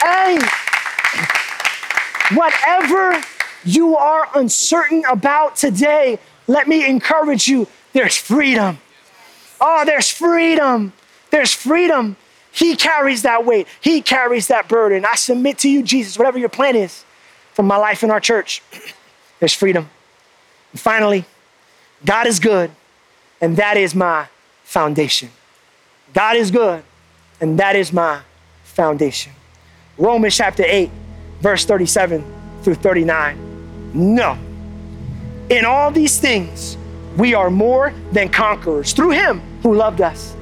Hey, 0.00 0.38
whatever 2.34 3.22
you 3.64 3.96
are 3.96 4.28
uncertain 4.34 5.04
about 5.10 5.56
today, 5.56 6.18
let 6.46 6.68
me 6.68 6.86
encourage 6.86 7.48
you 7.48 7.66
there's 7.92 8.16
freedom. 8.16 8.78
Oh, 9.60 9.84
there's 9.84 10.10
freedom. 10.10 10.92
There's 11.30 11.52
freedom. 11.52 12.16
He 12.52 12.76
carries 12.76 13.22
that 13.22 13.46
weight, 13.46 13.66
He 13.80 14.02
carries 14.02 14.48
that 14.48 14.68
burden. 14.68 15.04
I 15.04 15.14
submit 15.14 15.58
to 15.58 15.70
you, 15.70 15.82
Jesus, 15.82 16.18
whatever 16.18 16.38
your 16.38 16.50
plan 16.50 16.76
is 16.76 17.04
for 17.54 17.62
my 17.62 17.76
life 17.76 18.02
in 18.02 18.10
our 18.10 18.20
church, 18.20 18.62
there's 19.40 19.54
freedom. 19.54 19.88
And 20.72 20.80
finally, 20.80 21.24
God 22.04 22.26
is 22.26 22.38
good, 22.38 22.70
and 23.40 23.56
that 23.56 23.76
is 23.76 23.94
my 23.94 24.26
foundation. 24.64 25.30
God 26.12 26.36
is 26.36 26.50
good, 26.50 26.84
and 27.40 27.58
that 27.58 27.74
is 27.74 27.92
my 27.92 28.20
foundation. 28.64 29.32
Romans 29.96 30.36
chapter 30.36 30.64
8, 30.66 30.90
verse 31.40 31.64
37 31.64 32.24
through 32.62 32.74
39. 32.74 33.38
No. 33.94 34.38
In 35.48 35.64
all 35.64 35.90
these 35.90 36.18
things, 36.18 36.76
we 37.16 37.34
are 37.34 37.50
more 37.50 37.92
than 38.12 38.28
conquerors 38.28 38.92
through 38.92 39.10
him 39.10 39.40
who 39.62 39.74
loved 39.74 40.00
us. 40.00 40.34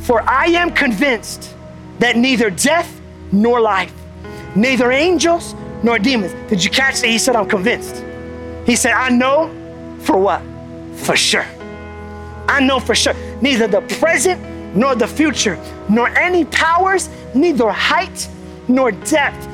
For 0.00 0.22
I 0.22 0.46
am 0.46 0.72
convinced 0.72 1.54
that 1.98 2.16
neither 2.16 2.50
death 2.50 3.00
nor 3.30 3.60
life, 3.60 3.92
neither 4.54 4.92
angels 4.92 5.54
nor 5.82 5.98
demons. 5.98 6.32
Did 6.50 6.62
you 6.62 6.70
catch 6.70 7.00
that? 7.00 7.08
He 7.08 7.18
said, 7.18 7.36
I'm 7.36 7.48
convinced. 7.48 8.04
He 8.66 8.76
said, 8.76 8.92
I 8.92 9.08
know 9.08 9.50
for 10.00 10.16
what? 10.16 10.42
For 10.94 11.16
sure. 11.16 11.46
I 12.48 12.60
know 12.60 12.78
for 12.78 12.94
sure. 12.94 13.14
Neither 13.40 13.66
the 13.66 13.80
present 13.98 14.40
nor 14.76 14.94
the 14.94 15.06
future, 15.06 15.58
nor 15.88 16.08
any 16.18 16.44
powers, 16.46 17.08
neither 17.34 17.70
height 17.70 18.28
nor 18.68 18.92
depth, 18.92 19.48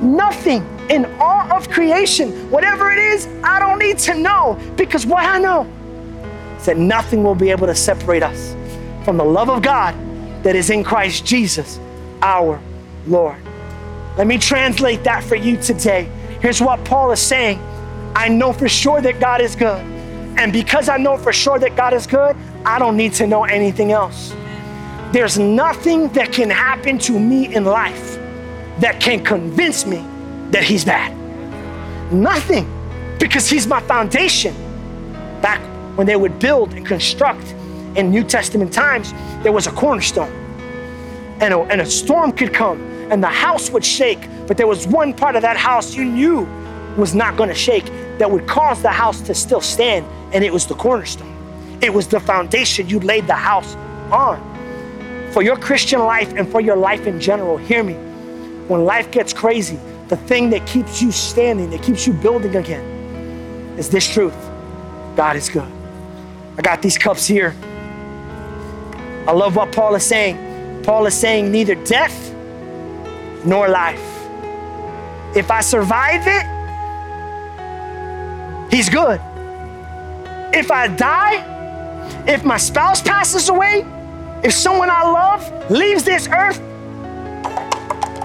nothing 0.00 0.66
in 0.90 1.06
all 1.18 1.50
of 1.52 1.70
creation, 1.70 2.50
whatever 2.50 2.90
it 2.90 2.98
is, 2.98 3.26
I 3.42 3.58
don't 3.58 3.78
need 3.78 3.98
to 4.00 4.14
know 4.14 4.58
because 4.76 5.06
what 5.06 5.24
I 5.24 5.38
know 5.38 5.66
that 6.64 6.76
nothing 6.76 7.22
will 7.22 7.34
be 7.34 7.50
able 7.50 7.66
to 7.66 7.74
separate 7.74 8.22
us 8.22 8.54
from 9.04 9.16
the 9.16 9.24
love 9.24 9.50
of 9.50 9.62
God 9.62 9.94
that 10.42 10.56
is 10.56 10.70
in 10.70 10.84
Christ 10.84 11.24
Jesus, 11.24 11.78
our 12.22 12.60
Lord. 13.06 13.36
Let 14.16 14.26
me 14.26 14.38
translate 14.38 15.04
that 15.04 15.24
for 15.24 15.34
you 15.34 15.56
today. 15.56 16.08
Here's 16.40 16.60
what 16.60 16.84
Paul 16.84 17.10
is 17.12 17.20
saying 17.20 17.58
I 18.14 18.28
know 18.28 18.52
for 18.52 18.68
sure 18.68 19.00
that 19.00 19.20
God 19.20 19.40
is 19.40 19.56
good. 19.56 19.82
And 20.36 20.52
because 20.52 20.88
I 20.88 20.96
know 20.96 21.16
for 21.16 21.32
sure 21.32 21.58
that 21.58 21.76
God 21.76 21.94
is 21.94 22.06
good, 22.06 22.36
I 22.64 22.78
don't 22.78 22.96
need 22.96 23.12
to 23.14 23.26
know 23.26 23.44
anything 23.44 23.92
else. 23.92 24.34
There's 25.12 25.38
nothing 25.38 26.08
that 26.08 26.32
can 26.32 26.50
happen 26.50 26.98
to 26.98 27.18
me 27.18 27.54
in 27.54 27.64
life 27.64 28.18
that 28.80 29.00
can 29.00 29.24
convince 29.24 29.86
me 29.86 30.04
that 30.50 30.64
He's 30.64 30.84
bad. 30.84 31.12
Nothing, 32.12 32.68
because 33.18 33.48
He's 33.48 33.66
my 33.66 33.80
foundation. 33.80 34.54
Back 35.40 35.60
when 35.96 36.06
they 36.06 36.16
would 36.16 36.38
build 36.38 36.72
and 36.72 36.86
construct 36.86 37.54
in 37.96 38.10
New 38.10 38.24
Testament 38.24 38.72
times, 38.72 39.12
there 39.42 39.52
was 39.52 39.66
a 39.66 39.72
cornerstone. 39.72 40.32
And 41.40 41.54
a, 41.54 41.60
and 41.60 41.80
a 41.80 41.86
storm 41.86 42.32
could 42.32 42.52
come 42.52 42.80
and 43.10 43.22
the 43.22 43.28
house 43.28 43.70
would 43.70 43.84
shake, 43.84 44.28
but 44.46 44.56
there 44.56 44.66
was 44.66 44.86
one 44.86 45.12
part 45.12 45.36
of 45.36 45.42
that 45.42 45.56
house 45.56 45.94
you 45.94 46.04
knew 46.04 46.48
was 46.96 47.14
not 47.14 47.36
going 47.36 47.48
to 47.48 47.54
shake 47.54 47.84
that 48.18 48.30
would 48.30 48.46
cause 48.46 48.80
the 48.82 48.90
house 48.90 49.20
to 49.22 49.34
still 49.34 49.60
stand, 49.60 50.06
and 50.32 50.44
it 50.44 50.52
was 50.52 50.66
the 50.66 50.74
cornerstone. 50.74 51.32
It 51.82 51.92
was 51.92 52.06
the 52.06 52.20
foundation 52.20 52.88
you 52.88 53.00
laid 53.00 53.26
the 53.26 53.34
house 53.34 53.74
on. 54.10 54.40
For 55.32 55.42
your 55.42 55.56
Christian 55.56 56.00
life 56.00 56.32
and 56.34 56.48
for 56.48 56.60
your 56.60 56.76
life 56.76 57.06
in 57.06 57.20
general, 57.20 57.56
hear 57.56 57.82
me. 57.82 57.94
When 58.68 58.84
life 58.84 59.10
gets 59.10 59.32
crazy, 59.32 59.78
the 60.08 60.16
thing 60.16 60.50
that 60.50 60.66
keeps 60.66 61.02
you 61.02 61.10
standing, 61.10 61.70
that 61.70 61.82
keeps 61.82 62.06
you 62.06 62.12
building 62.12 62.56
again, 62.56 62.84
is 63.76 63.90
this 63.90 64.08
truth 64.12 64.36
God 65.16 65.36
is 65.36 65.48
good. 65.48 65.70
I 66.56 66.62
got 66.62 66.82
these 66.82 66.96
cups 66.96 67.26
here. 67.26 67.54
I 69.26 69.32
love 69.32 69.56
what 69.56 69.72
Paul 69.72 69.94
is 69.94 70.04
saying. 70.04 70.82
Paul 70.84 71.06
is 71.06 71.14
saying 71.14 71.50
neither 71.50 71.74
death 71.74 72.32
nor 73.44 73.68
life. 73.68 74.02
If 75.36 75.50
I 75.50 75.60
survive 75.60 76.22
it, 76.26 76.46
he's 78.72 78.88
good. 78.88 79.20
If 80.54 80.70
I 80.70 80.88
die, 80.88 81.52
if 82.28 82.44
my 82.44 82.56
spouse 82.56 83.02
passes 83.02 83.48
away, 83.48 83.84
if 84.44 84.52
someone 84.52 84.90
I 84.90 85.02
love 85.02 85.70
leaves 85.70 86.04
this 86.04 86.28
earth, 86.28 86.60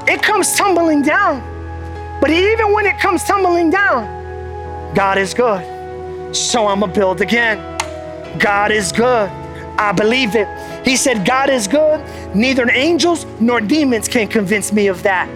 it 0.08 0.22
comes 0.22 0.54
tumbling 0.56 1.02
down. 1.02 1.42
But 2.22 2.30
even 2.30 2.74
when 2.74 2.86
it 2.86 3.00
comes 3.00 3.24
tumbling 3.24 3.70
down, 3.70 4.94
God 4.94 5.18
is 5.18 5.34
good. 5.34 6.36
So 6.36 6.68
I'm 6.68 6.82
going 6.82 6.92
to 6.92 7.00
build 7.00 7.22
again. 7.22 7.79
God 8.38 8.72
is 8.72 8.92
good. 8.92 9.30
I 9.80 9.92
believe 9.94 10.36
it. 10.36 10.48
He 10.86 10.96
said, 10.96 11.26
God 11.26 11.50
is 11.50 11.68
good. 11.68 12.04
Neither 12.36 12.70
angels 12.70 13.26
nor 13.40 13.62
demons 13.62 14.08
can 14.08 14.28
convince 14.28 14.74
me 14.74 14.88
of 14.88 15.02
that. 15.04 15.28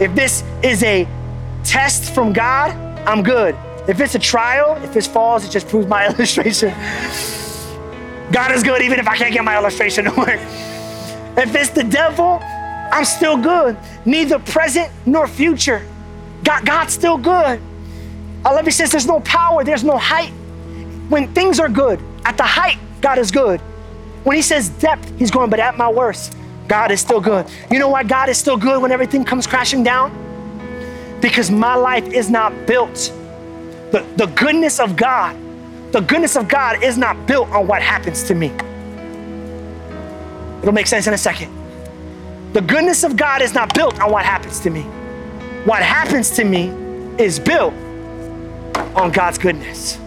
If 0.00 0.14
this 0.14 0.44
is 0.62 0.82
a 0.82 1.06
test 1.64 2.14
from 2.14 2.32
God, 2.32 2.70
I'm 3.06 3.22
good. 3.22 3.56
If 3.88 4.00
it's 4.00 4.14
a 4.14 4.18
trial, 4.18 4.76
if 4.82 4.92
this 4.92 5.06
falls, 5.06 5.44
it 5.44 5.50
just 5.50 5.68
proves 5.68 5.86
my 5.86 6.06
illustration. 6.10 6.70
God 8.32 8.52
is 8.52 8.62
good 8.62 8.82
even 8.82 8.98
if 8.98 9.06
I 9.06 9.16
can't 9.16 9.32
get 9.32 9.44
my 9.44 9.56
illustration 9.56 10.04
to 10.04 10.10
work. 10.10 10.40
If 11.38 11.54
it's 11.54 11.70
the 11.70 11.84
devil, 11.84 12.40
I'm 12.42 13.04
still 13.04 13.36
good. 13.36 13.76
Neither 14.04 14.38
present 14.38 14.90
nor 15.04 15.28
future. 15.28 15.86
God, 16.42 16.64
God's 16.64 16.92
still 16.92 17.18
good. 17.18 17.60
I 18.44 18.52
love 18.52 18.64
he 18.64 18.70
says 18.70 18.92
there's 18.92 19.06
no 19.06 19.20
power, 19.20 19.64
there's 19.64 19.84
no 19.84 19.98
height. 19.98 20.32
When 21.08 21.32
things 21.34 21.60
are 21.60 21.68
good, 21.68 22.00
at 22.24 22.36
the 22.36 22.42
height, 22.42 22.78
God 23.00 23.18
is 23.18 23.30
good. 23.30 23.60
When 24.24 24.34
he 24.34 24.42
says 24.42 24.68
depth, 24.68 25.16
he's 25.18 25.30
going, 25.30 25.50
but 25.50 25.60
at 25.60 25.76
my 25.76 25.88
worst, 25.88 26.36
God 26.66 26.90
is 26.90 27.00
still 27.00 27.20
good. 27.20 27.46
You 27.70 27.78
know 27.78 27.88
why 27.88 28.02
God 28.02 28.28
is 28.28 28.36
still 28.38 28.56
good 28.56 28.82
when 28.82 28.90
everything 28.90 29.24
comes 29.24 29.46
crashing 29.46 29.84
down? 29.84 30.10
Because 31.20 31.50
my 31.50 31.76
life 31.76 32.06
is 32.08 32.28
not 32.28 32.66
built. 32.66 33.12
The, 33.92 34.04
the 34.16 34.26
goodness 34.26 34.80
of 34.80 34.96
God, 34.96 35.36
the 35.92 36.00
goodness 36.00 36.36
of 36.36 36.48
God 36.48 36.82
is 36.82 36.98
not 36.98 37.26
built 37.26 37.48
on 37.50 37.68
what 37.68 37.82
happens 37.82 38.24
to 38.24 38.34
me. 38.34 38.48
It'll 40.60 40.74
make 40.74 40.88
sense 40.88 41.06
in 41.06 41.14
a 41.14 41.18
second. 41.18 41.54
The 42.52 42.62
goodness 42.62 43.04
of 43.04 43.16
God 43.16 43.42
is 43.42 43.54
not 43.54 43.72
built 43.74 44.00
on 44.00 44.10
what 44.10 44.24
happens 44.24 44.58
to 44.60 44.70
me. 44.70 44.82
What 45.64 45.82
happens 45.82 46.30
to 46.30 46.44
me 46.44 46.68
is 47.22 47.38
built 47.38 47.74
on 48.96 49.12
God's 49.12 49.38
goodness. 49.38 49.98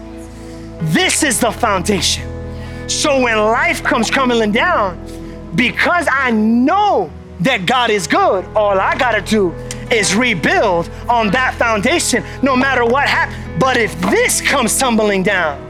This 0.82 1.22
is 1.22 1.38
the 1.38 1.50
foundation. 1.50 2.26
So 2.88 3.20
when 3.20 3.36
life 3.36 3.84
comes 3.84 4.10
crumbling 4.10 4.50
down, 4.50 4.98
because 5.54 6.08
I 6.10 6.30
know 6.30 7.10
that 7.40 7.66
God 7.66 7.90
is 7.90 8.06
good, 8.06 8.44
all 8.56 8.80
I 8.80 8.96
gotta 8.96 9.20
do 9.20 9.52
is 9.90 10.14
rebuild 10.14 10.88
on 11.08 11.30
that 11.30 11.54
foundation 11.54 12.24
no 12.42 12.56
matter 12.56 12.84
what 12.84 13.08
happens. 13.08 13.36
But 13.58 13.76
if 13.76 13.98
this 14.00 14.40
comes 14.40 14.76
tumbling 14.78 15.22
down, 15.22 15.60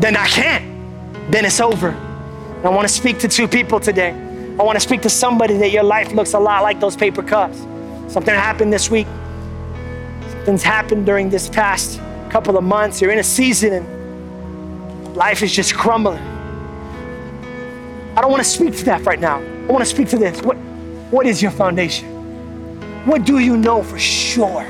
then 0.00 0.16
I 0.16 0.26
can't. 0.28 1.32
Then 1.32 1.46
it's 1.46 1.60
over. 1.60 1.92
I 2.62 2.68
wanna 2.68 2.88
speak 2.88 3.18
to 3.20 3.28
two 3.28 3.48
people 3.48 3.80
today. 3.80 4.10
I 4.58 4.62
wanna 4.62 4.80
speak 4.80 5.00
to 5.02 5.10
somebody 5.10 5.56
that 5.58 5.70
your 5.70 5.82
life 5.84 6.12
looks 6.12 6.34
a 6.34 6.38
lot 6.38 6.62
like 6.62 6.78
those 6.78 6.96
paper 6.96 7.22
cups. 7.22 7.58
Something 8.08 8.34
happened 8.34 8.72
this 8.72 8.90
week, 8.90 9.06
something's 10.30 10.62
happened 10.62 11.06
during 11.06 11.30
this 11.30 11.48
past 11.48 12.00
couple 12.28 12.56
of 12.56 12.64
months. 12.64 13.00
You're 13.00 13.10
in 13.10 13.18
a 13.18 13.24
season 13.24 13.72
and 13.72 15.16
life 15.16 15.42
is 15.42 15.52
just 15.52 15.74
crumbling. 15.74 16.22
I 18.16 18.20
don't 18.20 18.30
want 18.30 18.42
to 18.42 18.48
speak 18.48 18.76
to 18.76 18.84
that 18.86 19.04
right 19.04 19.20
now. 19.20 19.38
I 19.38 19.66
want 19.72 19.84
to 19.84 19.90
speak 19.90 20.08
to 20.08 20.18
this. 20.18 20.42
What, 20.42 20.56
what 21.10 21.26
is 21.26 21.40
your 21.40 21.50
foundation? 21.50 22.06
What 23.06 23.24
do 23.24 23.38
you 23.38 23.56
know 23.56 23.82
for 23.82 23.98
sure? 23.98 24.66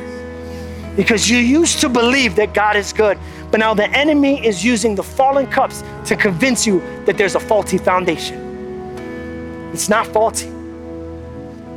Because 0.97 1.31
you 1.31 1.39
used 1.39 1.81
to 1.81 1.89
believe 1.89 2.37
that 2.37 2.55
God 2.55 2.77
is 2.77 2.93
good, 2.93 3.19
but 3.51 3.59
now 3.59 3.73
the 3.73 3.89
enemy 3.91 4.45
is 4.45 4.65
using 4.65 4.95
the 4.95 5.03
fallen 5.03 5.47
cups 5.47 5.83
to 6.07 6.17
convince 6.17 6.67
you 6.67 6.81
that 7.07 7.17
there's 7.17 7.37
a 7.37 7.41
faulty 7.41 7.79
foundation. 7.79 9.71
It's 9.73 9.89
not 9.89 10.07
faulty. 10.09 10.49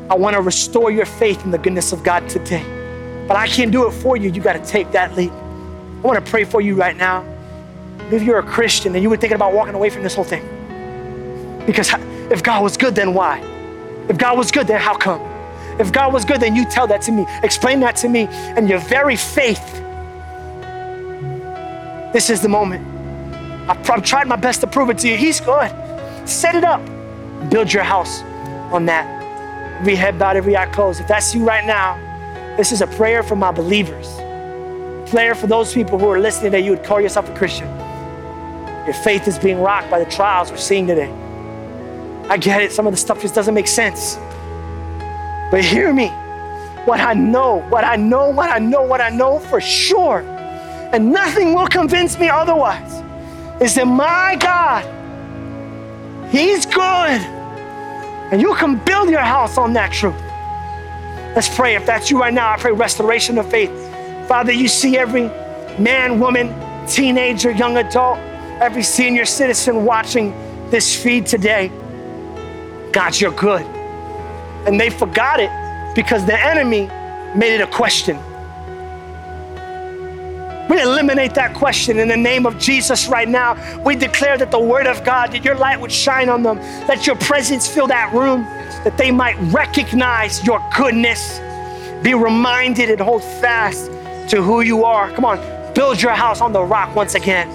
I 0.09 0.15
want 0.15 0.35
to 0.35 0.41
restore 0.41 0.91
your 0.91 1.05
faith 1.05 1.45
in 1.45 1.51
the 1.51 1.57
goodness 1.57 1.93
of 1.93 2.03
God 2.03 2.27
today. 2.27 2.63
But 3.27 3.37
I 3.37 3.47
can't 3.47 3.71
do 3.71 3.87
it 3.87 3.91
for 3.91 4.17
you. 4.17 4.29
You 4.29 4.41
got 4.41 4.53
to 4.53 4.65
take 4.65 4.91
that 4.91 5.15
leap. 5.15 5.31
I 6.03 6.07
want 6.07 6.23
to 6.23 6.31
pray 6.31 6.45
for 6.45 6.61
you 6.61 6.73
right 6.75 6.97
now. 6.97 7.23
If 8.11 8.23
you're 8.23 8.39
a 8.39 8.43
Christian 8.43 8.95
and 8.95 9.03
you 9.03 9.09
were 9.09 9.17
thinking 9.17 9.35
about 9.35 9.53
walking 9.53 9.75
away 9.75 9.91
from 9.91 10.01
this 10.01 10.15
whole 10.15 10.25
thing, 10.25 10.43
because 11.67 11.93
if 12.31 12.41
God 12.41 12.63
was 12.63 12.75
good, 12.75 12.95
then 12.95 13.13
why? 13.13 13.39
If 14.09 14.17
God 14.17 14.35
was 14.37 14.51
good, 14.51 14.65
then 14.65 14.81
how 14.81 14.97
come? 14.97 15.21
If 15.79 15.91
God 15.91 16.11
was 16.11 16.25
good, 16.25 16.41
then 16.41 16.55
you 16.55 16.65
tell 16.65 16.87
that 16.87 17.01
to 17.03 17.11
me. 17.11 17.25
Explain 17.43 17.79
that 17.81 17.95
to 17.97 18.09
me. 18.09 18.27
And 18.29 18.67
your 18.67 18.79
very 18.79 19.15
faith. 19.15 19.63
This 22.13 22.29
is 22.29 22.41
the 22.41 22.49
moment. 22.49 22.85
I've, 23.69 24.03
tried 24.03 24.27
my 24.27 24.35
best 24.35 24.61
to 24.61 24.67
prove 24.67 24.89
it 24.89 24.97
to 24.99 25.07
you. 25.07 25.15
He's 25.15 25.39
good. 25.39 25.71
Set 26.27 26.55
it 26.55 26.63
up. 26.63 26.81
Build 27.49 27.71
your 27.71 27.83
house 27.83 28.21
on 28.73 28.85
that. 28.87 29.07
Every 29.79 29.95
head 29.95 30.19
bowed, 30.19 30.35
every 30.35 30.57
eye 30.57 30.65
closed. 30.67 30.99
If 30.99 31.07
that's 31.07 31.33
you 31.33 31.45
right 31.45 31.65
now, 31.65 31.95
this 32.57 32.71
is 32.71 32.81
a 32.81 32.87
prayer 32.87 33.23
for 33.23 33.35
my 33.35 33.51
believers. 33.51 34.20
Prayer 35.11 35.35
for 35.35 35.45
those 35.45 35.73
people 35.73 35.99
who 35.99 36.07
are 36.07 36.21
listening 36.21 36.53
that 36.53 36.63
you 36.63 36.71
would 36.71 36.85
call 36.85 37.01
yourself 37.01 37.29
a 37.29 37.35
Christian. 37.35 37.67
Your 38.85 38.93
faith 38.93 39.27
is 39.27 39.37
being 39.37 39.59
rocked 39.59 39.91
by 39.91 40.01
the 40.01 40.09
trials 40.09 40.49
we're 40.49 40.55
seeing 40.55 40.87
today. 40.87 41.11
I 42.29 42.37
get 42.37 42.61
it, 42.61 42.71
some 42.71 42.87
of 42.87 42.93
the 42.93 42.97
stuff 42.97 43.21
just 43.21 43.35
doesn't 43.35 43.53
make 43.53 43.67
sense. 43.67 44.15
But 45.51 45.65
hear 45.65 45.91
me. 45.91 46.07
What 46.85 47.01
I 47.01 47.13
know, 47.13 47.57
what 47.67 47.83
I 47.83 47.97
know, 47.97 48.29
what 48.29 48.49
I 48.49 48.59
know, 48.59 48.83
what 48.83 49.01
I 49.01 49.09
know 49.09 49.39
for 49.39 49.59
sure, 49.59 50.21
and 50.21 51.11
nothing 51.11 51.55
will 51.55 51.67
convince 51.67 52.17
me 52.17 52.29
otherwise, 52.29 53.03
is 53.61 53.75
that 53.75 53.87
my 53.87 54.37
God, 54.39 54.85
He's 56.31 56.65
good. 56.65 57.19
And 58.31 58.41
you 58.41 58.55
can 58.55 58.77
build 58.85 59.09
your 59.09 59.19
house 59.19 59.57
on 59.57 59.73
that 59.73 59.91
truth. 59.91 60.15
Let's 61.35 61.53
pray. 61.53 61.75
If 61.75 61.85
that's 61.85 62.09
you 62.09 62.17
right 62.17 62.33
now, 62.33 62.49
I 62.53 62.57
pray 62.57 62.71
restoration 62.71 63.37
of 63.37 63.51
faith. 63.51 63.80
Father, 64.31 64.53
you 64.53 64.69
see 64.69 64.97
every 64.97 65.23
man, 65.77 66.17
woman, 66.17 66.55
teenager, 66.87 67.51
young 67.51 67.75
adult, 67.75 68.17
every 68.61 68.81
senior 68.81 69.25
citizen 69.25 69.83
watching 69.83 70.31
this 70.69 70.95
feed 70.95 71.25
today. 71.25 71.67
God, 72.93 73.19
you're 73.19 73.33
good. 73.33 73.63
And 74.65 74.79
they 74.79 74.89
forgot 74.89 75.41
it 75.41 75.51
because 75.95 76.25
the 76.25 76.39
enemy 76.39 76.87
made 77.37 77.55
it 77.55 77.59
a 77.59 77.67
question. 77.67 78.15
We 80.69 80.81
eliminate 80.81 81.33
that 81.33 81.53
question 81.53 81.99
in 81.99 82.07
the 82.07 82.15
name 82.15 82.45
of 82.45 82.57
Jesus 82.57 83.09
right 83.09 83.27
now. 83.27 83.57
We 83.83 83.97
declare 83.97 84.37
that 84.37 84.49
the 84.49 84.61
word 84.61 84.87
of 84.87 85.03
God, 85.03 85.33
that 85.33 85.43
your 85.43 85.55
light 85.55 85.77
would 85.77 85.91
shine 85.91 86.29
on 86.29 86.41
them, 86.41 86.55
that 86.87 87.05
your 87.05 87.17
presence 87.17 87.67
fill 87.67 87.87
that 87.87 88.13
room, 88.13 88.43
that 88.85 88.97
they 88.97 89.11
might 89.11 89.35
recognize 89.51 90.41
your 90.45 90.65
goodness, 90.77 91.39
be 92.01 92.13
reminded 92.13 92.89
and 92.89 93.01
hold 93.01 93.25
fast 93.25 93.91
to 94.29 94.41
who 94.41 94.61
you 94.61 94.83
are. 94.83 95.11
Come 95.11 95.25
on, 95.25 95.73
build 95.73 96.01
your 96.01 96.13
house 96.13 96.41
on 96.41 96.53
the 96.53 96.63
rock 96.63 96.95
once 96.95 97.15
again. 97.15 97.49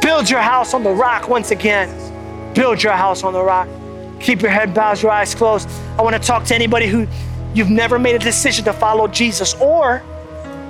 Build 0.00 0.30
your 0.30 0.40
house 0.40 0.74
on 0.74 0.82
the 0.82 0.90
rock 0.90 1.28
once 1.28 1.50
again. 1.50 1.88
Build 2.54 2.82
your 2.82 2.92
house 2.92 3.22
on 3.22 3.32
the 3.32 3.42
rock. 3.42 3.68
Keep 4.20 4.42
your 4.42 4.50
head 4.50 4.74
bowed, 4.74 5.00
your 5.02 5.10
eyes 5.10 5.34
closed. 5.34 5.68
I 5.98 6.02
want 6.02 6.14
to 6.14 6.22
talk 6.22 6.44
to 6.44 6.54
anybody 6.54 6.86
who 6.86 7.06
you've 7.54 7.70
never 7.70 7.98
made 7.98 8.14
a 8.14 8.18
decision 8.18 8.64
to 8.64 8.72
follow 8.72 9.08
Jesus, 9.08 9.54
or 9.54 10.02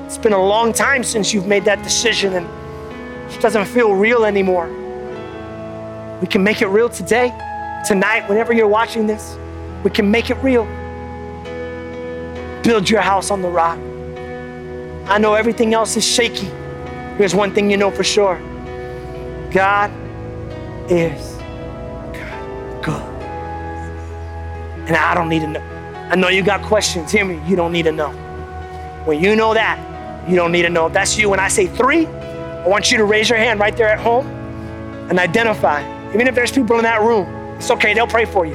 it's 0.06 0.18
been 0.18 0.32
a 0.32 0.44
long 0.44 0.72
time 0.72 1.04
since 1.04 1.32
you've 1.32 1.46
made 1.46 1.64
that 1.64 1.82
decision 1.82 2.34
and 2.34 2.46
it 3.32 3.40
doesn't 3.40 3.66
feel 3.66 3.94
real 3.94 4.24
anymore. 4.24 4.68
We 6.20 6.26
can 6.26 6.42
make 6.42 6.62
it 6.62 6.66
real 6.66 6.88
today, 6.88 7.28
tonight, 7.86 8.28
whenever 8.28 8.52
you're 8.52 8.68
watching 8.68 9.06
this. 9.06 9.36
We 9.84 9.90
can 9.90 10.10
make 10.10 10.30
it 10.30 10.34
real. 10.42 10.64
Build 12.62 12.90
your 12.90 13.00
house 13.00 13.30
on 13.30 13.40
the 13.40 13.48
rock. 13.48 13.78
I 15.10 15.18
know 15.18 15.34
everything 15.34 15.74
else 15.74 15.96
is 15.96 16.06
shaky. 16.06 16.46
Here's 17.18 17.34
one 17.34 17.52
thing 17.52 17.68
you 17.68 17.76
know 17.76 17.90
for 17.90 18.04
sure 18.04 18.36
God 19.52 19.90
is 20.88 21.34
good. 22.80 23.02
And 24.86 24.96
I 24.96 25.12
don't 25.14 25.28
need 25.28 25.40
to 25.40 25.48
know. 25.48 25.60
I 26.10 26.14
know 26.14 26.28
you 26.28 26.44
got 26.44 26.62
questions. 26.62 27.10
Hear 27.10 27.24
me. 27.24 27.40
You 27.48 27.56
don't 27.56 27.72
need 27.72 27.86
to 27.86 27.92
know. 27.92 28.10
When 29.04 29.20
you 29.20 29.34
know 29.34 29.52
that, 29.52 30.30
you 30.30 30.36
don't 30.36 30.52
need 30.52 30.62
to 30.62 30.70
know. 30.70 30.86
If 30.86 30.92
that's 30.92 31.18
you, 31.18 31.28
when 31.28 31.40
I 31.40 31.48
say 31.48 31.66
three, 31.66 32.06
I 32.06 32.68
want 32.68 32.92
you 32.92 32.98
to 32.98 33.04
raise 33.04 33.28
your 33.28 33.38
hand 33.38 33.58
right 33.58 33.76
there 33.76 33.88
at 33.88 33.98
home 33.98 34.28
and 35.10 35.18
identify. 35.18 35.82
Even 36.14 36.28
if 36.28 36.36
there's 36.36 36.52
people 36.52 36.76
in 36.76 36.84
that 36.84 37.00
room, 37.00 37.26
it's 37.56 37.70
okay. 37.72 37.94
They'll 37.94 38.06
pray 38.06 38.26
for 38.26 38.46
you. 38.46 38.54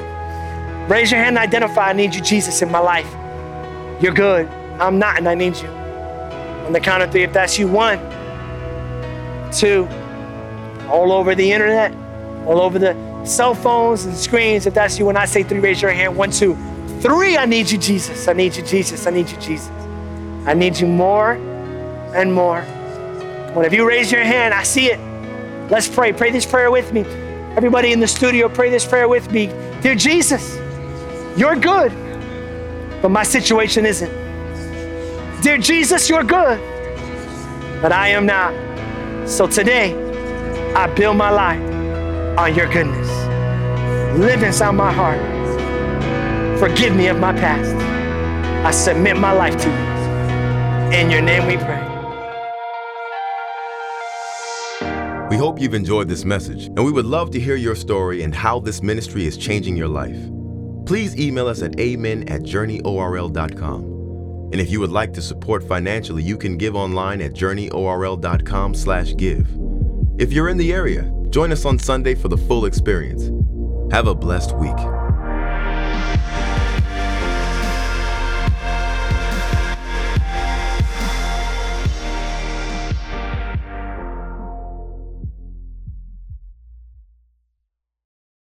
Raise 0.88 1.10
your 1.10 1.20
hand 1.20 1.36
and 1.36 1.46
identify. 1.46 1.90
I 1.90 1.92
need 1.92 2.14
you, 2.14 2.22
Jesus, 2.22 2.62
in 2.62 2.70
my 2.70 2.78
life. 2.78 3.14
You're 4.02 4.14
good. 4.14 4.48
I'm 4.80 4.98
not, 4.98 5.18
and 5.18 5.28
I 5.28 5.34
need 5.34 5.56
you. 5.56 5.85
On 6.66 6.72
the 6.72 6.80
count 6.80 7.02
of 7.02 7.12
three, 7.12 7.22
if 7.22 7.32
that's 7.32 7.58
you, 7.58 7.68
one, 7.68 7.98
two, 9.52 9.88
all 10.88 11.12
over 11.12 11.34
the 11.36 11.52
internet, 11.52 11.92
all 12.44 12.60
over 12.60 12.78
the 12.78 13.24
cell 13.24 13.54
phones 13.54 14.04
and 14.04 14.16
screens. 14.16 14.66
If 14.66 14.74
that's 14.74 14.98
you, 14.98 15.06
when 15.06 15.16
I 15.16 15.26
say 15.26 15.44
three, 15.44 15.60
raise 15.60 15.80
your 15.80 15.92
hand. 15.92 16.16
One, 16.16 16.32
two, 16.32 16.56
three. 17.00 17.36
I 17.36 17.44
need 17.44 17.70
you, 17.70 17.78
Jesus. 17.78 18.26
I 18.26 18.32
need 18.32 18.56
you, 18.56 18.64
Jesus. 18.64 19.06
I 19.06 19.10
need 19.10 19.30
you, 19.30 19.36
Jesus. 19.38 19.70
I 20.44 20.54
need 20.54 20.76
you 20.76 20.88
more 20.88 21.34
and 22.14 22.34
more. 22.34 22.62
When 23.52 23.64
if 23.64 23.72
you 23.72 23.86
raise 23.86 24.10
your 24.10 24.24
hand, 24.24 24.52
I 24.52 24.64
see 24.64 24.86
it. 24.86 24.98
Let's 25.70 25.88
pray. 25.88 26.12
Pray 26.12 26.32
this 26.32 26.46
prayer 26.46 26.72
with 26.72 26.92
me. 26.92 27.02
Everybody 27.56 27.92
in 27.92 28.00
the 28.00 28.08
studio, 28.08 28.48
pray 28.48 28.70
this 28.70 28.84
prayer 28.84 29.08
with 29.08 29.30
me. 29.30 29.46
Dear 29.82 29.94
Jesus, 29.94 30.56
you're 31.38 31.56
good, 31.56 31.92
but 33.00 33.10
my 33.10 33.22
situation 33.22 33.86
isn't. 33.86 34.25
Dear 35.46 35.58
Jesus, 35.58 36.08
you're 36.08 36.24
good, 36.24 36.58
but 37.80 37.92
I 37.92 38.08
am 38.08 38.26
not. 38.26 38.52
So 39.28 39.46
today, 39.46 39.94
I 40.74 40.88
build 40.88 41.16
my 41.16 41.30
life 41.30 41.62
on 42.36 42.52
your 42.52 42.66
goodness. 42.66 43.08
Live 44.18 44.42
inside 44.42 44.72
my 44.72 44.92
heart. 44.92 45.20
Forgive 46.58 46.96
me 46.96 47.06
of 47.06 47.20
my 47.20 47.32
past. 47.32 47.72
I 48.66 48.72
submit 48.72 49.18
my 49.18 49.30
life 49.30 49.56
to 49.56 49.68
you. 49.68 50.98
In 50.98 51.12
your 51.12 51.22
name 51.22 51.46
we 51.46 51.56
pray. 51.58 51.80
We 55.30 55.36
hope 55.36 55.60
you've 55.60 55.74
enjoyed 55.74 56.08
this 56.08 56.24
message, 56.24 56.66
and 56.66 56.84
we 56.84 56.90
would 56.90 57.06
love 57.06 57.30
to 57.30 57.38
hear 57.38 57.54
your 57.54 57.76
story 57.76 58.24
and 58.24 58.34
how 58.34 58.58
this 58.58 58.82
ministry 58.82 59.26
is 59.26 59.36
changing 59.36 59.76
your 59.76 59.86
life. 59.86 60.18
Please 60.86 61.16
email 61.16 61.46
us 61.46 61.62
at 61.62 61.78
amen 61.78 62.28
at 62.28 62.42
journeyorl.com. 62.42 63.95
And 64.52 64.60
if 64.60 64.70
you 64.70 64.80
would 64.80 64.92
like 64.92 65.12
to 65.14 65.22
support 65.22 65.66
financially, 65.66 66.22
you 66.22 66.36
can 66.36 66.56
give 66.56 66.76
online 66.76 67.20
at 67.20 67.32
journeyorl.com 67.32 68.74
slash 68.74 69.14
give. 69.16 69.48
If 70.18 70.32
you're 70.32 70.48
in 70.48 70.56
the 70.56 70.72
area, 70.72 71.12
join 71.30 71.52
us 71.52 71.64
on 71.64 71.78
Sunday 71.78 72.14
for 72.14 72.28
the 72.28 72.38
full 72.38 72.64
experience. 72.64 73.30
Have 73.92 74.06
a 74.06 74.14
blessed 74.14 74.56
week. 74.56 74.95